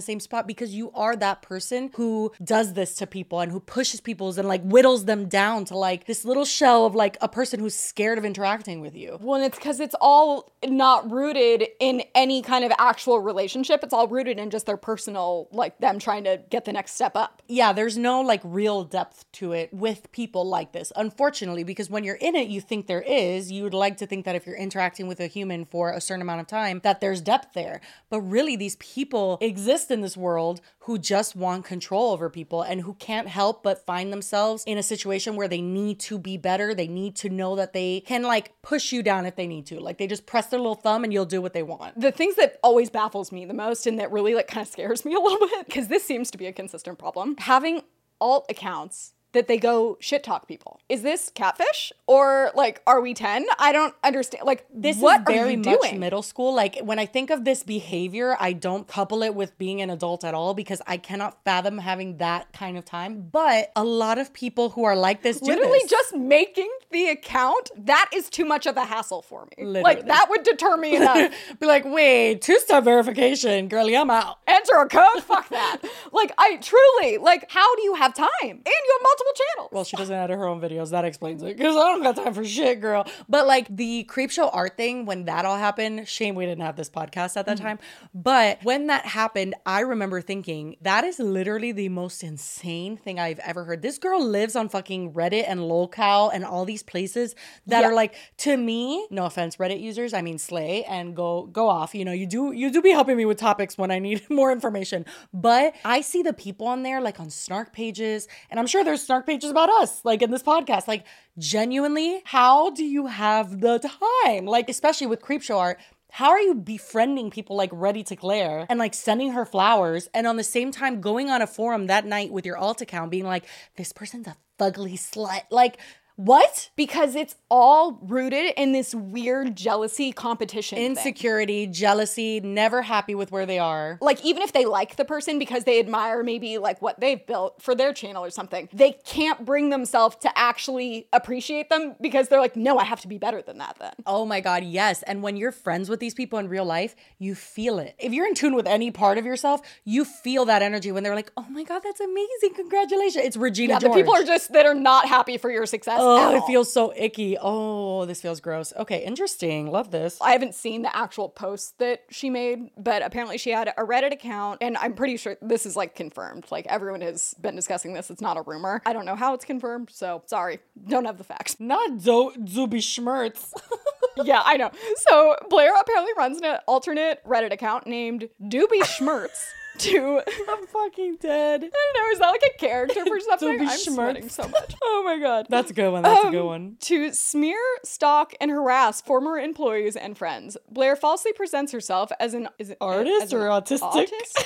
same 0.00 0.20
spot 0.20 0.46
because 0.46 0.72
you 0.72 0.92
are 0.92 1.16
that 1.16 1.42
person 1.42 1.90
who 1.96 2.30
does 2.44 2.74
this 2.74 2.94
to 2.96 3.08
people 3.08 3.40
and 3.40 3.50
who 3.50 3.58
pushes 3.58 4.00
people 4.00 4.28
and 4.38 4.46
like 4.46 4.62
whittles 4.62 5.04
them 5.04 5.26
down 5.28 5.64
to 5.64 5.76
like 5.76 6.06
this 6.06 6.24
little 6.24 6.44
shell 6.44 6.86
of 6.86 6.94
like 6.94 7.16
a 7.20 7.28
person 7.28 7.58
who's 7.58 7.74
scared 7.74 8.18
of 8.18 8.24
interacting 8.24 8.83
with 8.84 8.94
you. 8.94 9.18
well, 9.20 9.34
and 9.36 9.44
it's 9.44 9.58
because 9.58 9.80
it's 9.80 9.96
all 10.00 10.52
not 10.64 11.10
rooted 11.10 11.66
in 11.80 12.02
any 12.14 12.42
kind 12.42 12.64
of 12.64 12.72
actual 12.78 13.18
relationship. 13.18 13.82
It's 13.82 13.92
all 13.92 14.06
rooted 14.06 14.38
in 14.38 14.50
just 14.50 14.66
their 14.66 14.76
personal, 14.76 15.48
like 15.50 15.78
them 15.78 15.98
trying 15.98 16.24
to 16.24 16.40
get 16.50 16.64
the 16.64 16.72
next 16.72 16.94
step 16.94 17.16
up. 17.16 17.42
Yeah, 17.48 17.72
there's 17.72 17.98
no 17.98 18.20
like 18.20 18.40
real 18.44 18.84
depth 18.84 19.24
to 19.32 19.52
it 19.52 19.72
with 19.72 20.12
people 20.12 20.46
like 20.46 20.72
this, 20.72 20.92
unfortunately, 20.94 21.64
because 21.64 21.90
when 21.90 22.04
you're 22.04 22.14
in 22.16 22.36
it, 22.36 22.48
you 22.48 22.60
think 22.60 22.86
there 22.86 23.02
is. 23.02 23.50
You 23.50 23.64
would 23.64 23.74
like 23.74 23.96
to 23.96 24.06
think 24.06 24.24
that 24.24 24.36
if 24.36 24.46
you're 24.46 24.56
interacting 24.56 25.06
with 25.06 25.20
a 25.20 25.26
human 25.26 25.64
for 25.64 25.90
a 25.90 26.00
certain 26.00 26.22
amount 26.22 26.40
of 26.42 26.46
time, 26.46 26.80
that 26.84 27.00
there's 27.00 27.20
depth 27.20 27.54
there. 27.54 27.80
But 28.10 28.20
really, 28.20 28.56
these 28.56 28.76
people 28.76 29.38
exist 29.40 29.90
in 29.90 30.00
this 30.00 30.16
world 30.16 30.60
who 30.84 30.98
just 30.98 31.34
want 31.34 31.64
control 31.64 32.12
over 32.12 32.28
people 32.28 32.60
and 32.60 32.82
who 32.82 32.92
can't 32.94 33.26
help 33.26 33.62
but 33.62 33.84
find 33.86 34.12
themselves 34.12 34.64
in 34.66 34.76
a 34.76 34.82
situation 34.82 35.34
where 35.34 35.48
they 35.48 35.62
need 35.62 35.98
to 35.98 36.18
be 36.18 36.36
better. 36.36 36.74
They 36.74 36.88
need 36.88 37.16
to 37.16 37.30
know 37.30 37.56
that 37.56 37.72
they 37.72 38.00
can 38.00 38.22
like 38.22 38.52
push 38.60 38.92
you 38.92 39.02
down 39.02 39.24
if 39.24 39.34
they 39.34 39.46
need 39.46 39.64
to. 39.66 39.80
Like 39.80 39.96
they 39.96 40.06
just 40.06 40.26
press 40.26 40.46
their 40.48 40.60
little 40.60 40.74
thumb 40.74 41.02
and 41.02 41.12
you'll 41.12 41.24
do 41.24 41.40
what 41.40 41.54
they 41.54 41.62
want. 41.62 41.98
the 41.98 42.12
things 42.12 42.36
that 42.36 42.58
always 42.62 42.90
baffles 42.90 43.32
me 43.32 43.46
the 43.46 43.54
most 43.54 43.86
and 43.86 43.98
that 43.98 44.12
really 44.12 44.34
like 44.34 44.46
kind 44.46 44.66
of 44.66 44.70
scares 44.70 45.04
me 45.06 45.14
a 45.14 45.18
little 45.18 45.48
bit 45.48 45.66
because 45.66 45.88
this 45.88 46.04
seems 46.04 46.30
to 46.30 46.38
be 46.38 46.46
a 46.46 46.52
consistent 46.52 46.98
problem 46.98 47.36
having 47.38 47.80
alt 48.20 48.46
accounts 48.50 49.13
that 49.34 49.48
they 49.48 49.58
go 49.58 49.96
shit 50.00 50.22
talk 50.24 50.48
people 50.48 50.80
is 50.88 51.02
this 51.02 51.30
catfish 51.34 51.92
or 52.06 52.50
like 52.54 52.80
are 52.86 53.00
we 53.00 53.14
10 53.14 53.46
i 53.58 53.72
don't 53.72 53.94
understand 54.02 54.44
like 54.46 54.66
this 54.72 54.96
what 54.96 55.20
is 55.20 55.26
very 55.26 55.38
are 55.40 55.50
you 55.50 55.56
much 55.58 55.80
doing 55.80 56.00
middle 56.00 56.22
school. 56.22 56.54
Like 56.54 56.78
when 56.82 56.98
I 56.98 57.06
think 57.06 57.30
of 57.30 57.44
this 57.44 57.62
behavior, 57.62 58.36
I 58.38 58.52
don't 58.52 58.86
couple 58.86 59.22
it 59.22 59.34
with 59.34 59.56
being 59.58 59.80
an 59.80 59.90
adult 59.90 60.24
at 60.24 60.34
all 60.34 60.54
because 60.54 60.82
I 60.86 60.96
cannot 60.96 61.42
fathom 61.44 61.78
having 61.78 62.18
that 62.18 62.52
kind 62.52 62.76
of 62.76 62.84
time. 62.84 63.28
But 63.32 63.72
a 63.74 63.84
lot 63.84 64.18
of 64.18 64.32
people 64.32 64.70
who 64.70 64.84
are 64.84 64.96
like 64.96 65.22
this 65.22 65.40
do 65.40 65.46
literally 65.46 65.78
this. 65.82 65.90
just 65.90 66.14
making 66.14 66.70
the 66.90 67.08
account 67.08 67.70
that 67.76 68.10
is 68.12 68.28
too 68.28 68.44
much 68.44 68.66
of 68.66 68.76
a 68.76 68.84
hassle 68.84 69.22
for 69.22 69.46
me 69.46 69.64
Literally. 69.64 69.82
like 69.82 70.06
that 70.06 70.26
would 70.30 70.42
deter 70.42 70.76
me 70.76 70.96
enough 70.96 71.32
be 71.60 71.66
like, 71.66 71.84
wait, 71.84 72.42
two-step 72.42 72.84
verification, 72.84 73.68
girlie, 73.68 73.96
I'm 73.96 74.10
out. 74.10 74.38
enter 74.46 74.76
a 74.76 74.88
code 74.88 75.22
fuck 75.22 75.48
that 75.48 75.78
like 76.12 76.32
i 76.38 76.56
truly 76.56 77.18
like 77.18 77.50
how 77.50 77.74
do 77.76 77.82
you 77.82 77.94
have 77.94 78.14
time 78.14 78.28
and 78.42 78.66
you 78.66 78.98
have 78.98 79.02
multiple 79.02 79.23
channels 79.34 79.70
Well, 79.72 79.84
she 79.84 79.96
doesn't 79.96 80.14
edit 80.14 80.36
her 80.36 80.46
own 80.46 80.60
videos. 80.60 80.90
That 80.90 81.04
explains 81.04 81.42
it. 81.42 81.56
Because 81.56 81.76
I 81.76 81.80
don't 81.80 82.02
got 82.02 82.16
time 82.16 82.34
for 82.34 82.44
shit, 82.44 82.80
girl. 82.80 83.06
But 83.28 83.46
like 83.46 83.74
the 83.74 84.04
creep 84.04 84.30
show 84.30 84.48
art 84.48 84.76
thing, 84.76 85.06
when 85.06 85.24
that 85.26 85.44
all 85.44 85.56
happened, 85.56 86.08
shame 86.08 86.34
we 86.34 86.46
didn't 86.46 86.64
have 86.64 86.76
this 86.76 86.90
podcast 86.90 87.36
at 87.36 87.46
that 87.46 87.56
mm-hmm. 87.56 87.66
time. 87.66 87.78
But 88.12 88.58
when 88.62 88.86
that 88.88 89.06
happened, 89.06 89.54
I 89.64 89.80
remember 89.80 90.20
thinking 90.20 90.76
that 90.82 91.04
is 91.04 91.18
literally 91.18 91.72
the 91.72 91.88
most 91.88 92.22
insane 92.22 92.96
thing 92.96 93.18
I've 93.18 93.38
ever 93.40 93.64
heard. 93.64 93.82
This 93.82 93.98
girl 93.98 94.24
lives 94.24 94.56
on 94.56 94.68
fucking 94.68 95.12
Reddit 95.12 95.44
and 95.46 95.60
lolcow 95.60 96.30
and 96.32 96.44
all 96.44 96.64
these 96.64 96.82
places 96.82 97.34
that 97.66 97.80
Yeah. 97.80 97.88
are 97.88 97.94
like 97.94 98.14
to 98.38 98.56
me. 98.56 99.06
No 99.10 99.24
offense, 99.24 99.56
Reddit 99.56 99.80
users. 99.80 100.12
I 100.12 100.22
mean, 100.22 100.38
slay 100.38 100.84
and 100.84 101.14
go 101.14 101.46
go 101.46 101.68
off. 101.68 101.94
You 101.94 102.04
know, 102.04 102.12
you 102.12 102.26
do 102.26 102.52
you 102.52 102.70
do 102.70 102.82
be 102.82 102.90
helping 102.90 103.16
me 103.16 103.24
with 103.24 103.38
topics 103.38 103.78
when 103.78 103.90
I 103.90 103.98
need 103.98 104.28
more 104.30 104.52
information. 104.52 105.06
But 105.32 105.74
I 105.84 106.00
see 106.00 106.22
the 106.22 106.32
people 106.32 106.66
on 106.66 106.82
there 106.82 107.00
like 107.00 107.20
on 107.20 107.30
snark 107.30 107.72
pages, 107.72 108.28
and 108.50 108.58
I'm 108.58 108.66
sure 108.66 108.84
there's 108.84 109.02
snark 109.02 109.13
pages 109.22 109.50
about 109.50 109.70
us, 109.70 110.04
like 110.04 110.22
in 110.22 110.30
this 110.30 110.42
podcast. 110.42 110.88
Like, 110.88 111.04
genuinely, 111.38 112.22
how 112.24 112.70
do 112.70 112.84
you 112.84 113.06
have 113.06 113.60
the 113.60 113.78
time? 113.78 114.46
Like, 114.46 114.68
especially 114.68 115.06
with 115.06 115.22
creep 115.22 115.42
show 115.42 115.58
art. 115.58 115.78
How 116.10 116.30
are 116.30 116.40
you 116.40 116.54
befriending 116.54 117.30
people 117.30 117.56
like 117.56 117.70
Ready 117.72 118.04
to 118.04 118.14
Glare 118.14 118.66
and 118.68 118.78
like 118.78 118.94
sending 118.94 119.32
her 119.32 119.44
flowers 119.44 120.08
and 120.14 120.28
on 120.28 120.36
the 120.36 120.44
same 120.44 120.70
time 120.70 121.00
going 121.00 121.28
on 121.28 121.42
a 121.42 121.46
forum 121.46 121.88
that 121.88 122.06
night 122.06 122.30
with 122.30 122.46
your 122.46 122.56
alt 122.56 122.80
account 122.80 123.10
being 123.10 123.24
like, 123.24 123.46
this 123.76 123.92
person's 123.92 124.28
a 124.28 124.36
fugly 124.58 124.94
slut? 124.94 125.42
Like, 125.50 125.78
what? 126.16 126.70
because 126.76 127.14
it's 127.14 127.34
all 127.50 127.98
rooted 128.02 128.52
in 128.56 128.72
this 128.72 128.94
weird 128.94 129.56
jealousy 129.56 130.12
competition 130.12 130.76
thing. 130.76 130.86
Insecurity, 130.92 131.66
jealousy, 131.66 132.40
never 132.40 132.82
happy 132.82 133.14
with 133.14 133.30
where 133.32 133.46
they 133.46 133.58
are. 133.58 133.98
like 134.00 134.24
even 134.24 134.42
if 134.42 134.52
they 134.52 134.64
like 134.64 134.96
the 134.96 135.04
person 135.04 135.38
because 135.38 135.64
they 135.64 135.78
admire 135.80 136.22
maybe 136.22 136.58
like 136.58 136.80
what 136.82 137.00
they've 137.00 137.24
built 137.26 137.60
for 137.62 137.74
their 137.74 137.92
channel 137.92 138.24
or 138.24 138.30
something 138.30 138.68
they 138.72 138.92
can't 139.04 139.44
bring 139.44 139.70
themselves 139.70 140.16
to 140.16 140.30
actually 140.38 141.06
appreciate 141.12 141.68
them 141.68 141.94
because 142.00 142.28
they're 142.28 142.40
like 142.40 142.56
no 142.56 142.78
i 142.78 142.84
have 142.84 143.00
to 143.00 143.08
be 143.08 143.18
better 143.18 143.42
than 143.42 143.58
that 143.58 143.76
then 143.80 143.92
Oh 144.06 144.24
my 144.26 144.40
God, 144.40 144.64
yes. 144.64 145.02
And 145.04 145.22
when 145.22 145.36
you're 145.36 145.52
friends 145.52 145.88
with 145.88 146.00
these 146.00 146.14
people 146.14 146.38
in 146.38 146.48
real 146.48 146.64
life, 146.64 146.94
you 147.18 147.34
feel 147.34 147.78
it. 147.78 147.94
If 147.98 148.12
you're 148.12 148.26
in 148.26 148.34
tune 148.34 148.54
with 148.54 148.66
any 148.66 148.90
part 148.90 149.18
of 149.18 149.24
yourself, 149.24 149.60
you 149.84 150.04
feel 150.04 150.44
that 150.46 150.60
energy 150.62 150.92
when 150.92 151.02
they're 151.02 151.14
like, 151.14 151.32
oh 151.36 151.46
my 151.48 151.62
God, 151.64 151.80
that's 151.82 152.00
amazing. 152.00 152.54
Congratulations. 152.54 153.24
It's 153.24 153.36
Regina 153.36 153.74
yeah, 153.74 153.78
the 153.78 153.90
people 153.90 154.14
are 154.14 154.24
just 154.24 154.52
that 154.52 154.66
are 154.66 154.74
not 154.74 155.08
happy 155.08 155.38
for 155.38 155.50
your 155.50 155.64
success 155.66 155.98
Oh, 156.00 156.03
at 156.04 156.34
it 156.34 156.42
oh. 156.42 156.46
feels 156.46 156.72
so 156.72 156.92
icky. 156.96 157.36
Oh, 157.40 158.04
this 158.04 158.20
feels 158.20 158.40
gross. 158.40 158.72
Okay, 158.76 159.04
interesting. 159.04 159.70
Love 159.70 159.90
this. 159.90 160.18
I 160.20 160.32
haven't 160.32 160.54
seen 160.54 160.82
the 160.82 160.94
actual 160.94 161.28
post 161.28 161.78
that 161.78 162.02
she 162.10 162.30
made, 162.30 162.70
but 162.76 163.02
apparently 163.02 163.38
she 163.38 163.50
had 163.50 163.68
a 163.68 163.82
Reddit 163.82 164.12
account, 164.12 164.58
and 164.60 164.76
I'm 164.76 164.94
pretty 164.94 165.16
sure 165.16 165.36
this 165.40 165.66
is 165.66 165.76
like 165.76 165.94
confirmed. 165.94 166.46
Like 166.50 166.66
everyone 166.66 167.00
has 167.00 167.34
been 167.40 167.56
discussing 167.56 167.94
this. 167.94 168.10
It's 168.10 168.20
not 168.20 168.36
a 168.36 168.42
rumor. 168.42 168.82
I 168.86 168.92
don't 168.92 169.06
know 169.06 169.16
how 169.16 169.34
it's 169.34 169.44
confirmed, 169.44 169.90
so 169.90 170.22
sorry, 170.26 170.60
don't 170.88 171.04
have 171.04 171.18
the 171.18 171.24
facts. 171.24 171.56
Not 171.64 171.98
Do- 171.98 172.32
Zuby 172.46 172.78
Schmertz. 172.78 173.52
yeah, 174.24 174.42
I 174.44 174.56
know. 174.56 174.70
So 175.08 175.36
Blair 175.48 175.72
apparently 175.80 176.12
runs 176.16 176.40
an 176.40 176.58
alternate 176.66 177.24
Reddit 177.24 177.52
account 177.52 177.86
named 177.86 178.28
Doobie 178.42 178.82
Schmertz 178.82 179.46
to 179.78 180.20
I'm 180.48 180.66
fucking 180.66 181.16
dead. 181.20 181.64
I 181.64 181.68
don't 181.68 182.02
know, 182.04 182.10
is 182.12 182.18
that 182.20 182.28
like 182.30 182.42
a 182.54 182.58
character 182.58 183.04
for 183.06 183.20
something? 183.20 183.58
Doobie 183.58 183.68
I'm 183.68 183.78
sweating 183.78 184.28
so 184.28 184.48
much. 184.48 184.74
Oh 184.86 185.02
my 185.04 185.18
god. 185.18 185.46
That's 185.50 185.70
a 185.70 185.74
good 185.74 185.90
one. 185.90 186.02
That's 186.02 186.26
a 186.26 186.30
good 186.30 186.40
Um, 186.40 186.46
one. 186.46 186.76
To 186.80 187.12
smear, 187.12 187.58
stalk, 187.84 188.32
and 188.40 188.50
harass 188.50 189.00
former 189.00 189.38
employees 189.38 189.96
and 189.96 190.16
friends, 190.16 190.56
Blair 190.70 190.96
falsely 190.96 191.32
presents 191.32 191.72
herself 191.72 192.10
as 192.20 192.32
an 192.34 192.48
is 192.58 192.70
it, 192.70 192.78
Artist 192.80 193.22
as 193.24 193.32
an 193.32 193.38
or 193.40 193.46
autistic? 193.48 193.80
autist? 194.08 194.44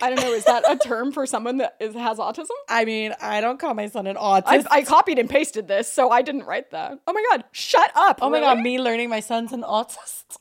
I 0.00 0.10
don't 0.10 0.20
know. 0.20 0.32
Is 0.32 0.44
that 0.44 0.62
a 0.70 0.76
term 0.76 1.10
for 1.10 1.26
someone 1.26 1.56
that 1.56 1.74
is, 1.80 1.94
has 1.94 2.18
autism? 2.18 2.50
I 2.68 2.84
mean, 2.84 3.14
I 3.20 3.40
don't 3.40 3.58
call 3.58 3.74
my 3.74 3.86
son 3.88 4.06
an 4.06 4.14
autist. 4.16 4.66
I, 4.70 4.78
I 4.78 4.82
copied 4.82 5.18
and 5.18 5.28
pasted 5.28 5.66
this, 5.68 5.92
so 5.92 6.10
I 6.10 6.22
didn't 6.22 6.44
write 6.44 6.70
that. 6.70 6.98
Oh 7.06 7.12
my 7.12 7.24
god! 7.30 7.44
Shut 7.52 7.90
up! 7.96 8.18
oh 8.22 8.30
my? 8.30 8.40
God, 8.40 8.60
me 8.60 8.78
learning 8.78 9.08
my 9.08 9.20
son's 9.20 9.52
an 9.52 9.62
autist. 9.62 10.36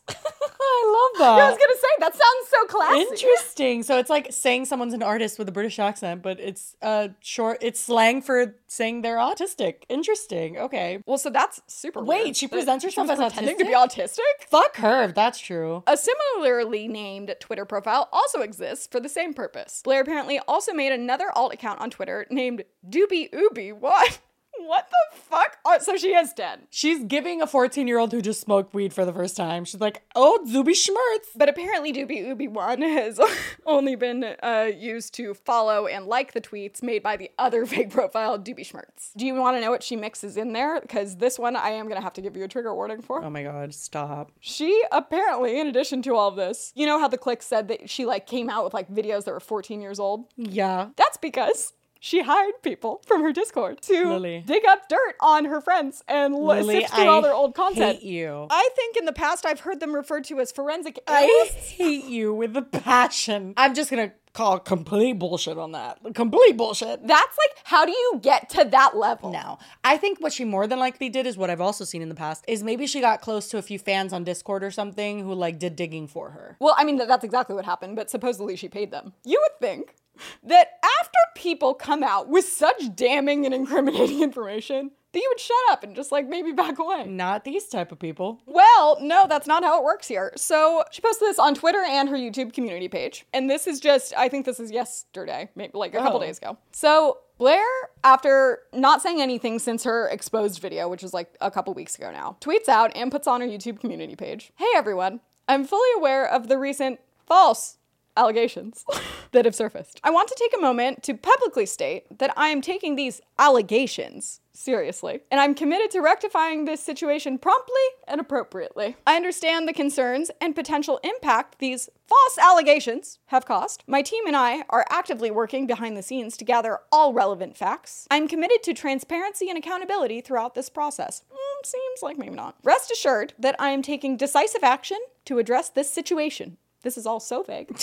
I 0.67 1.09
love 1.13 1.19
that. 1.37 1.43
I 1.43 1.49
was 1.49 1.57
gonna 1.57 1.75
say 1.75 1.87
that 1.99 2.13
sounds 2.13 2.49
so 2.49 2.65
classy. 2.65 2.99
Interesting. 3.01 3.83
So 3.83 3.97
it's 3.97 4.09
like 4.09 4.31
saying 4.31 4.65
someone's 4.65 4.93
an 4.93 5.03
artist 5.03 5.39
with 5.39 5.49
a 5.49 5.51
British 5.51 5.79
accent, 5.79 6.21
but 6.21 6.39
it's 6.39 6.75
uh 6.81 7.09
short. 7.21 7.59
It's 7.61 7.79
slang 7.79 8.21
for 8.21 8.55
saying 8.67 9.01
they're 9.01 9.17
autistic. 9.17 9.83
Interesting. 9.89 10.57
Okay. 10.57 11.01
Well, 11.05 11.17
so 11.17 11.29
that's 11.29 11.61
super. 11.67 12.03
Wait, 12.03 12.23
weird 12.25 12.35
she 12.37 12.47
presents 12.47 12.83
she 12.83 12.87
herself 12.87 13.07
was 13.09 13.19
as 13.19 13.33
pretending 13.33 13.57
to 13.57 13.65
be 13.65 13.73
autistic. 13.73 14.19
Fuck 14.49 14.77
her. 14.77 15.03
If 15.03 15.15
that's 15.15 15.39
true. 15.39 15.83
A 15.87 15.97
similarly 15.97 16.87
named 16.87 17.33
Twitter 17.39 17.65
profile 17.65 18.09
also 18.11 18.41
exists 18.41 18.87
for 18.87 18.99
the 18.99 19.09
same 19.09 19.33
purpose. 19.33 19.81
Blair 19.83 20.01
apparently 20.01 20.39
also 20.47 20.73
made 20.73 20.91
another 20.91 21.31
alt 21.35 21.53
account 21.53 21.79
on 21.81 21.89
Twitter 21.89 22.25
named 22.29 22.63
Doobie 22.87 23.31
Ooby. 23.31 23.73
What? 23.77 24.19
What 24.65 24.89
the 24.89 25.17
fuck? 25.17 25.57
Oh, 25.65 25.77
so 25.79 25.97
she 25.97 26.13
is 26.13 26.33
dead. 26.33 26.61
She's 26.69 27.03
giving 27.03 27.41
a 27.41 27.47
14 27.47 27.87
year 27.87 27.99
old 27.99 28.11
who 28.11 28.21
just 28.21 28.41
smoked 28.41 28.73
weed 28.73 28.93
for 28.93 29.05
the 29.05 29.13
first 29.13 29.37
time. 29.37 29.65
She's 29.65 29.81
like, 29.81 30.01
oh, 30.15 30.45
Zuby 30.47 30.73
Schmertz. 30.73 31.27
But 31.35 31.49
apparently, 31.49 31.93
Doobie 31.93 32.25
Ooby 32.25 32.49
One 32.49 32.81
has 32.97 33.19
only 33.65 33.95
been 33.95 34.23
uh, 34.41 34.69
used 34.75 35.13
to 35.15 35.33
follow 35.33 35.87
and 35.87 36.05
like 36.05 36.33
the 36.33 36.41
tweets 36.41 36.81
made 36.81 37.03
by 37.03 37.17
the 37.17 37.31
other 37.37 37.65
fake 37.67 37.89
profile, 37.89 38.37
Doobie 38.37 38.67
Schmertz. 38.67 39.11
Do 39.15 39.25
you 39.25 39.35
want 39.35 39.57
to 39.57 39.61
know 39.61 39.71
what 39.71 39.83
she 39.83 39.95
mixes 39.95 40.37
in 40.37 40.53
there? 40.53 40.81
Because 40.81 41.17
this 41.17 41.37
one 41.37 41.55
I 41.55 41.69
am 41.69 41.85
going 41.85 41.97
to 41.97 42.03
have 42.03 42.13
to 42.13 42.21
give 42.21 42.35
you 42.35 42.43
a 42.43 42.47
trigger 42.47 42.73
warning 42.73 43.01
for. 43.01 43.23
Oh 43.23 43.29
my 43.29 43.43
god, 43.43 43.73
stop. 43.73 44.31
She 44.39 44.83
apparently, 44.91 45.59
in 45.59 45.67
addition 45.67 46.01
to 46.03 46.15
all 46.15 46.29
of 46.29 46.35
this, 46.35 46.71
you 46.75 46.85
know 46.85 46.99
how 46.99 47.07
the 47.07 47.17
click 47.17 47.41
said 47.41 47.67
that 47.67 47.89
she 47.89 48.05
like 48.05 48.27
came 48.27 48.49
out 48.49 48.63
with 48.63 48.73
like 48.73 48.89
videos 48.89 49.25
that 49.25 49.31
were 49.31 49.39
14 49.39 49.81
years 49.81 49.99
old? 49.99 50.25
Yeah. 50.35 50.89
That's 50.95 51.17
because 51.17 51.73
she 51.99 52.21
hired 52.21 52.61
people 52.63 53.01
from 53.05 53.21
her 53.21 53.31
Discord 53.31 53.81
to 53.83 54.07
Lily. 54.09 54.43
dig 54.45 54.65
up 54.65 54.87
dirt 54.89 55.15
on 55.21 55.45
her 55.45 55.61
friends 55.61 56.03
and 56.07 56.33
li- 56.35 56.61
Lily, 56.61 56.81
sift 56.81 56.93
through 56.93 57.05
all 57.07 57.21
their 57.21 57.33
old 57.33 57.51
I 57.51 57.61
content. 57.61 57.99
hate 57.99 58.03
you. 58.03 58.47
I 58.49 58.69
think 58.75 58.97
in 58.97 59.05
the 59.05 59.13
past 59.13 59.45
I've 59.45 59.61
heard 59.61 59.79
them 59.79 59.93
referred 59.93 60.23
to 60.25 60.39
as 60.39 60.51
forensic 60.51 60.99
I 61.07 61.49
hate 61.53 62.05
you 62.05 62.33
with 62.33 62.55
a 62.57 62.61
passion. 62.61 63.53
I'm 63.57 63.73
just 63.73 63.89
gonna 63.89 64.13
call 64.33 64.59
complete 64.59 65.13
bullshit 65.13 65.57
on 65.57 65.71
that. 65.71 65.97
Complete 66.13 66.55
bullshit. 66.57 67.05
That's 67.07 67.37
like, 67.37 67.57
how 67.63 67.85
do 67.85 67.91
you 67.91 68.19
get 68.21 68.49
to 68.49 68.65
that 68.65 68.95
level? 68.95 69.31
No. 69.31 69.57
I 69.83 69.97
think 69.97 70.19
what 70.21 70.31
she 70.31 70.45
more 70.45 70.67
than 70.67 70.77
likely 70.77 71.09
did 71.09 71.25
is 71.25 71.37
what 71.37 71.49
I've 71.49 71.59
also 71.61 71.83
seen 71.83 72.03
in 72.03 72.09
the 72.09 72.13
past 72.15 72.45
is 72.47 72.61
maybe 72.63 72.85
she 72.85 73.01
got 73.01 73.19
close 73.21 73.47
to 73.49 73.57
a 73.57 73.63
few 73.63 73.79
fans 73.79 74.13
on 74.13 74.23
Discord 74.23 74.63
or 74.63 74.69
something 74.69 75.21
who 75.21 75.33
like 75.33 75.57
did 75.57 75.75
digging 75.75 76.07
for 76.07 76.29
her. 76.31 76.55
Well, 76.59 76.75
I 76.77 76.83
mean, 76.83 76.97
that's 76.97 77.23
exactly 77.23 77.55
what 77.55 77.65
happened, 77.65 77.95
but 77.95 78.11
supposedly 78.11 78.55
she 78.55 78.69
paid 78.69 78.91
them. 78.91 79.13
You 79.25 79.41
would 79.41 79.59
think 79.59 79.95
that 80.43 80.67
after 80.99 81.17
people 81.35 81.73
come 81.73 82.03
out 82.03 82.29
with 82.29 82.45
such 82.45 82.95
damning 82.95 83.45
and 83.45 83.53
incriminating 83.53 84.21
information, 84.23 84.91
that 85.13 85.19
you 85.19 85.29
would 85.31 85.39
shut 85.39 85.55
up 85.71 85.83
and 85.83 85.95
just 85.95 86.11
like 86.11 86.27
maybe 86.27 86.51
back 86.51 86.79
away. 86.79 87.05
Not 87.05 87.43
these 87.45 87.67
type 87.67 87.91
of 87.91 87.99
people. 87.99 88.41
Well, 88.45 88.97
no, 89.01 89.25
that's 89.27 89.47
not 89.47 89.63
how 89.63 89.79
it 89.79 89.83
works 89.83 90.07
here. 90.07 90.33
So 90.35 90.83
she 90.91 91.01
posted 91.01 91.27
this 91.29 91.39
on 91.39 91.55
Twitter 91.55 91.81
and 91.83 92.09
her 92.09 92.15
YouTube 92.17 92.53
community 92.53 92.87
page. 92.89 93.25
And 93.33 93.49
this 93.49 93.67
is 93.67 93.79
just, 93.79 94.13
I 94.17 94.27
think 94.29 94.45
this 94.45 94.59
is 94.59 94.69
yesterday, 94.71 95.49
maybe 95.55 95.71
like 95.77 95.93
a 95.95 95.99
couple 95.99 96.19
Oh. 96.19 96.23
days 96.23 96.37
ago. 96.37 96.57
So 96.71 97.19
Blair, 97.37 97.63
after 98.03 98.59
not 98.73 99.01
saying 99.01 99.21
anything 99.21 99.59
since 99.59 99.83
her 99.85 100.07
exposed 100.09 100.59
video, 100.59 100.89
which 100.89 101.03
was 101.03 101.13
like 101.13 101.33
a 101.39 101.51
couple 101.51 101.73
weeks 101.73 101.95
ago 101.95 102.11
now, 102.11 102.35
tweets 102.41 102.67
out 102.67 102.91
and 102.95 103.11
puts 103.11 103.27
on 103.27 103.41
her 103.41 103.47
YouTube 103.47 103.79
community 103.79 104.15
page 104.15 104.51
Hey 104.55 104.65
everyone, 104.75 105.21
I'm 105.47 105.63
fully 105.63 105.89
aware 105.95 106.27
of 106.27 106.47
the 106.49 106.57
recent 106.57 106.99
false 107.25 107.76
allegations 108.17 108.83
that 109.31 109.45
have 109.45 109.55
surfaced. 109.55 109.99
I 110.03 110.09
want 110.09 110.27
to 110.29 110.35
take 110.37 110.53
a 110.57 110.61
moment 110.61 111.03
to 111.03 111.13
publicly 111.13 111.65
state 111.65 112.17
that 112.19 112.33
I 112.35 112.49
am 112.49 112.61
taking 112.61 112.95
these 112.95 113.21
allegations 113.39 114.41
seriously, 114.57 115.21
and 115.29 115.39
I'm 115.39 115.53
committed 115.53 115.91
to 115.91 116.01
rectifying 116.01 116.65
this 116.65 116.81
situation 116.81 117.37
promptly 117.37 117.75
and 118.07 118.19
appropriately. 118.19 118.95
I 119.05 119.15
understand 119.15 119.67
the 119.67 119.73
concerns 119.73 120.31
and 120.41 120.55
potential 120.55 120.99
impact 121.03 121.59
these 121.59 121.89
false 122.07 122.37
allegations 122.39 123.19
have 123.27 123.45
caused. 123.45 123.83
My 123.87 124.01
team 124.01 124.25
and 124.25 124.35
I 124.35 124.63
are 124.69 124.85
actively 124.89 125.29
working 125.29 125.67
behind 125.67 125.95
the 125.95 126.01
scenes 126.01 126.35
to 126.37 126.45
gather 126.45 126.79
all 126.91 127.13
relevant 127.13 127.55
facts. 127.55 128.07
I'm 128.09 128.27
committed 128.27 128.63
to 128.63 128.73
transparency 128.73 129.49
and 129.49 129.57
accountability 129.57 130.21
throughout 130.21 130.55
this 130.55 130.69
process. 130.69 131.23
Mm, 131.31 131.65
seems 131.65 132.01
like 132.01 132.17
maybe 132.17 132.35
not. 132.35 132.55
Rest 132.63 132.91
assured 132.91 133.33
that 133.37 133.55
I 133.59 133.69
am 133.69 133.83
taking 133.83 134.17
decisive 134.17 134.63
action 134.63 134.99
to 135.25 135.37
address 135.37 135.69
this 135.69 135.91
situation. 135.91 136.57
This 136.87 136.97
is 136.97 137.05
all 137.05 137.19
so 137.19 137.43
vague. 137.43 137.77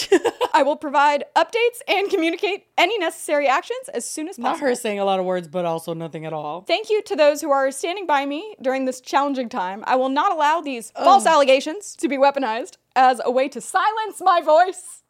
I 0.54 0.62
will 0.62 0.76
provide 0.76 1.24
updates 1.36 1.82
and 1.86 2.08
communicate 2.08 2.64
any 2.78 2.96
necessary 2.96 3.46
actions 3.46 3.90
as 3.92 4.08
soon 4.08 4.28
as 4.28 4.38
possible. 4.38 4.52
Not 4.52 4.60
her 4.60 4.74
saying 4.74 4.98
a 4.98 5.04
lot 5.04 5.20
of 5.20 5.26
words, 5.26 5.46
but 5.46 5.66
also 5.66 5.92
nothing 5.92 6.24
at 6.24 6.32
all. 6.32 6.62
Thank 6.62 6.88
you 6.88 7.02
to 7.02 7.14
those 7.14 7.42
who 7.42 7.50
are 7.50 7.70
standing 7.70 8.06
by 8.06 8.24
me 8.24 8.56
during 8.62 8.86
this 8.86 9.02
challenging 9.02 9.50
time. 9.50 9.84
I 9.86 9.96
will 9.96 10.08
not 10.08 10.32
allow 10.32 10.62
these 10.62 10.90
false 10.92 11.26
allegations 11.26 11.94
to 11.96 12.08
be 12.08 12.16
weaponized 12.16 12.78
as 12.96 13.20
a 13.22 13.30
way 13.30 13.46
to 13.50 13.60
silence 13.60 14.22
my 14.22 14.40
voice. 14.40 15.02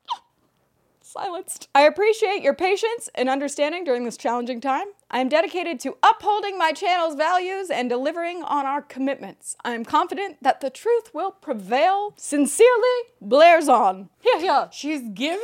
Silenced. 1.00 1.68
I 1.72 1.82
appreciate 1.82 2.42
your 2.42 2.54
patience 2.54 3.08
and 3.14 3.28
understanding 3.28 3.84
during 3.84 4.02
this 4.02 4.16
challenging 4.16 4.60
time. 4.60 4.86
I 5.10 5.20
am 5.20 5.28
dedicated 5.28 5.78
to 5.80 5.96
upholding 6.02 6.58
my 6.58 6.72
channel's 6.72 7.14
values 7.14 7.70
and 7.70 7.88
delivering 7.88 8.42
on 8.42 8.66
our 8.66 8.82
commitments. 8.82 9.56
I 9.64 9.72
am 9.72 9.84
confident 9.84 10.38
that 10.42 10.60
the 10.60 10.70
truth 10.70 11.12
will 11.14 11.30
prevail. 11.30 12.14
Sincerely, 12.16 12.98
Blair's 13.20 13.68
on. 13.68 14.08
Yeah, 14.24 14.40
yeah. 14.40 14.70
She's 14.70 15.02
giving 15.12 15.38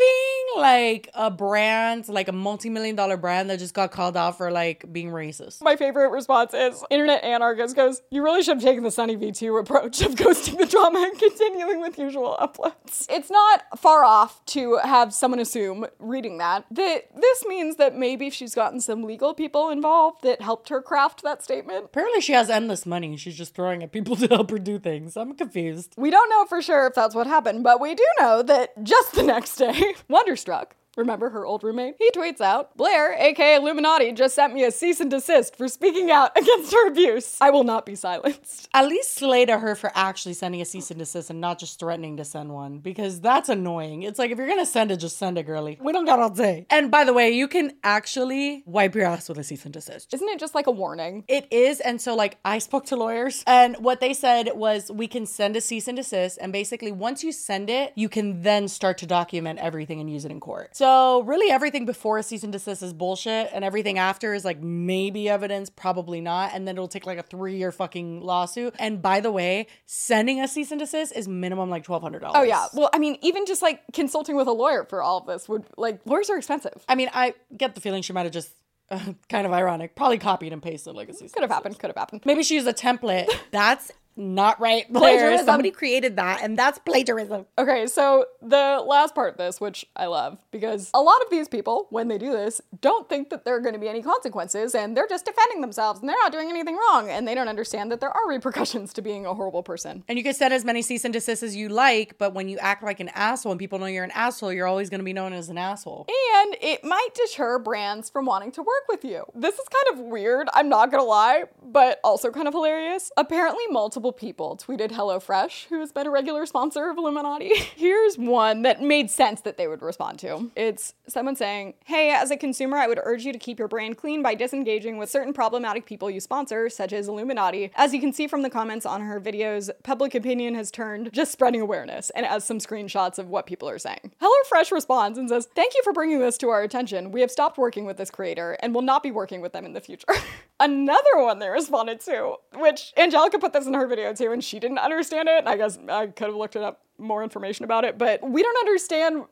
like 0.57 1.11
a 1.13 1.31
brand, 1.31 2.09
like 2.09 2.29
a 2.29 2.33
multi-million 2.33 2.97
dollar 2.97 3.19
brand 3.19 3.51
that 3.51 3.59
just 3.59 3.75
got 3.75 3.91
called 3.93 4.17
out 4.17 4.39
for 4.39 4.51
like 4.51 4.91
being 4.91 5.11
racist. 5.11 5.61
My 5.63 5.77
favorite 5.77 6.09
response 6.09 6.55
is 6.55 6.83
Internet 6.89 7.23
Anarchist 7.23 7.77
goes, 7.77 8.01
You 8.11 8.25
really 8.25 8.43
should 8.43 8.55
have 8.57 8.63
taken 8.63 8.83
the 8.83 8.91
Sunny 8.91 9.19
V2 9.19 9.61
approach 9.61 10.01
of 10.01 10.15
ghosting 10.15 10.57
the 10.57 10.65
drama 10.65 11.01
and 11.11 11.19
continuing 11.19 11.83
with 11.83 11.99
usual 11.99 12.39
uploads. 12.41 13.07
It's 13.11 13.31
not 13.31 13.79
far 13.79 14.03
off 14.03 14.43
to 14.47 14.79
have 14.79 15.13
someone 15.13 15.41
assume, 15.41 15.87
reading 15.99 16.39
that, 16.39 16.65
that 16.71 17.15
this 17.15 17.45
means 17.47 17.77
that 17.77 17.95
maybe 17.95 18.31
she's 18.31 18.55
gotten 18.55 18.81
some 18.81 19.03
legal 19.03 19.35
people 19.35 19.50
involved 19.71 20.23
that 20.23 20.41
helped 20.41 20.69
her 20.69 20.81
craft 20.81 21.23
that 21.23 21.43
statement. 21.43 21.87
Apparently 21.87 22.21
she 22.21 22.33
has 22.33 22.49
endless 22.51 22.87
money. 22.87 23.17
She's 23.17 23.37
just 23.37 23.55
throwing 23.55 23.83
at 23.83 23.93
people 23.93 24.17
to 24.23 24.27
help 24.27 24.51
her 24.51 24.59
do 24.59 24.79
things. 24.79 25.17
I'm 25.17 25.35
confused. 25.35 25.95
We 25.97 26.11
don't 26.11 26.31
know 26.31 26.47
for 26.47 26.63
sure 26.63 26.87
if 26.87 26.95
that's 26.95 27.15
what 27.15 27.27
happened, 27.27 27.63
but 27.65 27.81
we 27.81 27.95
do 27.95 28.07
know 28.21 28.43
that 28.43 28.71
just 28.83 29.13
the 29.15 29.23
next 29.23 29.57
day, 29.57 29.95
Wonderstruck, 30.09 30.77
remember 31.01 31.31
her 31.31 31.45
old 31.45 31.65
roommate, 31.65 31.97
he 31.99 32.11
tweets 32.13 32.41
out, 32.41 32.77
Blair, 32.77 33.15
aka 33.19 33.59
Illuminaughtii, 33.59 34.17
just 34.17 34.35
sent 34.35 34.55
me 34.55 34.65
a 34.65 34.71
cease 34.71 35.01
and 35.01 35.11
desist 35.11 35.57
for 35.57 35.67
speaking 35.69 36.11
out 36.11 36.31
against 36.37 36.73
her 36.73 36.87
abuse. 36.89 37.37
I 37.41 37.51
will 37.51 37.65
not 37.65 37.85
be 37.85 37.95
silenced. 37.95 38.69
At 38.73 38.87
least 38.87 39.15
slay 39.15 39.45
to 39.47 39.59
her 39.59 39.75
for 39.75 39.91
actually 39.95 40.35
sending 40.35 40.61
a 40.61 40.65
cease 40.65 40.91
and 40.91 40.99
desist 40.99 41.31
and 41.31 41.41
not 41.41 41.59
just 41.59 41.81
threatening 41.81 42.17
to 42.19 42.25
send 42.25 42.51
one 42.51 42.79
because 42.79 43.21
that's 43.21 43.49
annoying. 43.49 44.03
It's 44.03 44.19
like 44.19 44.31
if 44.31 44.39
you're 44.39 44.47
gonna 44.47 44.67
send 44.67 44.91
it, 44.91 44.99
just 44.99 45.19
send 45.19 45.39
it, 45.39 45.47
girly. 45.47 45.79
We 45.81 45.93
don't 45.93 46.05
got 46.05 46.19
all 46.19 46.31
day. 46.31 46.67
And 46.71 46.91
by 46.91 47.05
the 47.05 47.13
way, 47.13 47.31
you 47.31 47.49
can 47.49 47.73
actually 47.83 48.63
wipe 48.67 48.95
your 48.95 49.07
ass 49.07 49.29
with 49.29 49.39
a 49.39 49.45
cease 49.45 49.65
and 49.65 49.73
desist. 49.73 50.13
Isn't 50.15 50.29
it 50.29 50.39
just 50.39 50.55
like 50.55 50.67
a 50.67 50.71
warning? 50.71 51.25
It 51.29 51.47
is, 51.51 51.81
and 51.81 52.01
so 52.01 52.15
like 52.15 52.39
I 52.45 52.59
spoke 52.59 52.87
to 52.87 52.97
lawyers, 52.97 53.43
and 53.47 53.77
what 53.79 54.01
they 54.01 54.13
said 54.13 54.51
was 54.55 54.91
we 54.91 55.09
can 55.09 55.27
send 55.27 55.57
a 55.57 55.61
cease 55.61 55.89
and 55.89 55.97
desist, 55.97 56.39
and 56.41 56.53
basically 56.53 56.93
once 56.93 57.25
you 57.25 57.33
send 57.33 57.71
it, 57.71 57.93
you 57.97 58.09
can 58.09 58.43
then 58.43 58.69
start 58.69 58.99
to 58.99 59.07
document 59.07 59.59
everything 59.59 60.01
and 60.01 60.11
use 60.11 60.25
it 60.25 60.31
in 60.31 60.41
court. 60.41 60.77
So 60.77 60.90
really, 61.25 61.51
everything 61.51 61.85
before 61.85 62.19
a 62.19 62.23
cease 62.23 62.43
and 62.43 62.53
desist 62.53 62.83
is 62.83 62.93
bullshit, 62.93 63.51
and 63.53 63.65
everything 63.65 63.99
after 63.99 64.35
is 64.35 64.45
like 64.45 64.63
maybe 64.63 65.29
evidence, 65.29 65.71
probably 65.71 66.21
not, 66.21 66.53
and 66.55 66.67
then 66.67 66.77
it'll 66.77 66.89
take 66.89 67.07
like 67.07 67.19
a 67.19 67.23
three-year 67.23 67.73
fucking 67.73 68.21
lawsuit. 68.21 68.75
And 68.79 69.03
by 69.03 69.21
the 69.21 69.33
way, 69.33 69.67
sending 69.87 70.41
a 70.41 70.49
cease 70.49 70.71
and 70.71 70.81
desist 70.81 71.13
is 71.15 71.29
minimum 71.29 71.71
like 71.71 71.85
twelve 71.85 72.03
hundred 72.03 72.21
dollars. 72.21 72.37
Oh 72.39 72.43
yeah. 72.43 72.67
Well, 72.75 72.91
I 72.93 72.99
mean, 72.99 73.19
even 73.23 73.47
just 73.47 73.63
like 73.63 73.83
consulting 73.93 74.37
with 74.37 74.49
a 74.49 74.53
lawyer 74.53 74.85
for 74.85 75.03
all 75.03 75.19
of 75.19 75.27
this 75.27 75.49
would 75.49 75.65
like 75.77 76.01
lawyers 76.05 76.31
are 76.31 76.37
expensive. 76.39 76.85
I 76.89 76.95
mean, 76.95 77.11
I 77.13 77.35
get 77.57 77.75
the 77.75 77.81
feeling 77.81 78.03
she 78.03 78.13
might 78.13 78.25
have 78.25 78.33
just. 78.33 78.51
Uh, 78.93 78.99
kind 79.29 79.47
of 79.47 79.53
ironic. 79.53 79.95
Probably 79.95 80.19
copied 80.19 80.53
and 80.53 80.61
pasted 80.61 80.97
like 80.97 81.09
a 81.09 81.15
cease. 81.15 81.31
Could 81.31 81.43
have 81.43 81.51
happened. 81.51 81.79
Could 81.79 81.91
have 81.91 81.97
happened. 81.97 82.23
Maybe 82.25 82.43
she 82.43 82.57
used 82.57 82.67
a 82.67 82.73
template. 82.73 83.29
That's 83.53 83.93
not 84.17 84.61
right. 84.61 84.91
Plagiarism. 84.93 85.47
Somebody 85.47 85.71
created 85.71 86.17
that, 86.17 86.43
and 86.43 86.59
that's 86.59 86.79
plagiarism. 86.79 87.47
Okay, 87.59 87.87
so 87.87 88.27
the 88.43 88.83
last 88.87 89.15
part 89.15 89.33
of 89.33 89.39
this, 89.39 89.61
which 89.61 89.87
I 89.97 90.07
love, 90.07 90.39
because 90.51 90.91
a 90.95 91.01
lot 91.01 91.21
of 91.23 91.31
these 91.31 91.49
people, 91.49 91.87
when 91.91 92.09
they 92.09 92.19
do 92.19 92.33
this, 92.33 92.61
don't 92.81 93.09
think 93.09 93.31
that 93.31 93.45
there 93.45 93.57
are 93.57 93.61
going 93.61 93.75
to 93.75 93.81
be 93.81 93.89
any 93.89 94.03
consequences, 94.03 94.75
and 94.75 94.97
they're 94.97 95.09
just 95.09 95.25
defending 95.25 95.61
themselves, 95.61 96.01
and 96.01 96.09
they're 96.09 96.17
not 96.23 96.33
doing 96.33 96.49
anything 96.49 96.77
wrong, 96.77 97.09
and 97.09 97.27
they 97.27 97.35
don't 97.35 97.49
understand 97.49 97.91
that 97.93 98.01
there 98.01 98.11
are 98.11 98.29
repercussions 98.29 98.93
to 98.95 99.03
being 99.03 99.27
a 99.27 99.35
horrible 99.35 99.63
person. 99.63 100.05
And 100.09 100.19
you 100.19 100.25
can 100.25 100.35
send 100.35 100.55
as 100.55 100.65
many 100.65 100.83
cease 100.83 101.05
and 101.05 101.13
desists 101.13 101.43
as 101.43 101.57
you 101.57 101.69
like, 101.69 102.19
but 102.19 102.35
when 102.35 102.49
you 102.49 102.59
act 102.59 102.83
like 102.83 103.01
an 103.01 103.11
asshole 103.11 103.53
and 103.53 103.59
people 103.59 103.79
know 103.79 103.87
you're 103.87 104.05
an 104.05 104.13
asshole, 104.13 104.53
you're 104.53 104.67
always 104.67 104.91
going 104.91 105.01
to 105.01 105.05
be 105.05 105.13
known 105.13 105.33
as 105.33 105.49
an 105.49 105.59
asshole. 105.59 106.07
And 106.09 106.57
it 106.61 106.85
might 106.85 107.09
deter 107.15 107.59
brands 107.59 108.11
from 108.11 108.27
wanting 108.27 108.53
to 108.53 108.63
work 108.63 108.85
with 108.89 109.05
you. 109.05 109.25
This 109.35 109.55
is 109.59 109.67
kind 109.69 109.99
of 109.99 110.07
weird, 110.07 110.49
I'm 110.53 110.69
not 110.69 110.91
gonna 110.91 111.05
lie, 111.05 111.45
but 111.63 112.01
also 112.05 112.31
kind 112.31 112.49
of 112.49 112.55
hilarious. 112.55 113.11
Apparently, 113.17 113.65
multiple 113.71 114.00
responsible 114.01 114.13
people 114.13 114.57
tweeted 114.57 114.93
HelloFresh, 114.93 115.67
who 115.67 115.81
has 115.81 115.93
been 115.93 116.07
a 116.07 116.11
regular 116.11 116.47
sponsor 116.47 116.89
of 116.89 116.97
Illuminaughtii. 116.97 117.55
Here's 117.77 118.17
one 118.17 118.63
that 118.63 118.81
made 118.81 119.11
sense 119.11 119.43
that 119.43 119.59
they 119.59 119.69
would 119.69 119.83
respond 119.83 120.19
to. 120.21 120.51
It's 120.57 120.95
someone 121.07 121.37
saying, 121.37 121.75
Hey, 121.85 122.11
as 122.11 122.31
a 122.31 122.37
consumer, 122.37 122.79
I 122.79 122.87
would 122.87 123.01
urge 123.03 123.25
you 123.25 123.33
to 123.33 123.39
keep 123.39 123.59
your 123.59 123.69
brand 123.69 123.99
clean 123.99 124.23
by 124.23 124.35
disengaging 124.35 124.97
with 124.97 125.11
certain 125.11 125.35
problematic 125.35 125.85
people 125.85 126.11
you 126.11 126.21
sponsor, 126.21 126.71
such 126.71 126.95
as 126.95 127.09
Illuminaughtii. 127.09 127.73
As 127.75 127.93
you 127.93 128.01
can 128.01 128.13
see 128.13 128.27
from 128.27 128.43
the 128.43 128.51
comments 128.51 128.87
on 128.87 129.03
her 129.03 129.21
videos, 129.21 129.71
public 129.83 130.15
opinion 130.15 130.55
has 130.55 130.71
turned 130.71 131.13
just 131.13 131.33
spreading 131.33 131.61
awareness 131.61 132.11
and 132.11 132.25
as 132.25 132.45
some 132.45 132.59
screenshots 132.59 133.19
of 133.19 133.29
what 133.29 133.47
people 133.47 133.69
are 133.69 133.79
saying. 133.79 134.13
HelloFresh 134.23 134.73
responds 134.73 135.19
and 135.19 135.29
says, 135.29 135.49
Thank 135.55 135.75
you 135.75 135.83
for 135.83 135.93
bringing 135.93 136.21
this 136.21 136.39
to 136.39 136.49
our 136.49 136.63
attention. 136.63 137.13
We 137.13 137.21
have 137.21 137.31
stopped 137.31 137.59
working 137.59 137.85
with 137.85 137.99
this 137.99 138.11
creator 138.11 138.57
and 138.63 138.75
will 138.75 138.83
not 138.83 139.03
be 139.03 139.11
working 139.11 139.43
with 139.43 139.53
them 139.53 139.67
in 139.67 139.75
the 139.75 139.81
future. 139.81 140.07
Another 140.61 141.17
one 141.17 141.39
they 141.39 141.49
responded 141.49 142.01
to, 142.01 142.37
which 142.55 142.93
Angelica 142.97 143.39
put 143.39 143.53
this 143.53 143.67
in 143.67 143.75
her 143.75 143.90
video 143.91 144.15
too, 144.15 144.33
and 144.33 144.43
she 144.43 144.59
didn't 144.59 144.79
understand 144.79 145.29
it. 145.29 145.47
I 145.47 145.57
guess 145.57 145.79
I 145.89 146.07
could 146.07 146.29
have 146.29 146.37
looked 146.37 146.57
it 146.57 146.63
up 146.63 146.81
more 147.01 147.23
information 147.23 147.65
about 147.65 147.85
it, 147.85 147.99
but 147.99 148.23
we 148.29 148.43
don't 148.43 148.59
understand. 148.59 149.25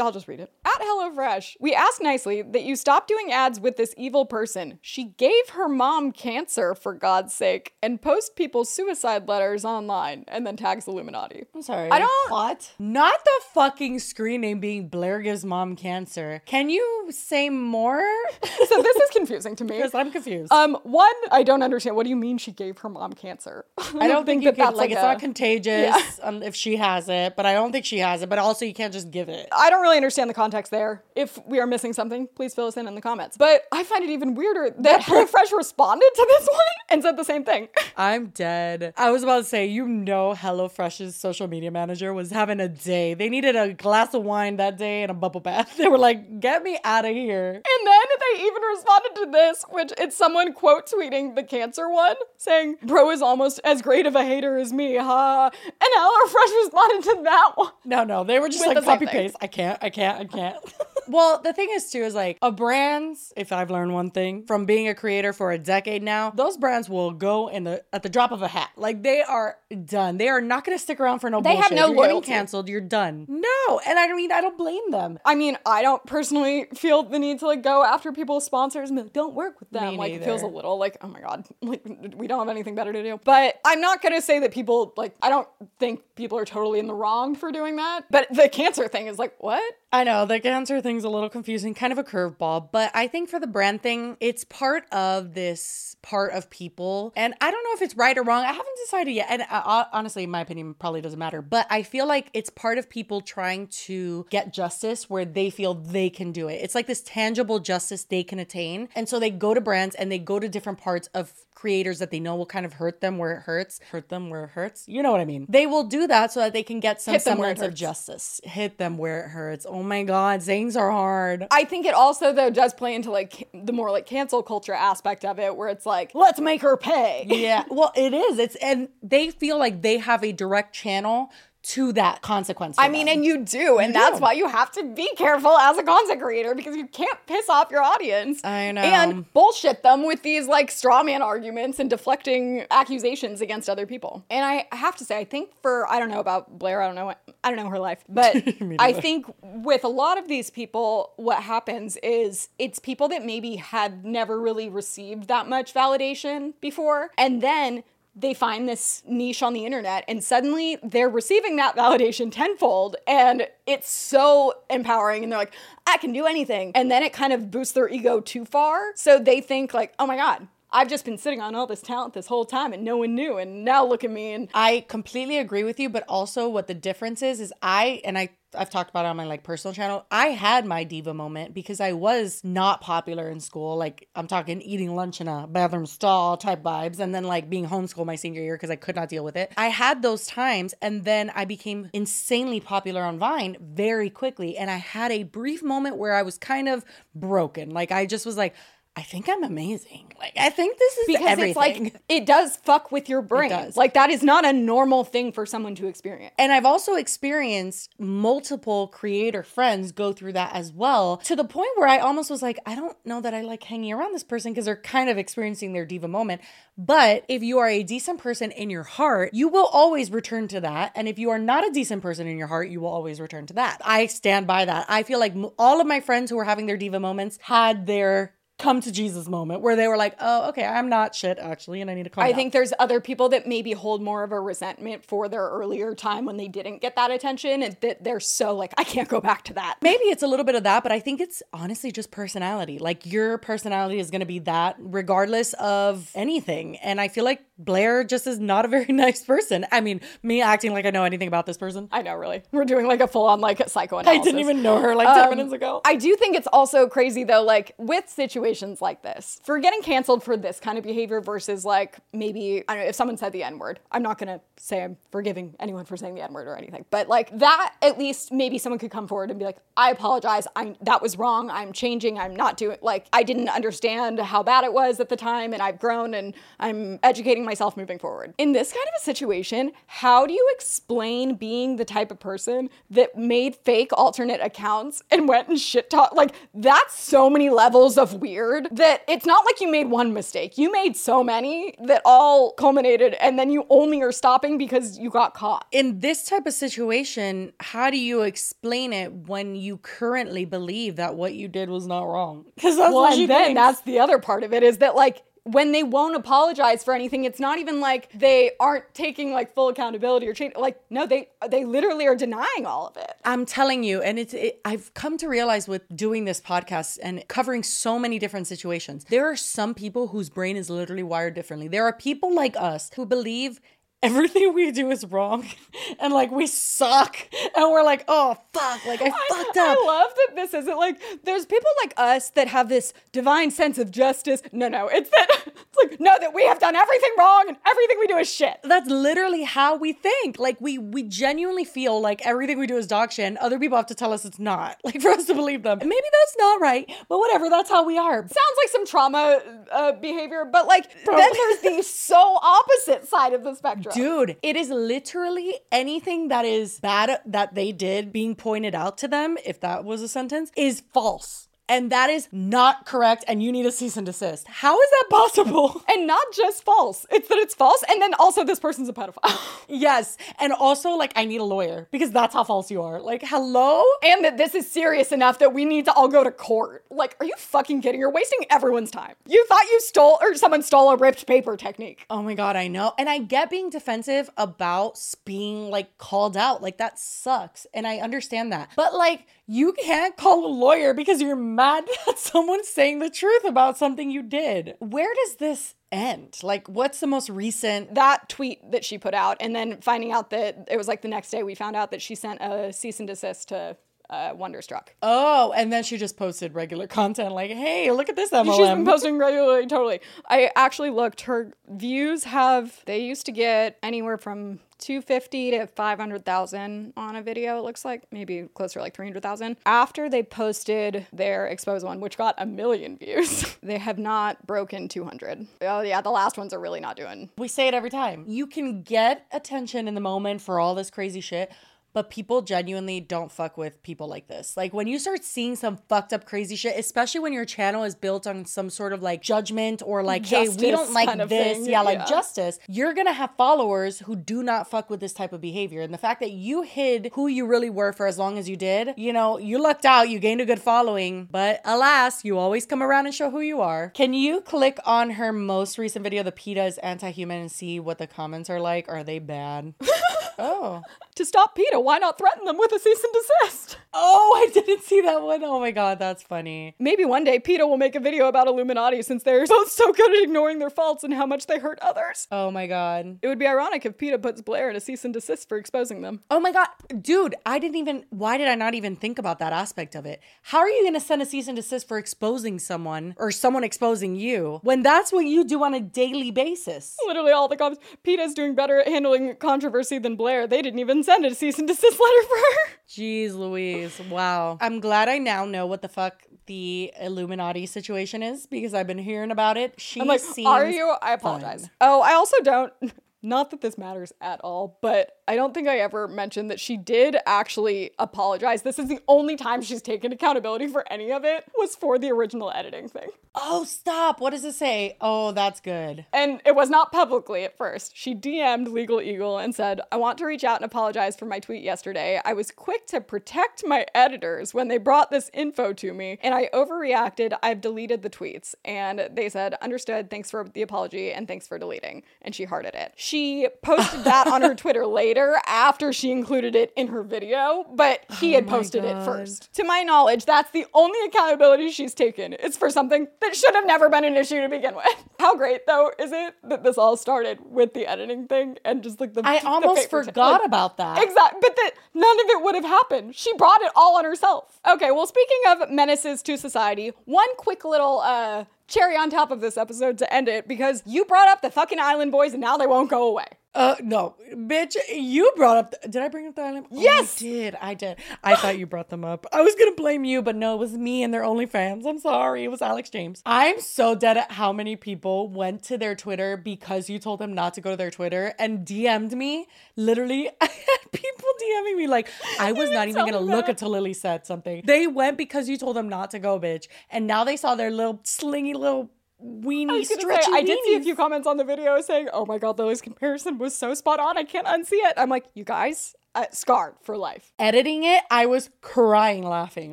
I'll 0.00 0.10
just 0.12 0.26
read 0.26 0.40
it. 0.40 0.50
At 0.64 0.80
HelloFresh, 0.82 1.56
we 1.60 1.72
ask 1.74 2.02
nicely 2.02 2.42
that 2.42 2.62
you 2.64 2.74
stop 2.74 3.06
doing 3.06 3.30
ads 3.30 3.60
with 3.60 3.76
this 3.76 3.94
evil 3.96 4.26
person. 4.26 4.78
She 4.82 5.04
gave 5.18 5.50
her 5.50 5.68
mom 5.68 6.10
cancer, 6.10 6.74
for 6.74 6.94
God's 6.94 7.32
sake, 7.32 7.74
and 7.82 8.02
post 8.02 8.34
people's 8.34 8.68
suicide 8.70 9.28
letters 9.28 9.64
online 9.64 10.24
and 10.26 10.44
then 10.46 10.56
tags 10.56 10.86
Illuminaughtii. 10.86 11.44
I'm 11.54 11.62
sorry. 11.62 11.90
I 11.90 11.98
don't- 12.00 12.30
What? 12.32 12.72
Not 12.80 13.24
the 13.24 13.40
fucking 13.52 14.00
screen 14.00 14.40
name 14.40 14.58
being 14.58 14.88
Blair 14.88 15.20
gives 15.20 15.44
mom 15.44 15.76
cancer. 15.76 16.42
Can 16.46 16.68
you 16.70 17.06
say 17.10 17.48
more? 17.50 18.04
So 18.68 18.82
this 18.82 18.96
is 18.96 19.10
confusing 19.12 19.54
to 19.56 19.64
me. 19.64 19.76
Because 19.76 19.94
I'm 19.94 20.10
confused. 20.10 20.50
Um, 20.52 20.76
one, 20.82 21.12
I 21.30 21.42
don't 21.44 21.62
understand. 21.62 21.94
What 21.94 22.02
do 22.02 22.10
you 22.10 22.16
mean 22.16 22.36
she 22.38 22.50
gave 22.52 22.78
her 22.78 22.88
mom 22.88 23.12
cancer? 23.12 23.64
I 23.78 24.08
don't 24.08 24.24
think, 24.26 24.42
you 24.42 24.50
that 24.50 24.56
can, 24.56 24.64
that's 24.66 24.76
like, 24.76 24.90
it's 24.90 24.98
a- 24.98 25.02
not 25.02 25.20
contagious 25.20 25.94
yeah. 25.94 26.02
um, 26.22 26.42
if 26.42 26.56
she 26.56 26.76
has 26.76 26.85
it, 27.08 27.36
but 27.36 27.46
I 27.46 27.54
don't 27.54 27.72
think 27.72 27.84
she 27.84 27.98
has 27.98 28.22
it. 28.22 28.28
But 28.28 28.38
also, 28.38 28.64
you 28.64 28.74
can't 28.74 28.92
just 28.92 29.10
give 29.10 29.28
it. 29.28 29.48
I 29.52 29.70
don't 29.70 29.82
really 29.82 29.96
understand 29.96 30.30
the 30.30 30.34
context 30.34 30.70
there. 30.70 31.02
If 31.14 31.38
we 31.46 31.60
are 31.60 31.66
missing 31.66 31.92
something, 31.92 32.28
please 32.34 32.54
fill 32.54 32.66
us 32.66 32.76
in 32.76 32.86
in 32.88 32.94
the 32.94 33.00
comments. 33.00 33.36
But 33.36 33.62
I 33.72 33.84
find 33.84 34.04
it 34.04 34.10
even 34.10 34.34
weirder 34.34 34.74
that 34.78 35.00
HelloFresh 35.08 35.56
responded 35.56 36.10
to 36.14 36.26
this 36.28 36.48
one 36.50 36.60
and 36.90 37.02
said 37.02 37.16
the 37.16 37.24
same 37.24 37.44
thing. 37.44 37.68
I'm 37.96 38.28
dead. 38.28 38.92
I 38.96 39.10
was 39.10 39.22
about 39.22 39.38
to 39.38 39.44
say, 39.44 39.66
you 39.66 39.86
know, 39.86 40.34
HelloFresh's 40.34 41.16
social 41.16 41.48
media 41.48 41.70
manager 41.70 42.12
was 42.12 42.30
having 42.30 42.60
a 42.60 42.68
day. 42.68 43.14
They 43.14 43.28
needed 43.28 43.56
a 43.56 43.72
glass 43.72 44.14
of 44.14 44.22
wine 44.22 44.56
that 44.56 44.78
day 44.78 45.02
and 45.02 45.10
a 45.10 45.14
bubble 45.14 45.40
bath. 45.40 45.74
They 45.86 45.88
were 45.88 45.98
like, 45.98 46.40
get 46.40 46.62
me 46.62 46.78
out 46.84 47.04
of 47.04 47.12
here. 47.12 47.52
And 47.52 47.86
then 47.86 48.06
they 48.20 48.42
even 48.42 48.62
responded 48.62 49.14
to 49.16 49.30
this, 49.30 49.64
which 49.70 49.92
it's 49.98 50.16
someone 50.16 50.52
quote 50.52 50.90
tweeting 50.90 51.34
the 51.36 51.44
cancer 51.44 51.88
one, 51.88 52.16
saying, 52.38 52.76
Bro 52.82 53.10
is 53.10 53.22
almost 53.22 53.60
as 53.62 53.82
great 53.82 54.06
of 54.06 54.16
a 54.16 54.24
hater 54.24 54.56
as 54.56 54.72
me, 54.72 54.96
huh? 54.96 55.50
And 55.64 55.90
HelloFresh 55.96 56.64
responded 56.76 57.02
to 57.10 57.22
that 57.24 57.52
one. 57.54 57.72
No, 57.84 58.04
no, 58.04 58.24
they 58.24 58.38
were 58.38 58.48
just 58.48 58.66
With 58.66 58.76
like 58.76 58.84
copy 58.84 59.06
paste. 59.06 59.36
I 59.40 59.46
can't, 59.46 59.78
I 59.82 59.90
can't, 59.90 60.20
I 60.20 60.24
can't. 60.24 60.56
well, 61.08 61.40
the 61.42 61.52
thing 61.52 61.68
is 61.72 61.90
too 61.90 62.00
is 62.02 62.14
like 62.14 62.38
a 62.42 62.50
brands. 62.52 63.32
If 63.36 63.52
I've 63.52 63.70
learned 63.70 63.92
one 63.94 64.10
thing 64.10 64.44
from 64.46 64.64
being 64.66 64.88
a 64.88 64.94
creator 64.94 65.32
for 65.32 65.52
a 65.52 65.58
decade 65.58 66.02
now, 66.02 66.30
those 66.30 66.56
brands 66.56 66.88
will 66.88 67.12
go 67.12 67.48
in 67.48 67.64
the 67.64 67.84
at 67.92 68.02
the 68.02 68.08
drop 68.08 68.32
of 68.32 68.42
a 68.42 68.48
hat. 68.48 68.70
Like 68.76 69.02
they 69.02 69.22
are 69.22 69.56
done. 69.84 70.18
They 70.18 70.28
are 70.28 70.40
not 70.40 70.64
going 70.64 70.76
to 70.76 70.82
stick 70.82 71.00
around 71.00 71.20
for 71.20 71.30
no. 71.30 71.40
They 71.40 71.56
have 71.56 71.70
bullshit. 71.70 71.76
no 71.76 71.86
You're 71.86 71.94
getting 71.96 72.10
loyalty. 72.10 72.26
canceled. 72.26 72.68
You're 72.68 72.80
done. 72.80 73.26
No, 73.28 73.80
and 73.86 73.98
I 73.98 74.12
mean 74.14 74.32
I 74.32 74.40
don't 74.40 74.58
blame 74.58 74.90
them. 74.90 75.18
I 75.24 75.34
mean, 75.34 75.56
I 75.64 75.82
don't 75.82 76.04
personally 76.06 76.66
feel 76.74 77.02
the 77.02 77.18
need 77.18 77.38
to 77.40 77.46
like 77.46 77.62
go 77.62 77.84
after 77.84 78.12
people's 78.12 78.44
sponsors 78.44 78.90
and 78.90 78.98
like, 78.98 79.12
don't 79.12 79.34
work 79.34 79.60
with 79.60 79.70
them. 79.70 79.92
Me 79.92 79.96
like 79.98 80.12
it 80.12 80.24
feels 80.24 80.42
a 80.42 80.46
little 80.46 80.78
like, 80.78 80.96
oh 81.02 81.08
my 81.08 81.20
god, 81.20 81.44
like 81.62 81.82
we 82.16 82.26
don't 82.26 82.38
have 82.38 82.48
anything 82.48 82.74
better 82.74 82.92
to 82.92 83.02
do. 83.02 83.20
But 83.24 83.60
I'm 83.64 83.80
not 83.80 84.02
gonna 84.02 84.20
say 84.22 84.38
that 84.40 84.52
people 84.52 84.92
like 84.96 85.14
I 85.22 85.28
don't 85.28 85.48
think 85.78 86.02
people 86.16 86.38
are 86.38 86.44
totally 86.44 86.78
in 86.78 86.86
the 86.86 86.94
wrong 86.94 87.34
for 87.34 87.52
doing 87.52 87.76
that. 87.76 88.06
But 88.10 88.28
the 88.32 88.48
cancer 88.48 88.88
thing 88.88 89.06
is 89.06 89.18
like, 89.18 89.34
what? 89.38 89.62
I 89.96 90.04
know 90.04 90.26
the 90.26 90.38
cancer 90.40 90.82
thing's 90.82 91.04
a 91.04 91.08
little 91.08 91.30
confusing, 91.30 91.72
kind 91.72 91.90
of 91.90 91.98
a 91.98 92.04
curveball, 92.04 92.68
but 92.70 92.90
I 92.92 93.06
think 93.06 93.30
for 93.30 93.40
the 93.40 93.46
brand 93.46 93.80
thing, 93.80 94.18
it's 94.20 94.44
part 94.44 94.84
of 94.92 95.32
this 95.32 95.96
part 96.02 96.34
of 96.34 96.50
people. 96.50 97.14
And 97.16 97.32
I 97.40 97.50
don't 97.50 97.64
know 97.64 97.72
if 97.72 97.80
it's 97.80 97.96
right 97.96 98.16
or 98.16 98.22
wrong. 98.22 98.44
I 98.44 98.52
haven't 98.52 98.76
decided 98.84 99.12
yet. 99.12 99.26
And 99.30 99.42
uh, 99.50 99.86
honestly, 99.94 100.24
in 100.24 100.30
my 100.30 100.42
opinion, 100.42 100.74
probably 100.74 101.00
doesn't 101.00 101.18
matter. 101.18 101.40
But 101.40 101.66
I 101.70 101.82
feel 101.82 102.06
like 102.06 102.28
it's 102.34 102.50
part 102.50 102.76
of 102.76 102.90
people 102.90 103.22
trying 103.22 103.68
to 103.68 104.26
get 104.28 104.52
justice 104.52 105.08
where 105.08 105.24
they 105.24 105.48
feel 105.48 105.72
they 105.72 106.10
can 106.10 106.30
do 106.30 106.48
it. 106.48 106.60
It's 106.62 106.74
like 106.74 106.86
this 106.86 107.00
tangible 107.00 107.58
justice 107.58 108.04
they 108.04 108.22
can 108.22 108.38
attain. 108.38 108.90
And 108.94 109.08
so 109.08 109.18
they 109.18 109.30
go 109.30 109.54
to 109.54 109.62
brands 109.62 109.94
and 109.94 110.12
they 110.12 110.18
go 110.18 110.38
to 110.38 110.46
different 110.46 110.78
parts 110.78 111.08
of 111.14 111.32
creators 111.56 111.98
that 111.98 112.10
they 112.10 112.20
know 112.20 112.36
will 112.36 112.46
kind 112.46 112.66
of 112.66 112.74
hurt 112.74 113.00
them 113.00 113.18
where 113.18 113.32
it 113.32 113.40
hurts, 113.40 113.80
hurt 113.90 114.10
them 114.10 114.30
where 114.30 114.44
it 114.44 114.50
hurts. 114.50 114.86
You 114.86 115.02
know 115.02 115.10
what 115.10 115.20
I 115.20 115.24
mean? 115.24 115.46
They 115.48 115.66
will 115.66 115.84
do 115.84 116.06
that 116.06 116.30
so 116.30 116.40
that 116.40 116.52
they 116.52 116.62
can 116.62 116.78
get 116.78 117.00
some 117.00 117.18
semblance 117.18 117.62
of 117.62 117.74
justice. 117.74 118.40
Hit 118.44 118.78
them 118.78 118.98
where 118.98 119.24
it 119.24 119.28
hurts. 119.30 119.66
Oh 119.68 119.82
my 119.86 120.02
God, 120.02 120.42
things 120.42 120.76
are 120.76 120.90
hard. 120.90 121.46
I 121.50 121.64
think 121.64 121.86
it 121.86 121.94
also 121.94 122.32
though 122.32 122.50
does 122.50 122.74
play 122.74 122.94
into 122.94 123.10
like 123.10 123.48
the 123.54 123.72
more 123.72 123.90
like 123.90 124.06
cancel 124.06 124.42
culture 124.42 124.74
aspect 124.74 125.24
of 125.24 125.38
it, 125.38 125.56
where 125.56 125.68
it's 125.68 125.86
like, 125.86 126.12
let's 126.14 126.40
make 126.40 126.62
her 126.62 126.76
pay. 126.76 127.24
Yeah, 127.28 127.64
well, 127.70 127.92
it 127.96 128.12
is. 128.12 128.38
It's 128.38 128.56
and 128.56 128.88
they 129.02 129.30
feel 129.30 129.58
like 129.58 129.82
they 129.82 129.98
have 129.98 130.22
a 130.24 130.32
direct 130.32 130.74
channel 130.74 131.30
to 131.68 131.92
that 131.92 132.22
consequence. 132.22 132.76
I 132.78 132.88
mean, 132.88 133.06
them. 133.06 133.16
and 133.16 133.24
you 133.24 133.38
do, 133.38 133.78
and 133.78 133.92
that's 133.92 134.18
do. 134.18 134.22
why 134.22 134.32
you 134.32 134.46
have 134.48 134.70
to 134.72 134.84
be 134.84 135.08
careful 135.16 135.50
as 135.50 135.76
a 135.76 135.82
content 135.82 136.20
creator 136.20 136.54
because 136.54 136.76
you 136.76 136.86
can't 136.86 137.18
piss 137.26 137.48
off 137.48 137.72
your 137.72 137.82
audience. 137.82 138.44
I 138.44 138.70
know. 138.70 138.82
And 138.82 139.32
bullshit 139.32 139.82
them 139.82 140.06
with 140.06 140.22
these 140.22 140.46
like 140.46 140.70
straw 140.70 141.02
man 141.02 141.22
arguments 141.22 141.80
and 141.80 141.90
deflecting 141.90 142.66
accusations 142.70 143.40
against 143.40 143.68
other 143.68 143.84
people. 143.84 144.24
And 144.30 144.44
I 144.44 144.68
have 144.76 144.96
to 144.96 145.04
say, 145.04 145.18
I 145.18 145.24
think 145.24 145.50
for 145.60 145.90
I 145.90 145.98
don't 145.98 146.10
know 146.10 146.20
about 146.20 146.56
Blair, 146.56 146.80
I 146.82 146.86
don't 146.86 146.94
know, 146.94 147.14
I 147.42 147.50
don't 147.50 147.56
know 147.56 147.70
her 147.70 147.80
life, 147.80 148.04
but 148.08 148.36
I 148.78 148.92
think 148.92 149.26
with 149.42 149.82
a 149.82 149.88
lot 149.88 150.18
of 150.18 150.28
these 150.28 150.50
people, 150.50 151.14
what 151.16 151.42
happens 151.42 151.96
is 151.96 152.48
it's 152.60 152.78
people 152.78 153.08
that 153.08 153.24
maybe 153.24 153.56
had 153.56 154.04
never 154.04 154.40
really 154.40 154.68
received 154.68 155.26
that 155.28 155.48
much 155.48 155.74
validation 155.74 156.52
before, 156.60 157.10
and 157.18 157.42
then 157.42 157.82
they 158.16 158.32
find 158.32 158.66
this 158.68 159.02
niche 159.06 159.42
on 159.42 159.52
the 159.52 159.66
internet 159.66 160.02
and 160.08 160.24
suddenly 160.24 160.78
they're 160.82 161.08
receiving 161.08 161.56
that 161.56 161.76
validation 161.76 162.32
tenfold 162.32 162.96
and 163.06 163.46
it's 163.66 163.90
so 163.90 164.54
empowering 164.70 165.22
and 165.22 165.30
they're 165.30 165.38
like 165.38 165.54
i 165.86 165.96
can 165.98 166.12
do 166.12 166.26
anything. 166.26 166.72
And 166.74 166.90
then 166.90 167.02
it 167.02 167.12
kind 167.12 167.32
of 167.32 167.50
boosts 167.50 167.74
their 167.74 167.88
ego 167.88 168.20
too 168.20 168.44
far. 168.44 168.92
So 168.94 169.18
they 169.18 169.40
think 169.40 169.74
like 169.74 169.94
oh 169.98 170.06
my 170.06 170.16
god 170.16 170.48
i've 170.72 170.88
just 170.88 171.04
been 171.04 171.16
sitting 171.16 171.40
on 171.40 171.54
all 171.54 171.66
this 171.66 171.80
talent 171.80 172.12
this 172.14 172.26
whole 172.26 172.44
time 172.44 172.72
and 172.72 172.84
no 172.84 172.96
one 172.96 173.14
knew 173.14 173.38
and 173.38 173.64
now 173.64 173.84
look 173.84 174.02
at 174.02 174.10
me 174.10 174.32
and 174.32 174.48
I 174.52 174.84
completely 174.88 175.38
agree 175.38 175.64
with 175.64 175.78
you, 175.78 175.88
but 175.88 176.04
also 176.08 176.48
what 176.48 176.66
the 176.66 176.74
difference 176.74 177.22
is 177.22 177.40
is 177.40 177.52
I 177.62 178.00
and 178.04 178.18
I 178.18 178.30
I've 178.56 178.70
talked 178.70 178.90
about 178.90 179.04
on 179.06 179.16
my 179.16 179.24
like 179.24 179.42
personal 179.42 179.74
channel. 179.74 180.06
I 180.10 180.28
had 180.28 180.64
my 180.64 180.84
diva 180.84 181.14
moment 181.14 181.54
because 181.54 181.80
I 181.80 181.92
was 181.92 182.40
not 182.42 182.80
popular 182.80 183.28
in 183.28 183.40
school. 183.40 183.76
Like 183.76 184.08
I'm 184.14 184.26
talking 184.26 184.60
eating 184.62 184.94
lunch 184.94 185.20
in 185.20 185.28
a 185.28 185.46
bathroom 185.46 185.86
stall 185.86 186.36
type 186.36 186.62
vibes 186.62 186.98
and 186.98 187.14
then 187.14 187.24
like 187.24 187.50
being 187.50 187.68
homeschooled 187.68 188.06
my 188.06 188.16
senior 188.16 188.42
year 188.42 188.56
because 188.56 188.70
I 188.70 188.76
could 188.76 188.96
not 188.96 189.08
deal 189.08 189.24
with 189.24 189.36
it. 189.36 189.52
I 189.56 189.68
had 189.68 190.02
those 190.02 190.26
times 190.26 190.74
and 190.80 191.04
then 191.04 191.30
I 191.34 191.44
became 191.44 191.90
insanely 191.92 192.60
popular 192.60 193.02
on 193.02 193.18
Vine 193.18 193.56
very 193.60 194.10
quickly 194.10 194.56
and 194.56 194.70
I 194.70 194.76
had 194.76 195.12
a 195.12 195.22
brief 195.22 195.62
moment 195.62 195.96
where 195.96 196.14
I 196.14 196.22
was 196.22 196.38
kind 196.38 196.68
of 196.68 196.84
broken. 197.14 197.70
Like 197.70 197.92
I 197.92 198.06
just 198.06 198.26
was 198.26 198.36
like 198.36 198.54
I 198.98 199.02
think 199.02 199.28
I'm 199.28 199.44
amazing. 199.44 200.12
Like 200.18 200.32
I 200.38 200.48
think 200.48 200.78
this 200.78 200.96
is 200.96 201.06
because 201.06 201.26
everything. 201.26 201.86
it's 201.86 201.94
like 201.94 202.02
it 202.08 202.24
does 202.24 202.56
fuck 202.56 202.90
with 202.90 203.10
your 203.10 203.20
brain 203.20 203.50
does. 203.50 203.76
like 203.76 203.92
that 203.92 204.08
is 204.08 204.22
not 204.22 204.46
a 204.46 204.52
normal 204.54 205.04
thing 205.04 205.32
for 205.32 205.44
someone 205.44 205.74
to 205.74 205.86
experience 205.86 206.32
And 206.38 206.50
I've 206.50 206.64
also 206.64 206.94
experienced 206.94 207.94
multiple 207.98 208.88
creator 208.88 209.42
friends 209.42 209.92
go 209.92 210.14
through 210.14 210.32
that 210.32 210.54
as 210.54 210.72
well 210.72 211.18
to 211.18 211.36
the 211.36 211.44
point 211.44 211.68
where 211.76 211.88
I 211.88 211.98
almost 211.98 212.30
was 212.30 212.40
like, 212.40 212.58
I 212.64 212.74
don't 212.74 212.96
know 213.04 213.20
that 213.20 213.34
I 213.34 213.42
like 213.42 213.62
hanging 213.64 213.92
around 213.92 214.14
this 214.14 214.24
person 214.24 214.52
because 214.52 214.64
they're 214.64 214.76
kind 214.76 215.10
of 215.10 215.18
experiencing 215.18 215.74
their 215.74 215.84
diva 215.84 216.08
moment. 216.08 216.40
But 216.78 217.24
if 217.28 217.42
you 217.42 217.58
are 217.58 217.68
a 217.68 217.82
decent 217.82 218.18
person 218.18 218.50
in 218.50 218.70
your 218.70 218.82
heart, 218.82 219.34
you 219.34 219.48
will 219.48 219.66
always 219.66 220.10
return 220.10 220.48
to 220.48 220.60
that. 220.60 220.92
And 220.94 221.06
if 221.08 221.18
you 221.18 221.30
are 221.30 221.38
not 221.38 221.66
a 221.66 221.70
decent 221.70 222.02
person 222.02 222.26
in 222.26 222.38
your 222.38 222.46
heart, 222.46 222.68
you 222.70 222.80
will 222.80 222.88
always 222.88 223.20
return 223.20 223.46
to 223.46 223.54
that. 223.54 223.80
I 223.84 224.06
stand 224.06 224.46
by 224.46 224.64
that. 224.64 224.86
I 224.88 225.02
feel 225.02 225.18
like 225.18 225.34
all 225.58 225.80
of 225.80 225.86
my 225.86 226.00
friends 226.00 226.30
who 226.30 226.36
were 226.36 226.44
having 226.44 226.66
their 226.66 226.76
diva 226.76 227.00
moments 227.00 227.38
had 227.42 227.86
their 227.86 228.35
come 228.58 228.80
to 228.80 228.90
Jesus 228.90 229.28
moment 229.28 229.60
where 229.60 229.76
they 229.76 229.86
were 229.86 229.98
like, 229.98 230.16
oh, 230.18 230.48
okay, 230.48 230.64
I'm 230.64 230.88
not 230.88 231.14
shit 231.14 231.38
actually, 231.38 231.82
and 231.82 231.90
I 231.90 231.94
need 231.94 232.04
to 232.04 232.10
calm 232.10 232.24
I 232.24 232.28
down. 232.28 232.36
think 232.36 232.52
there's 232.54 232.72
other 232.78 233.00
people 233.00 233.28
that 233.28 233.46
maybe 233.46 233.72
hold 233.72 234.00
more 234.02 234.22
of 234.24 234.32
a 234.32 234.40
resentment 234.40 235.04
for 235.04 235.28
their 235.28 235.42
earlier 235.42 235.94
time 235.94 236.24
when 236.24 236.38
they 236.38 236.48
didn't 236.48 236.80
get 236.80 236.96
that 236.96 237.10
attention 237.10 237.62
and 237.62 237.76
that 237.82 238.02
they're 238.02 238.18
so 238.18 238.54
like, 238.56 238.72
I 238.78 238.84
can't 238.84 239.08
go 239.10 239.20
back 239.20 239.42
to 239.44 239.52
that. 239.54 239.76
Maybe 239.82 240.04
it's 240.04 240.22
a 240.22 240.26
little 240.26 240.44
bit 240.46 240.54
of 240.54 240.62
that, 240.62 240.82
but 240.82 240.90
I 240.90 241.00
think 241.00 241.20
it's 241.20 241.42
honestly 241.52 241.92
just 241.92 242.10
personality. 242.10 242.78
Like 242.78 243.04
your 243.04 243.36
personality 243.36 243.98
is 243.98 244.10
going 244.10 244.20
to 244.20 244.26
be 244.26 244.38
that 244.40 244.76
regardless 244.78 245.52
of 245.54 246.10
anything. 246.14 246.76
And 246.78 246.98
I 246.98 247.08
feel 247.08 247.24
like 247.24 247.42
Blair 247.58 248.04
just 248.04 248.26
is 248.26 248.38
not 248.38 248.64
a 248.64 248.68
very 248.68 248.86
nice 248.90 249.22
person. 249.22 249.66
I 249.70 249.82
mean, 249.82 250.00
me 250.22 250.40
acting 250.40 250.72
like 250.72 250.86
I 250.86 250.90
know 250.90 251.04
anything 251.04 251.28
about 251.28 251.44
this 251.44 251.58
person. 251.58 251.88
I 251.92 252.00
know, 252.00 252.14
really. 252.14 252.42
We're 252.52 252.64
doing 252.64 252.86
like 252.86 253.00
a 253.02 253.06
full 253.08 253.26
on 253.26 253.40
like 253.42 253.58
psychoanalysis. 253.68 254.18
I 254.20 254.24
didn't 254.24 254.40
even 254.40 254.62
know 254.62 254.80
her 254.80 254.94
like 254.94 255.08
10 255.08 255.24
Um, 255.24 255.30
minutes 255.30 255.52
ago. 255.52 255.82
I 255.84 255.96
do 255.96 256.16
think 256.16 256.36
it's 256.36 256.48
also 256.50 256.88
crazy 256.88 257.22
though, 257.24 257.42
like 257.42 257.74
with 257.76 258.08
situations 258.08 258.45
like 258.80 259.02
this, 259.02 259.40
for 259.44 259.58
getting 259.58 259.82
canceled 259.82 260.22
for 260.22 260.36
this 260.36 260.60
kind 260.60 260.78
of 260.78 260.84
behavior 260.84 261.20
versus 261.20 261.64
like 261.64 261.98
maybe, 262.12 262.62
I 262.68 262.74
don't 262.74 262.84
know, 262.84 262.88
if 262.88 262.94
someone 262.94 263.16
said 263.16 263.32
the 263.32 263.42
N 263.42 263.58
word, 263.58 263.80
I'm 263.90 264.02
not 264.02 264.18
gonna 264.18 264.40
say 264.56 264.82
I'm 264.82 264.96
forgiving 265.10 265.54
anyone 265.58 265.84
for 265.84 265.96
saying 265.96 266.14
the 266.14 266.22
N 266.22 266.32
word 266.32 266.46
or 266.46 266.56
anything, 266.56 266.84
but 266.90 267.08
like 267.08 267.36
that, 267.38 267.74
at 267.82 267.98
least 267.98 268.32
maybe 268.32 268.58
someone 268.58 268.78
could 268.78 268.90
come 268.90 269.08
forward 269.08 269.30
and 269.30 269.38
be 269.38 269.44
like, 269.44 269.58
I 269.76 269.90
apologize, 269.90 270.46
I'm, 270.54 270.76
that 270.82 271.02
was 271.02 271.18
wrong, 271.18 271.50
I'm 271.50 271.72
changing, 271.72 272.18
I'm 272.18 272.34
not 272.34 272.56
doing, 272.56 272.78
like, 272.82 273.06
I 273.12 273.22
didn't 273.22 273.48
understand 273.48 274.18
how 274.20 274.42
bad 274.42 274.64
it 274.64 274.72
was 274.72 275.00
at 275.00 275.08
the 275.08 275.16
time 275.16 275.52
and 275.52 275.62
I've 275.62 275.78
grown 275.78 276.14
and 276.14 276.34
I'm 276.60 276.98
educating 277.02 277.44
myself 277.44 277.76
moving 277.76 277.98
forward. 277.98 278.34
In 278.38 278.52
this 278.52 278.72
kind 278.72 278.86
of 278.86 279.00
a 279.00 279.04
situation, 279.04 279.72
how 279.86 280.26
do 280.26 280.32
you 280.32 280.48
explain 280.54 281.34
being 281.34 281.76
the 281.76 281.84
type 281.84 282.10
of 282.10 282.20
person 282.20 282.70
that 282.90 283.16
made 283.16 283.56
fake 283.56 283.90
alternate 283.92 284.40
accounts 284.40 285.02
and 285.10 285.28
went 285.28 285.48
and 285.48 285.58
shit 285.58 285.90
talk? 285.90 286.14
Like, 286.14 286.34
that's 286.54 286.98
so 286.98 287.28
many 287.28 287.50
levels 287.50 287.98
of 287.98 288.14
weird 288.14 288.35
that 288.72 289.02
it's 289.08 289.26
not 289.26 289.44
like 289.44 289.60
you 289.60 289.70
made 289.70 289.88
one 289.88 290.12
mistake. 290.12 290.58
You 290.58 290.70
made 290.72 290.96
so 290.96 291.24
many 291.24 291.74
that 291.84 292.02
all 292.04 292.52
culminated 292.52 293.14
and 293.14 293.38
then 293.38 293.50
you 293.50 293.66
only 293.70 294.02
are 294.02 294.12
stopping 294.12 294.58
because 294.58 294.98
you 294.98 295.10
got 295.10 295.34
caught. 295.34 295.66
in 295.72 296.00
this 296.00 296.24
type 296.28 296.46
of 296.46 296.52
situation, 296.54 297.52
how 297.60 297.90
do 297.90 297.98
you 297.98 298.22
explain 298.22 298.92
it 298.92 299.12
when 299.12 299.54
you 299.54 299.78
currently 299.78 300.44
believe 300.44 300.96
that 300.96 301.14
what 301.16 301.34
you 301.34 301.48
did 301.48 301.68
was 301.70 301.86
not 301.86 302.04
wrong? 302.04 302.44
Because 302.54 302.76
that's 302.76 302.92
Well, 302.92 303.02
what 303.02 303.18
and 303.18 303.28
then 303.28 303.54
that's 303.54 303.80
the 303.82 303.98
other 303.98 304.18
part 304.18 304.42
of 304.44 304.52
it 304.52 304.62
is 304.62 304.78
that 304.78 304.94
like 304.94 305.22
when 305.46 305.70
they 305.70 305.84
won't 305.84 306.16
apologize 306.16 306.82
for 306.82 306.92
anything, 306.92 307.24
it's 307.24 307.38
not 307.38 307.60
even 307.60 307.80
like 307.80 308.10
they 308.12 308.50
aren't 308.58 308.92
taking 308.94 309.32
like 309.32 309.54
full 309.54 309.68
accountability 309.68 310.26
or 310.26 310.34
change. 310.34 310.54
Like 310.56 310.80
no, 310.90 311.06
they 311.06 311.28
they 311.48 311.64
literally 311.64 312.06
are 312.08 312.16
denying 312.16 312.66
all 312.66 312.88
of 312.88 312.96
it. 312.96 313.12
I'm 313.24 313.46
telling 313.46 313.84
you, 313.84 314.02
and 314.02 314.18
it's 314.18 314.34
it, 314.34 314.60
I've 314.64 314.92
come 314.94 315.16
to 315.18 315.28
realize 315.28 315.68
with 315.68 315.82
doing 315.94 316.24
this 316.24 316.40
podcast 316.40 316.98
and 317.00 317.22
covering 317.28 317.62
so 317.62 317.96
many 317.96 318.18
different 318.18 318.48
situations, 318.48 319.04
there 319.08 319.30
are 319.30 319.36
some 319.36 319.72
people 319.72 320.08
whose 320.08 320.28
brain 320.30 320.56
is 320.56 320.68
literally 320.68 321.04
wired 321.04 321.34
differently. 321.34 321.68
There 321.68 321.84
are 321.84 321.92
people 321.92 322.34
like 322.34 322.56
us 322.56 322.90
who 322.96 323.06
believe 323.06 323.60
everything 324.06 324.54
we 324.54 324.70
do 324.70 324.90
is 324.90 325.04
wrong 325.06 325.46
and 326.00 326.12
like 326.12 326.30
we 326.30 326.46
suck 326.46 327.16
and 327.56 327.70
we're 327.70 327.82
like 327.82 328.04
oh 328.08 328.36
fuck 328.52 328.84
like 328.86 329.00
i 329.02 329.10
fucked 329.10 329.56
up 329.56 329.76
I 329.78 329.84
love 329.86 330.10
that 330.16 330.36
this 330.36 330.54
isn't 330.54 330.76
like 330.76 331.00
there's 331.24 331.44
people 331.44 331.68
like 331.82 331.94
us 331.96 332.30
that 332.30 332.48
have 332.48 332.68
this 332.68 332.92
divine 333.12 333.50
sense 333.50 333.78
of 333.78 333.90
justice. 333.90 334.42
No, 334.52 334.68
no, 334.68 334.88
it's 334.88 335.10
that 335.10 335.28
it's 335.46 335.76
like 335.76 336.00
no 336.00 336.14
that 336.20 336.34
we 336.34 336.44
have 336.44 336.58
done 336.58 336.76
everything 336.76 337.10
wrong 337.18 337.44
and 337.48 337.56
everything 337.66 337.96
we 337.98 338.06
do 338.06 338.16
is 338.16 338.32
shit. 338.32 338.58
that's 338.62 338.88
literally 338.88 339.42
how 339.42 339.76
we 339.76 339.92
think 339.92 340.38
like 340.38 340.60
we 340.60 340.78
we 340.78 341.02
genuinely 341.02 341.64
feel 341.64 342.00
like 342.00 342.24
everything 342.24 342.58
we 342.58 342.66
do 342.66 342.76
is 342.76 342.86
dog 342.86 343.12
shit 343.12 343.26
and 343.26 343.38
other 343.38 343.58
people 343.58 343.76
have 343.76 343.86
to 343.86 343.94
tell 343.94 344.12
us 344.12 344.24
it's 344.24 344.38
not 344.38 344.78
like 344.84 345.00
for 345.00 345.10
us 345.10 345.24
to 345.26 345.34
believe 345.34 345.62
them 345.62 345.78
and 345.80 345.88
maybe 345.88 346.08
that's 346.12 346.36
not 346.38 346.60
right 346.60 346.90
but 347.08 347.18
whatever 347.18 347.48
that's 347.50 347.70
how 347.70 347.84
we 347.84 347.98
are 347.98 348.16
Sounds 348.16 348.56
like 348.62 348.70
some 348.70 348.86
trauma 348.86 349.40
uh, 349.72 349.92
behavior, 349.92 350.44
but 350.50 350.66
like 350.66 350.90
then 351.04 351.30
there's 351.32 351.60
the 351.60 351.82
so 351.82 352.38
opposite 352.42 353.06
side 353.08 353.32
of 353.32 353.42
the 353.44 353.54
spectrum. 353.54 353.92
Dude, 353.96 354.36
it 354.42 354.56
is 354.56 354.68
literally 354.68 355.54
anything 355.72 356.28
that 356.28 356.44
is 356.44 356.80
bad 356.80 357.18
that 357.24 357.54
they 357.54 357.72
did 357.72 358.12
being 358.12 358.34
pointed 358.34 358.74
out 358.74 358.98
to 358.98 359.08
them, 359.08 359.38
if 359.42 359.58
that 359.60 359.84
was 359.84 360.02
a 360.02 360.08
sentence, 360.08 360.52
is 360.54 360.82
false. 360.92 361.48
And 361.68 361.90
that 361.90 362.10
is 362.10 362.28
not 362.30 362.86
correct, 362.86 363.24
and 363.26 363.42
you 363.42 363.50
need 363.50 363.66
a 363.66 363.72
cease 363.72 363.96
and 363.96 364.06
desist. 364.06 364.46
How 364.46 364.80
is 364.80 364.88
that 364.90 365.04
possible? 365.10 365.82
and 365.88 366.06
not 366.06 366.32
just 366.32 366.62
false. 366.62 367.06
It's 367.10 367.28
that 367.28 367.38
it's 367.38 367.54
false, 367.54 367.82
and 367.88 368.00
then 368.00 368.14
also 368.14 368.44
this 368.44 368.60
person's 368.60 368.88
a 368.88 368.92
pedophile. 368.92 369.64
yes. 369.68 370.16
And 370.38 370.52
also, 370.52 370.90
like, 370.90 371.12
I 371.16 371.24
need 371.24 371.40
a 371.40 371.44
lawyer 371.44 371.88
because 371.90 372.10
that's 372.12 372.34
how 372.34 372.44
false 372.44 372.70
you 372.70 372.82
are. 372.82 373.00
Like, 373.00 373.22
hello? 373.24 373.82
and 374.02 374.24
that 374.24 374.36
this 374.36 374.54
is 374.54 374.70
serious 374.70 375.12
enough 375.12 375.38
that 375.38 375.52
we 375.52 375.64
need 375.64 375.84
to 375.86 375.92
all 375.92 376.08
go 376.08 376.22
to 376.22 376.30
court. 376.30 376.84
Like, 376.90 377.16
are 377.20 377.26
you 377.26 377.34
fucking 377.36 377.82
kidding? 377.82 378.00
You're 378.00 378.12
wasting 378.12 378.40
everyone's 378.50 378.90
time. 378.90 379.14
You 379.26 379.44
thought 379.46 379.64
you 379.64 379.80
stole 379.80 380.18
or 380.20 380.34
someone 380.34 380.62
stole 380.62 380.90
a 380.90 380.96
ripped 380.96 381.26
paper 381.26 381.56
technique. 381.56 382.06
Oh 382.10 382.22
my 382.22 382.34
God, 382.34 382.56
I 382.56 382.68
know. 382.68 382.92
And 382.98 383.08
I 383.08 383.18
get 383.18 383.50
being 383.50 383.70
defensive 383.70 384.30
about 384.36 384.98
being 385.24 385.70
like 385.70 385.98
called 385.98 386.36
out. 386.36 386.62
Like, 386.62 386.78
that 386.78 386.98
sucks. 386.98 387.66
And 387.74 387.86
I 387.86 387.98
understand 387.98 388.52
that. 388.52 388.70
But 388.76 388.94
like, 388.94 389.26
you 389.46 389.72
can't 389.72 390.16
call 390.16 390.44
a 390.44 390.48
lawyer 390.48 390.92
because 390.92 391.20
you're 391.20 391.36
mad 391.36 391.84
that 392.06 392.18
someone's 392.18 392.68
saying 392.68 392.98
the 392.98 393.10
truth 393.10 393.44
about 393.44 393.78
something 393.78 394.10
you 394.10 394.22
did. 394.22 394.74
Where 394.80 395.12
does 395.24 395.36
this 395.36 395.74
end? 395.92 396.38
Like, 396.42 396.68
what's 396.68 397.00
the 397.00 397.06
most 397.06 397.30
recent? 397.30 397.94
That 397.94 398.28
tweet 398.28 398.70
that 398.72 398.84
she 398.84 398.98
put 398.98 399.14
out, 399.14 399.36
and 399.40 399.54
then 399.54 399.80
finding 399.80 400.12
out 400.12 400.30
that 400.30 400.68
it 400.70 400.76
was 400.76 400.88
like 400.88 401.02
the 401.02 401.08
next 401.08 401.30
day 401.30 401.42
we 401.42 401.54
found 401.54 401.76
out 401.76 401.90
that 401.92 402.02
she 402.02 402.14
sent 402.14 402.40
a 402.40 402.72
cease 402.72 402.98
and 402.98 403.06
desist 403.06 403.48
to 403.48 403.76
uh, 404.10 404.32
Wonderstruck. 404.34 404.94
Oh, 405.02 405.52
and 405.56 405.72
then 405.72 405.82
she 405.82 405.96
just 405.96 406.16
posted 406.16 406.54
regular 406.54 406.86
content 407.00 407.32
like, 407.32 407.50
hey, 407.50 407.90
look 407.90 408.08
at 408.08 408.16
this 408.16 408.30
MLM. 408.30 408.56
She's 408.56 408.68
been 408.68 408.84
posting 408.84 409.18
regularly, 409.18 409.66
totally. 409.66 410.00
I 410.28 410.50
actually 410.56 410.90
looked. 410.90 411.22
Her 411.22 411.52
views 411.68 412.24
have 412.24 412.82
they 412.86 413.00
used 413.00 413.26
to 413.26 413.32
get 413.32 413.78
anywhere 413.82 414.18
from 414.18 414.60
250 414.78 415.52
to 415.52 415.66
500,000 415.66 416.92
on 416.96 417.16
a 417.16 417.22
video. 417.22 417.58
It 417.58 417.62
looks 417.62 417.84
like 417.84 418.04
maybe 418.10 418.48
closer 418.54 418.78
to 418.78 418.82
like 418.82 418.94
300,000. 418.94 419.56
After 419.64 420.08
they 420.08 420.22
posted 420.22 421.06
their 421.12 421.46
expose 421.46 421.82
one, 421.84 422.00
which 422.00 422.18
got 422.18 422.34
a 422.38 422.46
million 422.46 422.96
views, 422.98 423.56
they 423.62 423.78
have 423.78 423.98
not 423.98 424.46
broken 424.46 424.88
200. 424.88 425.46
Oh 425.62 425.80
yeah, 425.80 426.00
the 426.00 426.10
last 426.10 426.36
ones 426.38 426.52
are 426.52 426.60
really 426.60 426.80
not 426.80 426.96
doing. 426.96 427.30
we 427.38 427.48
say 427.48 427.68
it 427.68 427.74
every 427.74 427.90
time. 427.90 428.24
You 428.26 428.46
can 428.46 428.82
get 428.82 429.26
attention 429.32 429.88
in 429.88 429.94
the 429.94 430.00
moment 430.00 430.42
for 430.42 430.60
all 430.60 430.74
this 430.74 430.90
crazy 430.90 431.20
shit, 431.20 431.50
but 431.96 432.10
people 432.10 432.42
genuinely 432.42 433.00
don't 433.00 433.32
fuck 433.32 433.56
with 433.56 433.82
people 433.82 434.06
like 434.06 434.28
this. 434.28 434.54
Like 434.54 434.74
when 434.74 434.86
you 434.86 434.98
start 434.98 435.24
seeing 435.24 435.56
some 435.56 435.78
fucked 435.88 436.12
up 436.12 436.26
crazy 436.26 436.54
shit, 436.54 436.78
especially 436.78 437.20
when 437.20 437.32
your 437.32 437.46
channel 437.46 437.84
is 437.84 437.94
built 437.94 438.26
on 438.26 438.44
some 438.44 438.68
sort 438.68 438.92
of 438.92 439.02
like 439.02 439.22
judgment 439.22 439.80
or 439.82 440.02
like, 440.02 440.26
hey, 440.26 440.46
we 440.46 440.70
don't 440.70 440.92
like 440.92 441.08
kind 441.08 441.22
of 441.22 441.30
this. 441.30 441.56
thing, 441.56 441.70
Yeah, 441.70 441.80
like 441.80 442.00
yeah. 442.00 442.04
justice. 442.04 442.58
You're 442.68 442.92
gonna 442.92 443.14
have 443.14 443.30
followers 443.38 444.00
who 444.00 444.14
do 444.14 444.42
not 444.42 444.68
fuck 444.68 444.90
with 444.90 445.00
this 445.00 445.14
type 445.14 445.32
of 445.32 445.40
behavior. 445.40 445.80
And 445.80 445.94
the 445.94 445.96
fact 445.96 446.20
that 446.20 446.32
you 446.32 446.60
hid 446.60 447.12
who 447.14 447.28
you 447.28 447.46
really 447.46 447.70
were 447.70 447.94
for 447.94 448.06
as 448.06 448.18
long 448.18 448.36
as 448.36 448.46
you 448.46 448.58
did, 448.58 448.92
you 448.98 449.14
know, 449.14 449.38
you 449.38 449.58
lucked 449.58 449.86
out, 449.86 450.10
you 450.10 450.18
gained 450.18 450.42
a 450.42 450.44
good 450.44 450.60
following, 450.60 451.26
but 451.30 451.62
alas, 451.64 452.26
you 452.26 452.36
always 452.36 452.66
come 452.66 452.82
around 452.82 453.06
and 453.06 453.14
show 453.14 453.30
who 453.30 453.40
you 453.40 453.62
are. 453.62 453.88
Can 453.94 454.12
you 454.12 454.42
click 454.42 454.78
on 454.84 455.12
her 455.12 455.32
most 455.32 455.78
recent 455.78 456.02
video, 456.02 456.22
the 456.22 456.30
PETA 456.30 456.66
is 456.66 456.76
anti-human, 456.76 457.40
and 457.40 457.50
see 457.50 457.80
what 457.80 457.96
the 457.96 458.06
comments 458.06 458.50
are 458.50 458.60
like? 458.60 458.86
Are 458.90 459.02
they 459.02 459.18
bad? 459.18 459.72
oh. 460.38 460.82
To 461.16 461.24
stop 461.24 461.54
PETA, 461.54 461.80
why 461.80 461.96
not 461.96 462.18
threaten 462.18 462.44
them 462.44 462.58
with 462.58 462.72
a 462.72 462.78
cease 462.78 463.02
and 463.02 463.12
desist? 463.12 463.78
Oh, 463.94 464.34
I 464.36 464.52
didn't 464.52 464.82
see 464.82 465.00
that 465.00 465.22
one. 465.22 465.42
Oh 465.42 465.58
my 465.58 465.70
god, 465.70 465.98
that's 465.98 466.22
funny. 466.22 466.74
Maybe 466.78 467.06
one 467.06 467.24
day 467.24 467.38
PETA 467.38 467.66
will 467.66 467.78
make 467.78 467.94
a 467.94 468.00
video 468.00 468.28
about 468.28 468.46
Illuminaughtii 468.46 469.02
since 469.02 469.22
they're 469.22 469.46
both 469.46 469.70
so 469.70 469.92
good 469.94 470.14
at 470.14 470.22
ignoring 470.22 470.58
their 470.58 470.68
faults 470.68 471.04
and 471.04 471.14
how 471.14 471.24
much 471.24 471.46
they 471.46 471.58
hurt 471.58 471.78
others. 471.80 472.26
Oh 472.30 472.50
my 472.50 472.66
god. 472.66 473.18
It 473.22 473.28
would 473.28 473.38
be 473.38 473.46
ironic 473.46 473.86
if 473.86 473.96
PETA 473.96 474.18
puts 474.18 474.42
Blair 474.42 474.68
in 474.68 474.76
a 474.76 474.80
cease 474.80 475.06
and 475.06 475.14
desist 475.14 475.48
for 475.48 475.56
exposing 475.56 476.02
them. 476.02 476.20
Oh 476.30 476.38
my 476.38 476.52
god, 476.52 476.68
dude, 477.00 477.34
I 477.46 477.58
didn't 477.58 477.76
even 477.76 478.04
why 478.10 478.36
did 478.36 478.48
I 478.48 478.54
not 478.54 478.74
even 478.74 478.94
think 478.94 479.18
about 479.18 479.38
that 479.38 479.54
aspect 479.54 479.94
of 479.94 480.04
it? 480.04 480.20
How 480.42 480.58
are 480.58 480.68
you 480.68 480.82
going 480.82 480.92
to 480.92 481.00
send 481.00 481.22
a 481.22 481.26
cease 481.26 481.48
and 481.48 481.56
desist 481.56 481.88
for 481.88 481.96
exposing 481.96 482.58
someone 482.58 483.14
or 483.16 483.30
someone 483.30 483.64
exposing 483.64 484.16
you 484.16 484.60
when 484.62 484.82
that's 484.82 485.12
what 485.12 485.24
you 485.24 485.44
do 485.44 485.64
on 485.64 485.72
a 485.72 485.80
daily 485.80 486.30
basis? 486.30 486.94
Literally 487.06 487.32
all 487.32 487.48
the 487.48 487.56
comments. 487.56 487.82
PETA's 488.02 488.34
doing 488.34 488.54
better 488.54 488.80
at 488.80 488.88
handling 488.88 489.34
controversy 489.36 489.98
than 489.98 490.14
Blair. 490.16 490.25
They 490.46 490.62
didn't 490.62 490.78
even 490.80 491.02
send 491.02 491.24
a 491.24 491.34
cease 491.34 491.58
and 491.58 491.68
desist 491.68 492.00
letter 492.00 492.22
for 492.28 492.36
her. 492.36 492.72
Jeez 492.88 493.34
Louise. 493.34 494.00
Wow. 494.10 494.58
I'm 494.60 494.80
glad 494.80 495.08
I 495.08 495.18
now 495.18 495.44
know 495.44 495.66
what 495.66 495.82
the 495.82 495.88
fuck 495.88 496.22
the 496.46 496.92
Illuminaughtii 497.02 497.68
situation 497.68 498.22
is 498.22 498.46
because 498.46 498.74
I've 498.74 498.86
been 498.86 498.98
hearing 498.98 499.30
about 499.30 499.56
it. 499.56 499.80
She 499.80 500.00
I'm 500.00 500.06
like, 500.06 500.20
seems 500.20 500.46
are 500.46 500.66
you? 500.68 500.94
I 501.02 501.12
apologize. 501.12 501.62
fine. 501.62 501.70
Oh, 501.80 502.00
I 502.02 502.12
also 502.14 502.36
don't. 502.42 502.72
Not 503.22 503.50
that 503.50 503.60
this 503.60 503.76
matters 503.76 504.12
at 504.20 504.40
all, 504.42 504.78
but 504.82 505.15
I 505.28 505.34
don't 505.34 505.54
think 505.54 505.66
I 505.66 505.78
ever 505.78 506.06
mentioned 506.06 506.50
that 506.50 506.60
she 506.60 506.76
did 506.76 507.16
actually 507.26 507.90
apologize. 507.98 508.62
This 508.62 508.78
is 508.78 508.88
the 508.88 509.00
only 509.08 509.34
time 509.34 509.60
she's 509.60 509.82
taken 509.82 510.12
accountability 510.12 510.68
for 510.68 510.90
any 510.90 511.10
of 511.10 511.24
it 511.24 511.44
was 511.56 511.74
for 511.74 511.98
the 511.98 512.10
original 512.10 512.52
editing 512.54 512.88
thing. 512.88 513.08
Oh, 513.34 513.64
stop. 513.64 514.20
What 514.20 514.30
does 514.30 514.44
it 514.44 514.54
say? 514.54 514.96
Oh, 515.00 515.32
that's 515.32 515.60
good. 515.60 516.06
And 516.12 516.40
it 516.46 516.54
was 516.54 516.70
not 516.70 516.92
publicly 516.92 517.44
at 517.44 517.56
first. 517.56 517.96
She 517.96 518.14
DM'd 518.14 518.68
Legal 518.68 519.00
Eagle 519.00 519.38
and 519.38 519.54
said, 519.54 519.80
I 519.90 519.96
want 519.96 520.16
to 520.18 520.26
reach 520.26 520.44
out 520.44 520.56
and 520.56 520.64
apologize 520.64 521.16
for 521.16 521.26
my 521.26 521.40
tweet 521.40 521.62
yesterday. 521.62 522.20
I 522.24 522.32
was 522.32 522.50
quick 522.50 522.86
to 522.88 523.00
protect 523.00 523.66
my 523.66 523.84
editors 523.94 524.54
when 524.54 524.68
they 524.68 524.78
brought 524.78 525.10
this 525.10 525.30
info 525.34 525.72
to 525.74 525.92
me, 525.92 526.18
and 526.22 526.34
I 526.34 526.48
overreacted. 526.54 527.36
I've 527.42 527.60
deleted 527.60 528.02
the 528.02 528.10
tweets. 528.10 528.54
And 528.64 529.08
they 529.12 529.28
said, 529.28 529.54
Understood. 529.60 530.08
Thanks 530.08 530.30
for 530.30 530.44
the 530.44 530.62
apology 530.62 531.12
and 531.12 531.26
thanks 531.26 531.46
for 531.46 531.58
deleting. 531.58 532.04
And 532.22 532.34
she 532.34 532.44
hearted 532.44 532.74
it. 532.74 532.92
She 532.96 533.48
posted 533.62 534.04
that 534.04 534.28
on 534.28 534.42
her 534.42 534.54
Twitter 534.66 534.86
late 534.86 535.15
later 535.16 535.40
after 535.46 535.92
she 535.92 536.10
included 536.10 536.54
it 536.54 536.72
in 536.76 536.88
her 536.88 537.02
video, 537.02 537.64
but 537.74 538.04
he 538.20 538.32
had 538.34 538.44
Oh 538.44 538.46
my 538.50 538.52
posted 538.58 538.84
it 538.84 539.02
first. 539.02 539.52
To 539.54 539.64
my 539.64 539.82
knowledge, 539.82 540.24
that's 540.26 540.50
the 540.50 540.66
only 540.74 540.98
accountability 541.06 541.70
she's 541.70 541.94
taken. 541.94 542.34
It's 542.38 542.56
for 542.56 542.68
something 542.70 543.08
that 543.20 543.34
should 543.34 543.54
have 543.54 543.66
never 543.66 543.88
been 543.88 544.04
an 544.04 544.16
issue 544.16 544.40
to 544.42 544.48
begin 544.48 544.74
with. 544.74 544.86
How 545.18 545.34
great 545.36 545.66
though 545.66 545.90
is 545.98 546.12
it 546.12 546.34
that 546.44 546.62
this 546.62 546.76
all 546.76 546.96
started 546.96 547.38
with 547.44 547.72
the 547.72 547.86
editing 547.86 548.26
thing 548.26 548.58
and 548.64 548.82
just 548.82 549.00
like 549.00 549.14
the 549.14 549.22
I 549.26 549.40
the 549.40 549.46
almost 549.46 549.88
forgot 549.90 550.16
like- 550.40 550.44
about 550.44 550.76
that. 550.76 551.02
Exactly, 551.02 551.38
but 551.40 551.56
that 551.56 551.70
none 551.94 552.20
of 552.20 552.26
it 552.28 552.42
would 552.42 552.54
have 552.54 552.64
happened. 552.64 553.14
She 553.16 553.32
brought 553.36 553.62
it 553.62 553.72
all 553.74 553.96
on 553.96 554.04
herself. 554.04 554.60
Okay, 554.68 554.90
well, 554.90 555.06
speaking 555.06 555.40
of 555.48 555.70
menaces 555.70 556.22
to 556.24 556.36
society, 556.36 556.92
one 557.06 557.28
quick 557.38 557.64
little 557.64 558.00
uh, 558.00 558.44
cherry 558.68 558.96
on 558.96 559.08
top 559.10 559.30
of 559.30 559.40
this 559.40 559.56
episode 559.56 559.96
to 559.98 560.12
end 560.12 560.28
it 560.28 560.46
because 560.46 560.82
you 560.86 561.04
brought 561.06 561.28
up 561.28 561.40
the 561.40 561.50
fucking 561.50 561.78
Island 561.80 562.12
Boys 562.12 562.32
and 562.32 562.40
now 562.40 562.56
they 562.58 562.66
won't 562.66 562.90
go 562.90 563.04
away. 563.08 563.26
Uh, 563.56 563.74
no, 563.82 564.14
bitch, 564.34 564.76
you 564.94 565.32
brought 565.34 565.56
up. 565.56 565.70
The, 565.70 565.88
did 565.88 566.02
I 566.02 566.08
bring 566.08 566.26
up 566.26 566.34
the 566.34 566.42
island? 566.42 566.66
Oh, 566.70 566.78
Yes! 566.78 567.16
I 567.16 567.18
did. 567.20 567.56
I 567.58 567.72
did. 567.74 567.96
I 568.22 568.36
thought 568.36 568.58
you 568.58 568.66
brought 568.66 568.90
them 568.90 569.02
up. 569.02 569.26
I 569.32 569.40
was 569.40 569.54
gonna 569.54 569.74
blame 569.74 570.04
you, 570.04 570.20
but 570.20 570.36
no, 570.36 570.54
it 570.54 570.58
was 570.58 570.72
me 570.76 571.02
and 571.02 571.12
their 571.14 571.22
OnlyFans. 571.22 571.86
I'm 571.86 571.98
sorry. 571.98 572.44
It 572.44 572.48
was 572.48 572.60
Alex 572.60 572.90
James. 572.90 573.22
I'm 573.24 573.58
so 573.60 573.94
dead 573.94 574.18
at 574.18 574.32
how 574.32 574.52
many 574.52 574.76
people 574.76 575.30
went 575.30 575.62
to 575.64 575.78
their 575.78 575.94
Twitter 575.94 576.36
because 576.36 576.90
you 576.90 576.98
told 576.98 577.18
them 577.18 577.32
not 577.32 577.54
to 577.54 577.62
go 577.62 577.70
to 577.70 577.76
their 577.78 577.90
Twitter 577.90 578.34
and 578.38 578.66
DM'd 578.66 579.16
me. 579.16 579.46
Literally, 579.74 580.28
I 580.40 580.44
had 580.44 580.92
people 580.92 581.28
DMing 581.42 581.76
me 581.78 581.86
like 581.86 582.08
I 582.38 582.52
was 582.52 582.68
not 582.70 582.88
even 582.90 583.06
gonna 583.06 583.20
look 583.20 583.48
until 583.48 583.70
Lily 583.70 583.94
said 583.94 584.26
something. 584.26 584.64
They 584.66 584.86
went 584.86 585.16
because 585.16 585.48
you 585.48 585.56
told 585.56 585.76
them 585.76 585.88
not 585.88 586.10
to 586.10 586.18
go, 586.18 586.38
bitch, 586.38 586.66
and 586.90 587.06
now 587.06 587.24
they 587.24 587.38
saw 587.38 587.54
their 587.54 587.70
little 587.70 588.00
slingy 588.04 588.52
little 588.52 588.90
weenie 589.22 589.70
I, 589.70 589.78
was 589.78 589.88
gonna 589.88 590.00
stretchy. 590.00 590.30
say, 590.30 590.36
I 590.38 590.42
did 590.42 590.58
see 590.64 590.74
a 590.76 590.80
few 590.82 590.94
comments 590.96 591.26
on 591.26 591.36
the 591.36 591.44
video 591.44 591.80
saying, 591.80 592.08
"Oh 592.12 592.26
my 592.26 592.38
god, 592.38 592.58
Lily's 592.58 592.80
comparison 592.80 593.38
was 593.38 593.54
so 593.56 593.74
spot 593.74 594.00
on. 594.00 594.16
I 594.18 594.24
can't 594.24 594.46
unsee 594.46 594.72
it." 594.74 594.94
I'm 594.96 595.08
like, 595.08 595.24
you 595.34 595.44
guys, 595.44 595.94
uh, 596.14 596.24
scarred 596.32 596.74
for 596.82 596.96
life. 596.96 597.32
editing 597.38 597.84
it, 597.84 598.02
I 598.10 598.26
was 598.26 598.48
crying 598.62 599.22
laughing. 599.22 599.72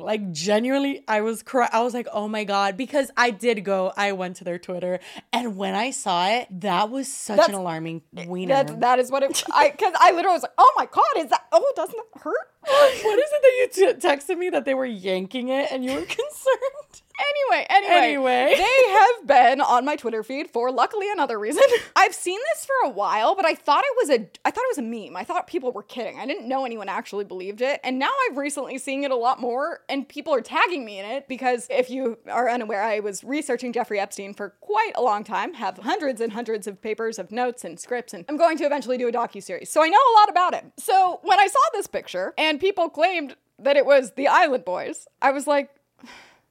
Like 0.00 0.30
genuinely, 0.32 1.02
I 1.08 1.20
was 1.22 1.42
cry- 1.42 1.68
I 1.72 1.82
was 1.82 1.94
like, 1.94 2.06
"Oh 2.12 2.28
my 2.28 2.44
god," 2.44 2.76
because 2.76 3.10
I 3.16 3.30
did 3.30 3.64
go. 3.64 3.92
I 3.96 4.12
went 4.12 4.36
to 4.36 4.44
their 4.44 4.58
Twitter, 4.58 4.98
and 5.32 5.56
when 5.56 5.74
I 5.74 5.90
saw 5.90 6.26
it, 6.28 6.48
that 6.60 6.90
was 6.90 7.08
such 7.08 7.36
That's- 7.36 7.48
an 7.50 7.54
alarming 7.60 8.02
wiener. 8.26 8.54
That 8.64 8.80
that 8.80 8.98
is 8.98 9.10
what 9.10 9.22
it. 9.22 9.44
I 9.52 9.70
because 9.70 9.92
I 9.98 10.12
literally 10.12 10.34
was 10.36 10.42
like, 10.42 10.52
"Oh 10.58 10.72
my 10.76 10.86
god, 10.86 11.04
is 11.24 11.30
that? 11.30 11.44
Oh, 11.52 11.72
doesn't 11.76 11.96
that 11.96 12.20
hurt?" 12.22 12.50
what 12.66 13.18
is 13.18 13.30
it 13.32 13.70
that 13.72 13.84
you 13.84 13.92
t- 13.92 14.08
texted 14.08 14.38
me 14.38 14.48
that 14.50 14.64
they 14.64 14.72
were 14.74 14.86
yanking 14.86 15.48
it 15.50 15.70
and 15.70 15.84
you 15.84 15.92
were 15.92 16.00
concerned? 16.06 17.02
Anyway, 17.18 17.66
anyway, 17.70 17.94
Anyway. 17.94 18.54
they 18.56 18.90
have 18.92 19.26
been 19.26 19.60
on 19.60 19.84
my 19.84 19.94
Twitter 19.94 20.22
feed 20.24 20.50
for 20.50 20.72
luckily 20.72 21.10
another 21.10 21.38
reason. 21.38 21.62
I've 21.96 22.14
seen 22.14 22.38
this 22.52 22.64
for 22.64 22.88
a 22.88 22.90
while, 22.90 23.34
but 23.36 23.44
I 23.44 23.54
thought 23.54 23.84
it 23.86 23.96
was 24.00 24.10
a 24.10 24.28
I 24.44 24.50
thought 24.50 24.64
it 24.64 24.76
was 24.76 24.78
a 24.78 24.82
meme. 24.82 25.16
I 25.16 25.22
thought 25.22 25.46
people 25.46 25.70
were 25.70 25.82
kidding. 25.84 26.18
I 26.18 26.26
didn't 26.26 26.48
know 26.48 26.64
anyone 26.64 26.88
actually 26.88 27.24
believed 27.24 27.60
it. 27.60 27.80
And 27.84 27.98
now 27.98 28.10
I've 28.28 28.36
recently 28.36 28.78
seen 28.78 29.04
it 29.04 29.10
a 29.12 29.16
lot 29.16 29.40
more 29.40 29.80
and 29.88 30.08
people 30.08 30.34
are 30.34 30.40
tagging 30.40 30.84
me 30.84 30.98
in 30.98 31.04
it 31.04 31.28
because 31.28 31.68
if 31.70 31.88
you 31.88 32.18
are 32.28 32.48
unaware, 32.50 32.82
I 32.82 32.98
was 33.00 33.22
researching 33.22 33.72
Jeffrey 33.72 34.00
Epstein 34.00 34.34
for 34.34 34.50
quite 34.60 34.92
a 34.96 35.02
long 35.02 35.22
time, 35.22 35.54
have 35.54 35.78
hundreds 35.78 36.20
and 36.20 36.32
hundreds 36.32 36.66
of 36.66 36.80
papers 36.82 37.18
of 37.18 37.30
notes 37.30 37.64
and 37.64 37.78
scripts 37.78 38.12
and 38.12 38.24
I'm 38.28 38.36
going 38.36 38.58
to 38.58 38.64
eventually 38.64 38.98
do 38.98 39.06
a 39.08 39.12
docu-series. 39.12 39.70
So 39.70 39.82
I 39.84 39.88
know 39.88 39.98
a 39.98 40.14
lot 40.18 40.28
about 40.30 40.54
him. 40.54 40.72
So 40.78 41.20
when 41.22 41.38
I 41.38 41.46
saw 41.46 41.60
this 41.72 41.86
picture 41.86 42.34
and 42.36 42.58
people 42.58 42.88
claimed 42.88 43.36
that 43.60 43.76
it 43.76 43.86
was 43.86 44.12
the 44.12 44.26
Island 44.26 44.64
Boys, 44.64 45.06
I 45.22 45.30
was 45.30 45.46
like 45.46 45.70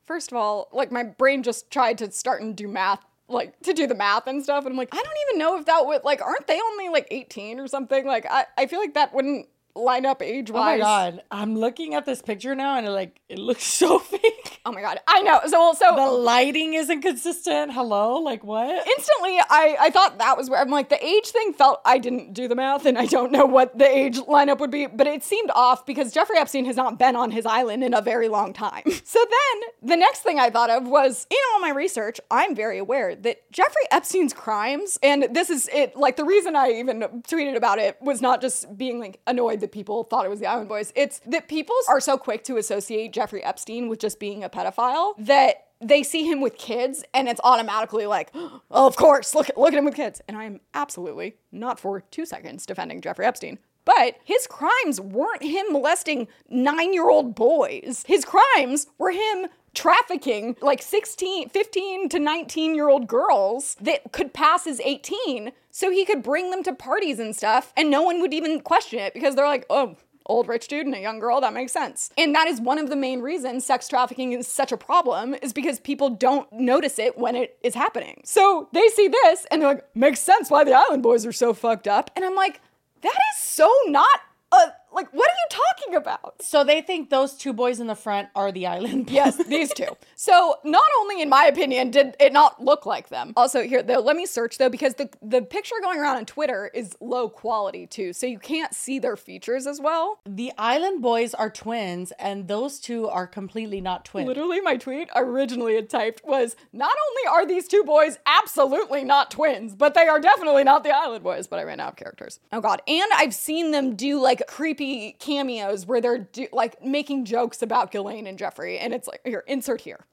First 0.05 0.31
of 0.31 0.37
all, 0.37 0.69
like 0.71 0.91
my 0.91 1.03
brain 1.03 1.43
just 1.43 1.71
tried 1.71 1.97
to 1.99 2.11
start 2.11 2.41
and 2.41 2.55
do 2.55 2.67
math, 2.67 3.03
like 3.27 3.59
to 3.61 3.73
do 3.73 3.87
the 3.87 3.95
math 3.95 4.27
and 4.27 4.43
stuff. 4.43 4.65
And 4.65 4.73
I'm 4.73 4.77
like, 4.77 4.93
I 4.93 4.97
don't 4.97 5.17
even 5.29 5.39
know 5.39 5.57
if 5.57 5.65
that 5.65 5.85
would, 5.85 6.03
like, 6.03 6.21
aren't 6.21 6.47
they 6.47 6.59
only 6.59 6.89
like 6.89 7.07
18 7.09 7.59
or 7.59 7.67
something? 7.67 8.05
Like, 8.05 8.25
I, 8.29 8.45
I 8.57 8.67
feel 8.67 8.79
like 8.79 8.95
that 8.95 9.13
wouldn't 9.13 9.47
line 9.75 10.05
up 10.05 10.21
age 10.21 10.51
wise. 10.51 10.75
Oh 10.75 10.77
my 10.77 10.77
god, 10.77 11.23
I'm 11.31 11.55
looking 11.55 11.95
at 11.95 12.05
this 12.05 12.21
picture 12.21 12.53
now 12.55 12.77
and 12.77 12.85
it 12.85 12.91
like 12.91 13.19
it 13.29 13.39
looks 13.39 13.63
so 13.67 13.99
fake. 13.99 14.32
Oh 14.65 14.71
my 14.71 14.81
God. 14.81 14.99
I 15.07 15.21
know. 15.21 15.41
So, 15.45 15.73
so 15.73 15.95
The 15.95 16.09
lighting 16.09 16.73
isn't 16.73 17.01
consistent. 17.01 17.73
Hello, 17.73 18.15
like 18.19 18.43
what? 18.43 18.87
instantly 18.97 19.37
I, 19.49 19.77
I 19.79 19.89
thought 19.89 20.19
that 20.19 20.37
was 20.37 20.49
where 20.49 20.59
I'm 20.59 20.69
like 20.69 20.89
the 20.89 21.03
age 21.03 21.27
thing 21.27 21.53
felt 21.53 21.81
I 21.85 21.97
didn't 21.97 22.33
do 22.33 22.47
the 22.47 22.55
math 22.55 22.85
and 22.85 22.97
I 22.97 23.05
don't 23.05 23.31
know 23.31 23.45
what 23.45 23.77
the 23.77 23.87
age 23.87 24.19
lineup 24.19 24.59
would 24.59 24.71
be, 24.71 24.87
but 24.87 25.07
it 25.07 25.23
seemed 25.23 25.51
off 25.53 25.85
because 25.85 26.13
Jeffrey 26.13 26.37
Epstein 26.37 26.65
has 26.65 26.77
not 26.77 26.97
been 26.97 27.15
on 27.15 27.31
his 27.31 27.45
island 27.45 27.83
in 27.83 27.93
a 27.93 28.01
very 28.01 28.29
long 28.29 28.53
time. 28.53 28.83
so 29.03 29.19
then 29.19 29.89
the 29.89 29.97
next 29.97 30.19
thing 30.19 30.39
I 30.39 30.49
thought 30.49 30.69
of 30.69 30.87
was 30.87 31.27
in 31.29 31.37
all 31.53 31.59
my 31.59 31.71
research, 31.71 32.19
I'm 32.31 32.55
very 32.55 32.77
aware 32.77 33.15
that 33.15 33.51
Jeffrey 33.51 33.83
Epstein's 33.91 34.33
crimes, 34.33 34.97
and 35.03 35.27
this 35.31 35.49
is 35.49 35.69
it 35.73 35.95
like 35.97 36.15
the 36.15 36.25
reason 36.25 36.55
I 36.55 36.71
even 36.71 37.01
tweeted 37.27 37.55
about 37.55 37.79
it 37.79 37.97
was 38.01 38.21
not 38.21 38.41
just 38.41 38.77
being 38.77 38.99
like 38.99 39.19
annoyed 39.27 39.59
that 39.59 39.71
people 39.71 40.03
thought 40.05 40.25
it 40.25 40.29
was 40.29 40.39
the 40.39 40.47
Island 40.47 40.69
Boys, 40.69 40.93
it's 40.95 41.19
that 41.27 41.47
people 41.47 41.75
are 41.89 41.99
so 41.99 42.17
quick 42.17 42.43
to 42.45 42.57
associate 42.57 43.11
Jeffrey 43.11 43.43
Epstein 43.43 43.89
with 43.89 43.99
just 43.99 44.19
being 44.19 44.43
a 44.43 44.49
pedophile 44.53 45.13
that 45.17 45.67
they 45.81 46.03
see 46.03 46.23
him 46.23 46.39
with 46.39 46.57
kids 46.57 47.03
and 47.13 47.27
it's 47.27 47.41
automatically 47.43 48.05
like, 48.05 48.31
oh, 48.33 48.61
of 48.71 48.95
course, 48.95 49.35
look, 49.35 49.49
look 49.57 49.73
at 49.73 49.77
him 49.77 49.85
with 49.85 49.95
kids. 49.95 50.21
And 50.27 50.37
I'm 50.37 50.61
absolutely 50.73 51.35
not 51.51 51.79
for 51.79 52.01
two 52.01 52.25
seconds 52.25 52.65
defending 52.65 53.01
Jeffrey 53.01 53.25
Epstein. 53.25 53.59
But 53.85 54.15
his 54.23 54.47
crimes 54.47 55.01
weren't 55.01 55.43
him 55.43 55.65
molesting 55.71 56.29
nine 56.49 56.93
year 56.93 57.09
old 57.09 57.35
boys. 57.35 58.05
His 58.07 58.23
crimes 58.23 58.87
were 58.97 59.11
him 59.11 59.47
trafficking 59.73 60.55
like 60.61 60.81
16, 60.81 61.49
15 61.49 62.09
to 62.09 62.19
19 62.19 62.75
year 62.75 62.89
old 62.89 63.07
girls 63.07 63.75
that 63.81 64.11
could 64.11 64.33
pass 64.33 64.67
as 64.67 64.79
18 64.81 65.51
so 65.71 65.89
he 65.89 66.05
could 66.05 66.21
bring 66.21 66.51
them 66.51 66.63
to 66.63 66.73
parties 66.73 67.19
and 67.19 67.35
stuff 67.35 67.73
and 67.75 67.89
no 67.89 68.03
one 68.03 68.21
would 68.21 68.33
even 68.33 68.61
question 68.61 68.99
it 68.99 69.13
because 69.13 69.35
they're 69.35 69.47
like, 69.47 69.65
oh, 69.69 69.97
old 70.25 70.47
rich 70.47 70.67
dude 70.67 70.85
and 70.85 70.95
a 70.95 70.99
young 70.99 71.19
girl 71.19 71.41
that 71.41 71.53
makes 71.53 71.71
sense. 71.71 72.11
And 72.17 72.33
that 72.35 72.47
is 72.47 72.61
one 72.61 72.77
of 72.77 72.89
the 72.89 72.95
main 72.95 73.21
reasons 73.21 73.65
sex 73.65 73.87
trafficking 73.87 74.33
is 74.33 74.47
such 74.47 74.71
a 74.71 74.77
problem 74.77 75.35
is 75.41 75.53
because 75.53 75.79
people 75.79 76.09
don't 76.09 76.51
notice 76.51 76.99
it 76.99 77.17
when 77.17 77.35
it 77.35 77.57
is 77.63 77.75
happening. 77.75 78.21
So 78.25 78.69
they 78.73 78.87
see 78.89 79.07
this 79.07 79.45
and 79.51 79.61
they're 79.61 79.75
like 79.75 79.95
makes 79.95 80.19
sense 80.19 80.49
why 80.49 80.63
the 80.63 80.73
island 80.73 81.03
boys 81.03 81.25
are 81.25 81.31
so 81.31 81.53
fucked 81.53 81.87
up. 81.87 82.11
And 82.15 82.23
i'm 82.25 82.35
like 82.35 82.61
that 83.01 83.17
is 83.33 83.43
so 83.43 83.71
not 83.87 84.19
a 84.53 84.71
like 84.93 85.09
what 85.11 85.29
are 85.29 85.33
you 85.33 85.47
talking 85.49 85.95
about 85.95 86.41
So 86.41 86.63
they 86.63 86.81
think 86.81 87.09
those 87.09 87.33
two 87.33 87.53
boys 87.53 87.79
in 87.79 87.87
the 87.87 87.95
front 87.95 88.29
are 88.35 88.51
the 88.51 88.67
island. 88.67 89.07
Boys. 89.07 89.15
Yes, 89.15 89.35
these 89.45 89.73
two. 89.73 89.97
So 90.15 90.55
not 90.63 90.89
only, 90.99 91.21
in 91.21 91.29
my 91.29 91.45
opinion, 91.45 91.91
did 91.91 92.15
it 92.19 92.33
not 92.33 92.63
look 92.63 92.85
like 92.85 93.09
them. 93.09 93.33
Also, 93.35 93.61
here, 93.63 93.83
though, 93.83 93.99
let 93.99 94.15
me 94.15 94.25
search 94.25 94.57
though 94.57 94.69
because 94.69 94.95
the 94.95 95.09
the 95.21 95.41
picture 95.41 95.75
going 95.81 95.99
around 95.99 96.17
on 96.17 96.25
Twitter 96.25 96.69
is 96.73 96.95
low 96.99 97.29
quality 97.29 97.87
too, 97.87 98.13
so 98.13 98.25
you 98.25 98.39
can't 98.39 98.73
see 98.73 98.99
their 98.99 99.17
features 99.17 99.67
as 99.67 99.79
well. 99.79 100.19
The 100.25 100.51
island 100.57 101.01
boys 101.01 101.33
are 101.33 101.49
twins, 101.49 102.11
and 102.19 102.47
those 102.47 102.79
two 102.79 103.07
are 103.07 103.27
completely 103.27 103.81
not 103.81 104.05
twins. 104.05 104.27
Literally, 104.27 104.61
my 104.61 104.77
tweet 104.77 105.09
originally 105.15 105.75
had 105.75 105.89
typed 105.89 106.23
was 106.25 106.55
not 106.71 106.95
only 107.09 107.37
are 107.37 107.45
these 107.45 107.67
two 107.67 107.83
boys 107.83 108.19
absolutely 108.25 109.03
not 109.03 109.31
twins, 109.31 109.75
but 109.75 109.93
they 109.93 110.07
are 110.07 110.19
definitely 110.19 110.63
not 110.63 110.83
the 110.83 110.91
Island 110.91 111.23
Boys. 111.23 111.47
But 111.47 111.59
I 111.59 111.63
ran 111.63 111.79
out 111.79 111.93
of 111.93 111.95
characters. 111.97 112.39
Oh 112.51 112.61
god! 112.61 112.81
And 112.87 113.09
I've 113.15 113.33
seen 113.33 113.71
them 113.71 113.95
do 113.95 114.19
like 114.19 114.43
creepy 114.47 114.82
cameos 115.19 115.85
where 115.85 116.01
they're 116.01 116.19
do, 116.19 116.47
like 116.51 116.83
making 116.83 117.25
jokes 117.25 117.61
about 117.61 117.91
Ghislaine 117.91 118.27
and 118.27 118.37
Jeffrey, 118.37 118.79
and 118.79 118.93
it's 118.93 119.07
like 119.07 119.21
here, 119.23 119.43
insert 119.47 119.81
here. 119.81 120.05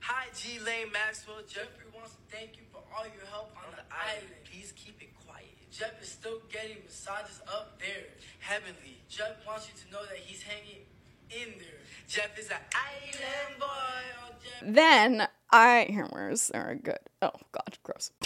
Hi, 0.00 0.26
G 0.34 0.58
Lane 0.60 0.92
Maxwell. 0.92 1.38
Jeffrey 1.48 1.86
wants 1.94 2.12
to 2.12 2.36
thank 2.36 2.56
you 2.56 2.62
for 2.70 2.82
all 2.96 3.04
your 3.04 3.24
help 3.30 3.56
on 3.56 3.72
the 3.76 3.82
island. 3.94 4.28
Please 4.50 4.72
keep 4.76 5.00
it 5.00 5.08
quiet. 5.26 5.48
Jeff 5.70 6.00
is 6.02 6.08
still 6.08 6.40
getting 6.52 6.76
massages 6.84 7.40
up 7.48 7.80
there. 7.80 8.04
Heavenly. 8.40 8.98
Jeff 9.08 9.46
wants 9.46 9.68
you 9.68 9.74
to 9.84 9.92
know 9.92 10.04
that 10.06 10.18
he's 10.18 10.42
hanging 10.42 10.84
in 11.30 11.58
there. 11.58 11.80
Jeff 12.08 12.38
is 12.38 12.50
an 12.50 12.56
island 12.74 13.58
boy. 13.58 13.66
Oh, 13.66 14.34
Jeff. 14.42 14.74
Then 14.74 15.28
I 15.50 15.86
here 15.88 16.06
where's 16.10 16.48
there 16.48 16.78
good. 16.82 16.98
Oh 17.22 17.32
god, 17.52 17.78
gross. 17.82 18.10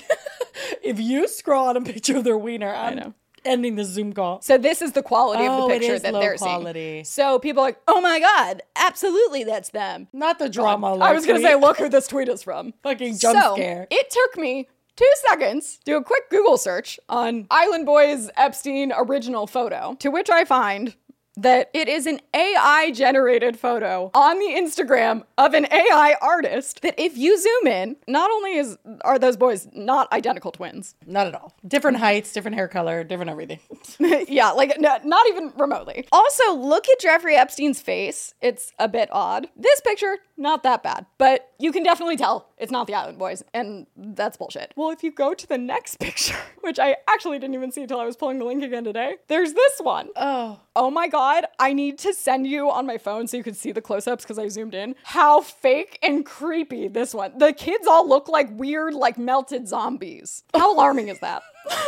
If 0.83 1.01
you 1.01 1.29
scroll 1.29 1.69
on 1.69 1.77
a 1.77 1.81
picture 1.81 2.17
of 2.17 2.25
their 2.25 2.39
wiener, 2.39 2.75
I'm 2.75 2.97
know. 2.97 3.15
Ending 3.49 3.75
the 3.77 3.85
Zoom 3.85 4.13
call. 4.13 4.41
So 4.43 4.59
this 4.59 4.83
is 4.83 4.93
the 4.93 5.03
quality 5.03 5.45
Oh, 5.45 5.51
of 5.51 5.57
the 5.57 5.63
oh, 5.63 5.69
it 5.71 5.81
picture 5.81 5.99
that 5.99 6.13
they're 6.13 6.37
quality. 6.37 6.81
seeing. 6.81 7.05
So 7.05 7.39
people 7.39 7.63
are 7.63 7.67
like, 7.67 7.81
oh 7.89 8.01
my 8.01 8.21
god, 8.21 8.63
absolutely 8.77 9.45
that's 9.45 9.71
them. 9.71 10.09
Not 10.13 10.39
the 10.39 10.49
drama. 10.49 10.97
I 10.97 11.13
was 11.13 11.27
gonna 11.27 11.41
say, 11.41 11.55
look 11.55 11.79
who 11.79 11.89
this 11.89 12.07
tweet 12.07 12.29
is 12.29 12.43
from. 12.43 12.75
Fucking 12.83 13.19
jump 13.19 13.41
so, 13.41 13.55
scare. 13.55 13.87
It 13.91 14.11
took 14.11 14.37
me 14.41 14.69
two 14.97 15.11
seconds 15.29 15.79
to 15.79 15.85
do 15.85 15.97
a 15.97 16.05
quick 16.05 16.29
Google 16.31 16.57
search 16.59 16.99
on 17.09 17.47
Island 17.51 17.87
Boys 17.87 18.31
Epstein 18.37 18.93
original 18.97 19.47
photo, 19.47 19.97
to 20.01 20.11
which 20.11 20.29
I 20.31 20.45
find 20.45 20.95
that 21.39 21.71
it 21.73 21.89
is 21.89 22.07
an 22.07 22.21
AI 22.35 22.91
generated 22.93 23.59
photo 23.59 24.11
on 24.13 24.39
the 24.39 24.47
Instagram 24.47 25.23
of 25.39 25.55
an 25.55 25.67
AI 25.73 26.17
artist 26.21 26.83
that 26.83 26.95
if 26.99 27.17
you 27.17 27.39
zoom 27.41 27.73
in, 27.73 27.97
not 28.07 28.31
only 28.31 28.57
is 28.57 28.77
are 29.03 29.19
those 29.19 29.37
boys 29.37 29.69
not 29.73 30.13
identical 30.13 30.51
twins. 30.51 30.97
Not 31.07 31.27
at 31.29 31.35
all. 31.35 31.55
Different 31.67 31.99
heights, 31.99 32.33
different 32.33 32.57
hair 32.57 32.67
color, 32.69 33.05
different 33.05 33.31
everything. 33.31 33.61
yeah, 34.29 34.51
like 34.51 34.73
n- 34.77 35.01
not 35.09 35.29
even 35.29 35.53
remotely. 35.57 36.09
Also, 36.11 36.55
look 36.55 36.89
at 36.89 36.99
Jeffrey 36.99 37.37
Epstein's 37.37 37.81
face. 37.81 38.35
It's 38.41 38.73
a 38.79 38.89
bit 38.89 39.09
odd. 39.13 39.49
This 39.57 39.81
picture, 39.81 40.19
not 40.37 40.63
that 40.65 40.83
bad, 40.83 41.07
but 41.19 41.53
you 41.59 41.71
can 41.73 41.83
definitely 41.85 42.17
tell 42.17 42.49
it's 42.59 42.73
not 42.73 42.87
the 42.89 42.95
Island 42.95 43.19
Boys, 43.19 43.45
and 43.55 43.87
that's 43.97 44.37
bullshit. 44.37 44.73
Well, 44.77 44.91
if 44.91 45.03
you 45.05 45.13
go 45.13 45.35
to 45.35 45.47
the 45.47 45.59
next 45.59 45.97
picture, 46.01 46.37
which 46.63 46.79
I 46.81 46.97
actually 47.09 47.39
didn't 47.39 47.55
even 47.55 47.71
see 47.71 47.83
until 47.83 48.01
I 48.01 48.05
was 48.05 48.17
pulling 48.17 48.39
the 48.39 48.45
link 48.45 48.65
again 48.65 48.83
today, 48.83 49.17
there's 49.29 49.53
this 49.53 49.79
one. 49.81 50.09
Oh. 50.17 50.59
Oh 50.75 50.91
my 50.91 51.09
god, 51.09 51.28
I 51.59 51.73
need 51.73 51.99
to 51.99 52.13
send 52.15 52.47
you 52.47 52.71
on 52.71 52.87
my 52.87 52.99
phone 52.99 53.27
so 53.27 53.37
you 53.37 53.43
could 53.43 53.57
see 53.57 53.73
the 53.73 53.81
close 53.83 54.07
ups 54.07 54.25
because 54.25 54.39
I 54.39 54.49
zoomed 54.49 54.75
in. 54.75 54.95
How 55.05 55.41
fake 55.41 55.99
and 56.03 56.25
creepy 56.25 56.89
this 56.89 57.15
one. 57.15 57.37
The 57.39 57.53
kids 57.53 57.87
all 57.87 58.09
look 58.09 58.29
like 58.29 58.49
weird, 58.53 58.95
like 58.95 59.19
melted 59.19 59.69
zombies. 59.69 60.43
How 60.55 60.75
alarming 60.75 61.09
is 61.09 61.19
that? 61.21 61.43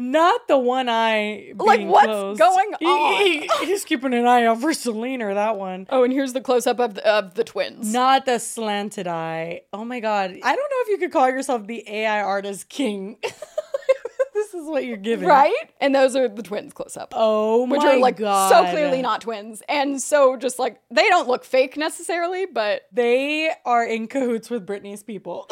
Not 0.00 0.46
the 0.46 0.56
one 0.56 0.88
eye. 0.88 1.54
Like, 1.56 1.84
what's 1.88 2.06
closed. 2.06 2.38
going 2.38 2.74
on? 2.74 3.14
he- 3.16 3.50
he's 3.66 3.84
keeping 3.84 4.14
an 4.14 4.26
eye 4.26 4.44
out 4.44 4.60
for 4.60 4.72
Celine 4.72 5.22
or 5.22 5.34
that 5.34 5.56
one. 5.56 5.88
Oh, 5.90 6.04
and 6.04 6.12
here's 6.12 6.32
the 6.34 6.40
close 6.40 6.68
up 6.68 6.78
of 6.78 6.94
the, 6.94 7.04
of 7.06 7.34
the 7.34 7.42
twins. 7.42 7.92
Not 7.92 8.24
the 8.24 8.38
slanted 8.38 9.08
eye. 9.08 9.62
Oh 9.72 9.84
my 9.84 9.98
god. 9.98 10.30
I 10.40 10.54
don't 10.54 10.70
know 10.70 10.82
if 10.82 10.88
you 10.88 10.98
could 10.98 11.10
call 11.10 11.28
yourself 11.28 11.66
the 11.66 11.82
AI 11.88 12.22
artist 12.22 12.68
king. 12.68 13.16
this 14.52 14.62
is 14.62 14.68
what 14.68 14.84
you're 14.84 14.96
giving. 14.96 15.28
Right? 15.28 15.54
And 15.80 15.94
those 15.94 16.16
are 16.16 16.28
the 16.28 16.42
twins 16.42 16.72
close 16.72 16.96
up. 16.96 17.12
Oh 17.16 17.66
my 17.66 17.76
which 17.76 17.84
are 17.84 17.98
like 17.98 18.16
god. 18.16 18.50
so 18.50 18.70
clearly 18.70 19.02
not 19.02 19.20
twins. 19.20 19.62
And 19.68 20.00
so 20.00 20.36
just 20.36 20.58
like 20.58 20.80
they 20.90 21.08
don't 21.08 21.28
look 21.28 21.44
fake 21.44 21.76
necessarily, 21.76 22.46
but 22.46 22.82
They 22.92 23.50
are 23.64 23.84
in 23.84 24.08
cahoots 24.08 24.50
with 24.50 24.66
Britney's 24.66 25.02
people. 25.02 25.50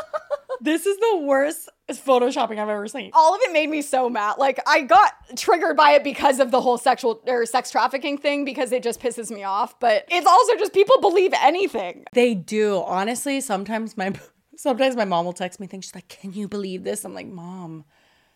this 0.60 0.86
is 0.86 0.96
the 0.98 1.18
worst 1.24 1.68
photoshopping 1.90 2.58
I've 2.58 2.68
ever 2.68 2.88
seen. 2.88 3.10
all 3.12 3.34
of 3.34 3.40
it 3.42 3.52
made 3.52 3.68
me 3.68 3.82
so 3.82 4.08
mad. 4.08 4.36
Like 4.38 4.60
I 4.66 4.82
got 4.82 5.12
triggered 5.36 5.76
by 5.76 5.92
it 5.92 6.04
because 6.04 6.40
of 6.40 6.50
the 6.50 6.60
whole 6.60 6.78
sexual 6.78 7.22
or 7.26 7.44
sex 7.46 7.70
trafficking 7.70 8.18
thing 8.18 8.44
because 8.44 8.72
it 8.72 8.82
just 8.82 9.00
pisses 9.00 9.30
me 9.30 9.44
off. 9.44 9.78
But 9.78 10.06
it's 10.08 10.26
also 10.26 10.56
just 10.56 10.72
people 10.72 11.00
believe 11.00 11.32
anything. 11.40 12.04
They 12.12 12.34
do. 12.34 12.82
Honestly, 12.86 13.40
sometimes 13.40 13.96
my 13.96 14.12
sometimes 14.56 14.96
my 14.96 15.04
mom 15.04 15.24
will 15.24 15.32
text 15.32 15.60
me 15.60 15.66
things. 15.66 15.86
She's 15.86 15.94
like, 15.94 16.08
"Can 16.08 16.32
you 16.32 16.48
believe 16.48 16.84
this?" 16.84 17.04
I'm 17.04 17.14
like, 17.14 17.26
"Mom, 17.26 17.84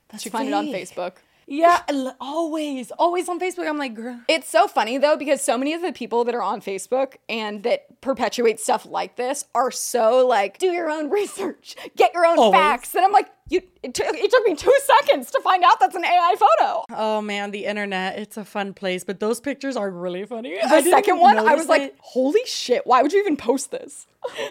that's 0.08 0.24
You 0.24 0.30
find 0.30 0.48
it 0.48 0.54
on. 0.54 0.66
Facebook. 0.66 1.12
Yeah, 1.48 1.80
always, 2.20 2.90
always 2.98 3.28
on 3.28 3.38
Facebook. 3.38 3.68
I'm 3.68 3.78
like, 3.78 3.94
"Girl, 3.94 4.18
It's 4.28 4.48
so 4.48 4.66
funny 4.66 4.98
though 4.98 5.16
because 5.16 5.40
so 5.40 5.56
many 5.56 5.74
of 5.74 5.80
the 5.82 5.92
people 5.92 6.24
that 6.24 6.34
are 6.34 6.42
on 6.42 6.60
Facebook 6.60 7.14
and 7.28 7.62
that 7.62 8.00
perpetuate 8.00 8.58
stuff 8.58 8.84
like 8.84 9.14
this 9.14 9.44
are 9.54 9.70
so 9.70 10.26
like 10.26 10.58
do 10.58 10.66
your 10.72 10.90
own 10.90 11.08
research, 11.08 11.76
get 11.96 12.12
your 12.14 12.26
own 12.26 12.36
Always. 12.38 12.58
facts. 12.58 12.94
And 12.96 13.04
I'm 13.04 13.12
like, 13.12 13.28
you 13.48 13.62
it, 13.84 13.94
took 13.94 14.06
it 14.12 14.28
took 14.28 14.44
me 14.44 14.56
2 14.56 14.72
seconds 14.82 15.30
to 15.30 15.40
find 15.40 15.62
out 15.62 15.78
that's 15.78 15.94
an 15.94 16.04
AI 16.04 16.34
photo. 16.36 16.84
oh 16.90 17.20
man, 17.22 17.52
the 17.52 17.64
internet, 17.66 18.18
it's 18.18 18.36
a 18.36 18.44
fun 18.44 18.74
place." 18.74 19.04
But 19.04 19.20
those 19.20 19.38
pictures 19.38 19.76
are 19.76 19.88
really 19.88 20.24
funny. 20.26 20.56
The 20.60 20.82
second 20.82 21.20
one, 21.20 21.38
I 21.38 21.54
was 21.54 21.68
like, 21.68 21.94
holy 22.00 22.44
shit, 22.46 22.84
why 22.88 23.02
would 23.02 23.12
you 23.12 23.20
even 23.20 23.36
post 23.36 23.70
this? 23.70 24.08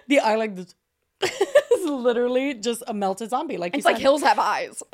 the 0.08 0.22
eye 0.22 0.36
like 0.36 0.56
this. 0.56 0.74
It's 1.22 1.86
literally 1.86 2.54
just 2.54 2.84
a 2.88 2.94
melted 2.94 3.30
zombie. 3.30 3.58
Like 3.58 3.76
It's 3.76 3.86
like 3.86 3.98
hills 3.98 4.22
have 4.22 4.40
eyes. 4.40 4.84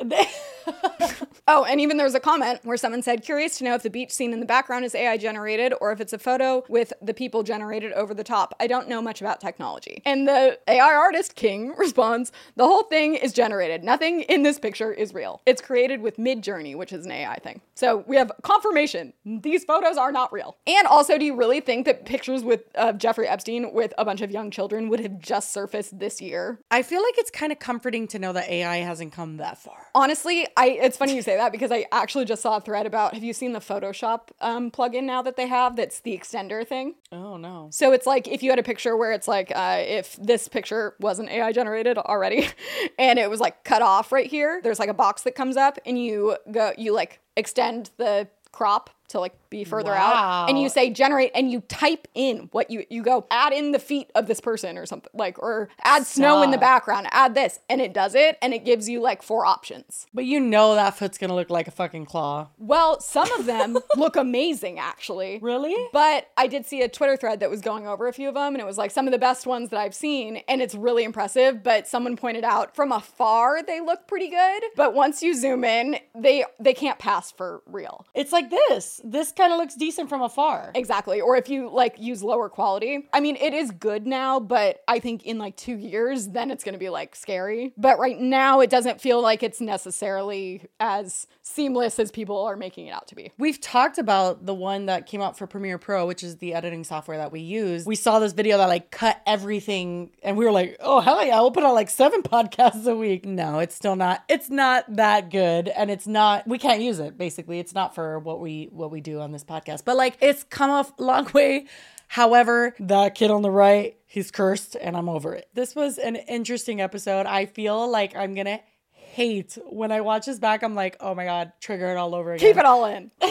oh, 1.48 1.64
and 1.64 1.80
even 1.80 1.96
there 1.96 2.06
was 2.06 2.14
a 2.14 2.20
comment 2.20 2.60
where 2.64 2.76
someone 2.76 3.02
said, 3.02 3.22
curious 3.22 3.58
to 3.58 3.64
know 3.64 3.74
if 3.74 3.82
the 3.82 3.90
beach 3.90 4.10
scene 4.10 4.32
in 4.32 4.40
the 4.40 4.46
background 4.46 4.84
is 4.84 4.94
AI 4.94 5.16
generated 5.16 5.74
or 5.80 5.92
if 5.92 6.00
it's 6.00 6.12
a 6.12 6.18
photo 6.18 6.64
with 6.68 6.92
the 7.02 7.14
people 7.14 7.42
generated 7.42 7.92
over 7.92 8.14
the 8.14 8.24
top. 8.24 8.54
I 8.60 8.66
don't 8.66 8.88
know 8.88 9.02
much 9.02 9.20
about 9.20 9.40
technology. 9.40 10.02
And 10.04 10.26
the 10.28 10.58
AI 10.68 10.94
artist 10.94 11.34
King 11.34 11.74
responds, 11.78 12.32
the 12.56 12.64
whole 12.64 12.84
thing 12.84 13.14
is 13.14 13.32
generated. 13.32 13.82
Nothing 13.84 14.22
in 14.22 14.42
this 14.42 14.58
picture 14.58 14.92
is 14.92 15.14
real. 15.14 15.40
It's 15.46 15.62
created 15.62 16.02
with 16.02 16.16
Midjourney, 16.16 16.76
which 16.76 16.92
is 16.92 17.06
an 17.06 17.12
AI 17.12 17.38
thing. 17.38 17.60
So 17.74 18.04
we 18.06 18.16
have 18.16 18.32
confirmation 18.42 19.12
these 19.24 19.64
photos 19.64 19.96
are 19.96 20.12
not 20.12 20.32
real. 20.32 20.56
And 20.66 20.86
also, 20.86 21.18
do 21.18 21.24
you 21.24 21.34
really 21.34 21.60
think 21.60 21.86
that 21.86 22.04
pictures 22.04 22.44
with 22.44 22.62
uh, 22.74 22.92
Jeffrey 22.92 23.26
Epstein 23.28 23.72
with 23.72 23.92
a 23.98 24.04
bunch 24.04 24.20
of 24.20 24.30
young 24.30 24.50
children 24.50 24.88
would 24.88 25.00
have 25.00 25.18
just 25.18 25.52
surfaced 25.52 25.98
this 25.98 26.11
year? 26.20 26.58
I 26.70 26.82
feel 26.82 27.02
like 27.02 27.14
it's 27.18 27.30
kind 27.30 27.52
of 27.52 27.58
comforting 27.58 28.06
to 28.08 28.18
know 28.18 28.32
that 28.32 28.48
AI 28.48 28.78
hasn't 28.78 29.12
come 29.12 29.38
that 29.38 29.58
far. 29.58 29.86
Honestly, 29.94 30.46
I 30.56 30.68
it's 30.68 30.96
funny 30.96 31.14
you 31.14 31.22
say 31.22 31.36
that 31.36 31.52
because 31.52 31.70
I 31.70 31.86
actually 31.92 32.24
just 32.24 32.42
saw 32.42 32.56
a 32.56 32.60
thread 32.60 32.86
about 32.86 33.14
have 33.14 33.22
you 33.22 33.32
seen 33.32 33.52
the 33.52 33.60
Photoshop 33.60 34.28
um, 34.40 34.70
plugin 34.70 35.04
now 35.04 35.22
that 35.22 35.36
they 35.36 35.46
have 35.46 35.76
that's 35.76 36.00
the 36.00 36.16
extender 36.16 36.66
thing? 36.66 36.94
Oh 37.10 37.36
no. 37.36 37.68
So 37.70 37.92
it's 37.92 38.06
like 38.06 38.28
if 38.28 38.42
you 38.42 38.50
had 38.50 38.58
a 38.58 38.62
picture 38.62 38.96
where 38.96 39.12
it's 39.12 39.28
like 39.28 39.52
uh, 39.54 39.78
if 39.80 40.16
this 40.16 40.48
picture 40.48 40.94
wasn't 41.00 41.30
AI 41.30 41.52
generated 41.52 41.98
already 41.98 42.48
and 42.98 43.18
it 43.18 43.30
was 43.30 43.40
like 43.40 43.64
cut 43.64 43.82
off 43.82 44.12
right 44.12 44.26
here, 44.26 44.60
there's 44.62 44.78
like 44.78 44.88
a 44.88 44.94
box 44.94 45.22
that 45.22 45.34
comes 45.34 45.56
up 45.56 45.78
and 45.86 46.02
you 46.02 46.36
go 46.50 46.72
you 46.76 46.92
like 46.92 47.20
extend 47.36 47.90
the 47.96 48.28
crop 48.52 48.90
to 49.08 49.20
like 49.20 49.34
be 49.50 49.64
further 49.64 49.92
out 49.92 50.48
and 50.48 50.58
you 50.58 50.68
say 50.70 50.88
generate 50.88 51.30
and 51.34 51.50
you 51.50 51.60
type 51.68 52.08
in 52.14 52.48
what 52.52 52.70
you 52.70 52.84
you 52.88 53.02
go 53.02 53.26
add 53.30 53.52
in 53.52 53.72
the 53.72 53.78
feet 53.78 54.10
of 54.14 54.26
this 54.26 54.40
person 54.40 54.78
or 54.78 54.86
something 54.86 55.10
like 55.12 55.38
or 55.42 55.68
add 55.84 56.06
snow 56.06 56.42
in 56.42 56.50
the 56.50 56.56
background 56.56 57.06
add 57.10 57.34
this 57.34 57.60
and 57.68 57.82
it 57.82 57.92
does 57.92 58.14
it 58.14 58.38
and 58.40 58.54
it 58.54 58.64
gives 58.64 58.88
you 58.88 59.00
like 59.00 59.22
four 59.22 59.44
options 59.44 60.06
But 60.14 60.24
you 60.24 60.40
know 60.40 60.74
that 60.74 60.96
foot's 60.96 61.18
gonna 61.18 61.34
look 61.34 61.50
like 61.50 61.68
a 61.68 61.70
fucking 61.70 62.06
claw. 62.06 62.48
well, 62.58 63.00
some 63.00 63.30
of 63.32 63.44
them 63.46 63.76
look 63.96 64.16
amazing, 64.16 64.78
actually. 64.78 65.38
Really? 65.42 65.76
But 65.92 66.30
I 66.36 66.46
did 66.46 66.64
see 66.66 66.80
a 66.82 66.88
Twitter 66.88 67.16
thread 67.16 67.40
that 67.40 67.50
was 67.50 67.60
going 67.60 67.86
over 67.86 68.08
a 68.08 68.12
few 68.12 68.28
of 68.28 68.34
them, 68.34 68.54
and 68.54 68.60
it 68.60 68.66
was 68.66 68.78
like 68.78 68.90
some 68.90 69.06
of 69.06 69.12
the 69.12 69.18
best 69.18 69.46
ones 69.46 69.70
that 69.70 69.78
I've 69.78 69.94
seen, 69.94 70.38
and 70.48 70.62
it's 70.62 70.74
really 70.74 71.04
impressive. 71.04 71.62
But 71.62 71.86
someone 71.86 72.16
pointed 72.16 72.44
out 72.44 72.74
from 72.74 72.92
afar 72.92 73.62
they 73.62 73.80
look 73.80 74.06
pretty 74.06 74.28
good, 74.28 74.62
but 74.76 74.94
once 74.94 75.22
you 75.22 75.34
zoom 75.34 75.64
in, 75.64 75.98
they 76.14 76.44
they 76.58 76.74
can't 76.74 76.98
pass 76.98 77.30
for 77.30 77.62
real. 77.66 78.06
It's 78.14 78.32
like 78.32 78.50
this. 78.50 78.91
This 79.04 79.32
kind 79.32 79.52
of 79.52 79.58
looks 79.58 79.74
decent 79.74 80.08
from 80.08 80.22
afar. 80.22 80.72
Exactly. 80.74 81.20
Or 81.20 81.36
if 81.36 81.48
you 81.48 81.70
like 81.70 81.96
use 81.98 82.22
lower 82.22 82.48
quality. 82.48 83.08
I 83.12 83.20
mean, 83.20 83.36
it 83.36 83.54
is 83.54 83.70
good 83.70 84.06
now, 84.06 84.40
but 84.40 84.82
I 84.88 84.98
think 84.98 85.24
in 85.24 85.38
like 85.38 85.56
two 85.56 85.76
years, 85.76 86.28
then 86.28 86.50
it's 86.50 86.64
going 86.64 86.74
to 86.74 86.78
be 86.78 86.90
like 86.90 87.14
scary. 87.14 87.72
But 87.76 87.98
right 87.98 88.18
now, 88.18 88.60
it 88.60 88.70
doesn't 88.70 89.00
feel 89.00 89.20
like 89.20 89.42
it's 89.42 89.60
necessarily 89.60 90.66
as 90.80 91.26
seamless 91.42 91.98
as 91.98 92.10
people 92.10 92.44
are 92.44 92.56
making 92.56 92.86
it 92.86 92.90
out 92.90 93.08
to 93.08 93.14
be. 93.14 93.32
We've 93.38 93.60
talked 93.60 93.98
about 93.98 94.46
the 94.46 94.54
one 94.54 94.86
that 94.86 95.06
came 95.06 95.20
out 95.20 95.36
for 95.38 95.46
Premiere 95.46 95.78
Pro, 95.78 96.06
which 96.06 96.22
is 96.22 96.36
the 96.38 96.54
editing 96.54 96.84
software 96.84 97.18
that 97.18 97.32
we 97.32 97.40
use. 97.40 97.86
We 97.86 97.96
saw 97.96 98.18
this 98.18 98.32
video 98.32 98.58
that 98.58 98.66
like 98.66 98.90
cut 98.90 99.20
everything 99.26 100.10
and 100.22 100.36
we 100.36 100.44
were 100.44 100.52
like, 100.52 100.76
"Oh, 100.80 101.00
hell 101.00 101.24
yeah, 101.24 101.40
we'll 101.40 101.50
put 101.50 101.64
out 101.64 101.74
like 101.74 101.90
7 101.90 102.22
podcasts 102.24 102.86
a 102.86 102.96
week." 102.96 103.24
No, 103.24 103.58
it's 103.58 103.74
still 103.74 103.96
not. 103.96 104.24
It's 104.28 104.50
not 104.50 104.84
that 104.96 105.30
good 105.30 105.68
and 105.68 105.90
it's 105.90 106.06
not 106.06 106.46
we 106.46 106.58
can't 106.58 106.80
use 106.80 106.98
it 106.98 107.16
basically. 107.18 107.58
It's 107.58 107.74
not 107.74 107.94
for 107.94 108.18
what 108.18 108.40
we 108.40 108.68
what 108.72 108.81
we 108.88 109.00
do 109.00 109.20
on 109.20 109.32
this 109.32 109.44
podcast. 109.44 109.84
But 109.84 109.96
like 109.96 110.16
it's 110.20 110.44
come 110.44 110.70
a 110.70 110.86
long 111.02 111.30
way. 111.32 111.66
However, 112.08 112.74
the 112.78 113.10
kid 113.14 113.30
on 113.30 113.40
the 113.42 113.50
right, 113.50 113.96
he's 114.06 114.30
cursed 114.30 114.76
and 114.76 114.96
I'm 114.96 115.08
over 115.08 115.34
it. 115.34 115.48
This 115.54 115.74
was 115.74 115.96
an 115.96 116.16
interesting 116.16 116.80
episode. 116.80 117.24
I 117.24 117.46
feel 117.46 117.90
like 117.90 118.14
I'm 118.14 118.34
going 118.34 118.46
to 118.46 118.60
hate 118.90 119.56
when 119.66 119.90
I 119.92 120.02
watch 120.02 120.26
this 120.26 120.38
back. 120.38 120.62
I'm 120.62 120.74
like, 120.74 120.96
"Oh 121.00 121.14
my 121.14 121.24
god, 121.24 121.52
trigger 121.60 121.90
it 121.90 121.96
all 121.96 122.14
over 122.14 122.32
again." 122.32 122.48
Keep 122.48 122.58
it 122.58 122.64
all 122.66 122.84
in. 122.86 123.10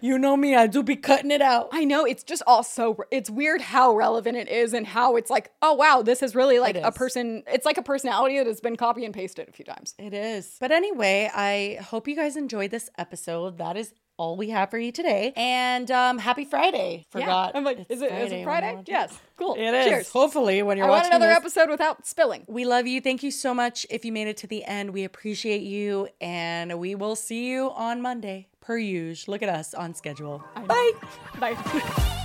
You 0.00 0.18
know 0.18 0.36
me, 0.36 0.54
I 0.54 0.66
do 0.66 0.82
be 0.82 0.96
cutting 0.96 1.30
it 1.30 1.42
out. 1.42 1.68
I 1.72 1.84
know 1.84 2.04
it's 2.04 2.22
just 2.22 2.42
all 2.46 2.62
so 2.62 2.98
it's 3.10 3.28
weird 3.28 3.60
how 3.60 3.94
relevant 3.94 4.36
it 4.36 4.48
is 4.48 4.72
and 4.72 4.86
how 4.86 5.16
it's 5.16 5.30
like, 5.30 5.50
oh 5.62 5.74
wow, 5.74 6.02
this 6.02 6.22
is 6.22 6.34
really 6.34 6.58
like 6.58 6.76
It 6.76 6.84
a 6.84 6.92
person. 6.92 7.42
It's 7.46 7.66
like 7.66 7.78
a 7.78 7.82
personality 7.82 8.38
that 8.38 8.46
has 8.46 8.60
been 8.60 8.76
copy 8.76 9.04
and 9.04 9.14
pasted 9.14 9.48
a 9.48 9.52
few 9.52 9.64
times. 9.64 9.94
It 9.98 10.14
is. 10.14 10.56
But 10.60 10.70
anyway, 10.70 11.30
I 11.34 11.78
hope 11.82 12.06
you 12.06 12.16
guys 12.16 12.36
enjoyed 12.36 12.70
this 12.70 12.90
episode. 12.96 13.58
That 13.58 13.76
is 13.76 13.92
all 14.18 14.36
we 14.36 14.50
have 14.50 14.70
for 14.70 14.78
you 14.78 14.92
today. 14.92 15.32
And 15.36 15.90
um, 15.90 16.18
happy 16.18 16.44
Friday. 16.44 17.06
Forgot. 17.10 17.52
I'm 17.54 17.64
like, 17.64 17.86
is 17.88 18.02
it 18.02 18.10
Friday? 18.10 18.44
we're 18.44 18.76
watching 18.76 18.84
Yes. 18.86 19.18
Cool. 19.36 19.54
It 19.54 19.72
is. 19.72 19.86
Cheers. 19.86 20.08
Hopefully, 20.10 20.62
when 20.62 20.76
you're 20.76 20.86
I 20.86 20.90
want 20.90 21.04
watching 21.04 21.14
another 21.14 21.28
this. 21.28 21.38
episode 21.38 21.70
without 21.70 22.06
spilling. 22.06 22.44
We 22.48 22.64
love 22.64 22.86
you. 22.86 23.00
Thank 23.00 23.22
you 23.22 23.30
so 23.30 23.54
much. 23.54 23.86
If 23.88 24.04
you 24.04 24.12
made 24.12 24.28
it 24.28 24.36
to 24.38 24.46
the 24.46 24.64
end, 24.64 24.90
we 24.90 25.04
appreciate 25.04 25.62
you. 25.62 26.08
And 26.20 26.78
we 26.78 26.94
will 26.94 27.16
see 27.16 27.48
you 27.48 27.70
on 27.70 28.02
Monday, 28.02 28.48
per 28.60 28.76
usual. 28.76 29.32
Look 29.32 29.42
at 29.42 29.48
us 29.48 29.72
on 29.72 29.94
schedule. 29.94 30.44
Bye. 30.66 30.92
Bye. 31.38 32.24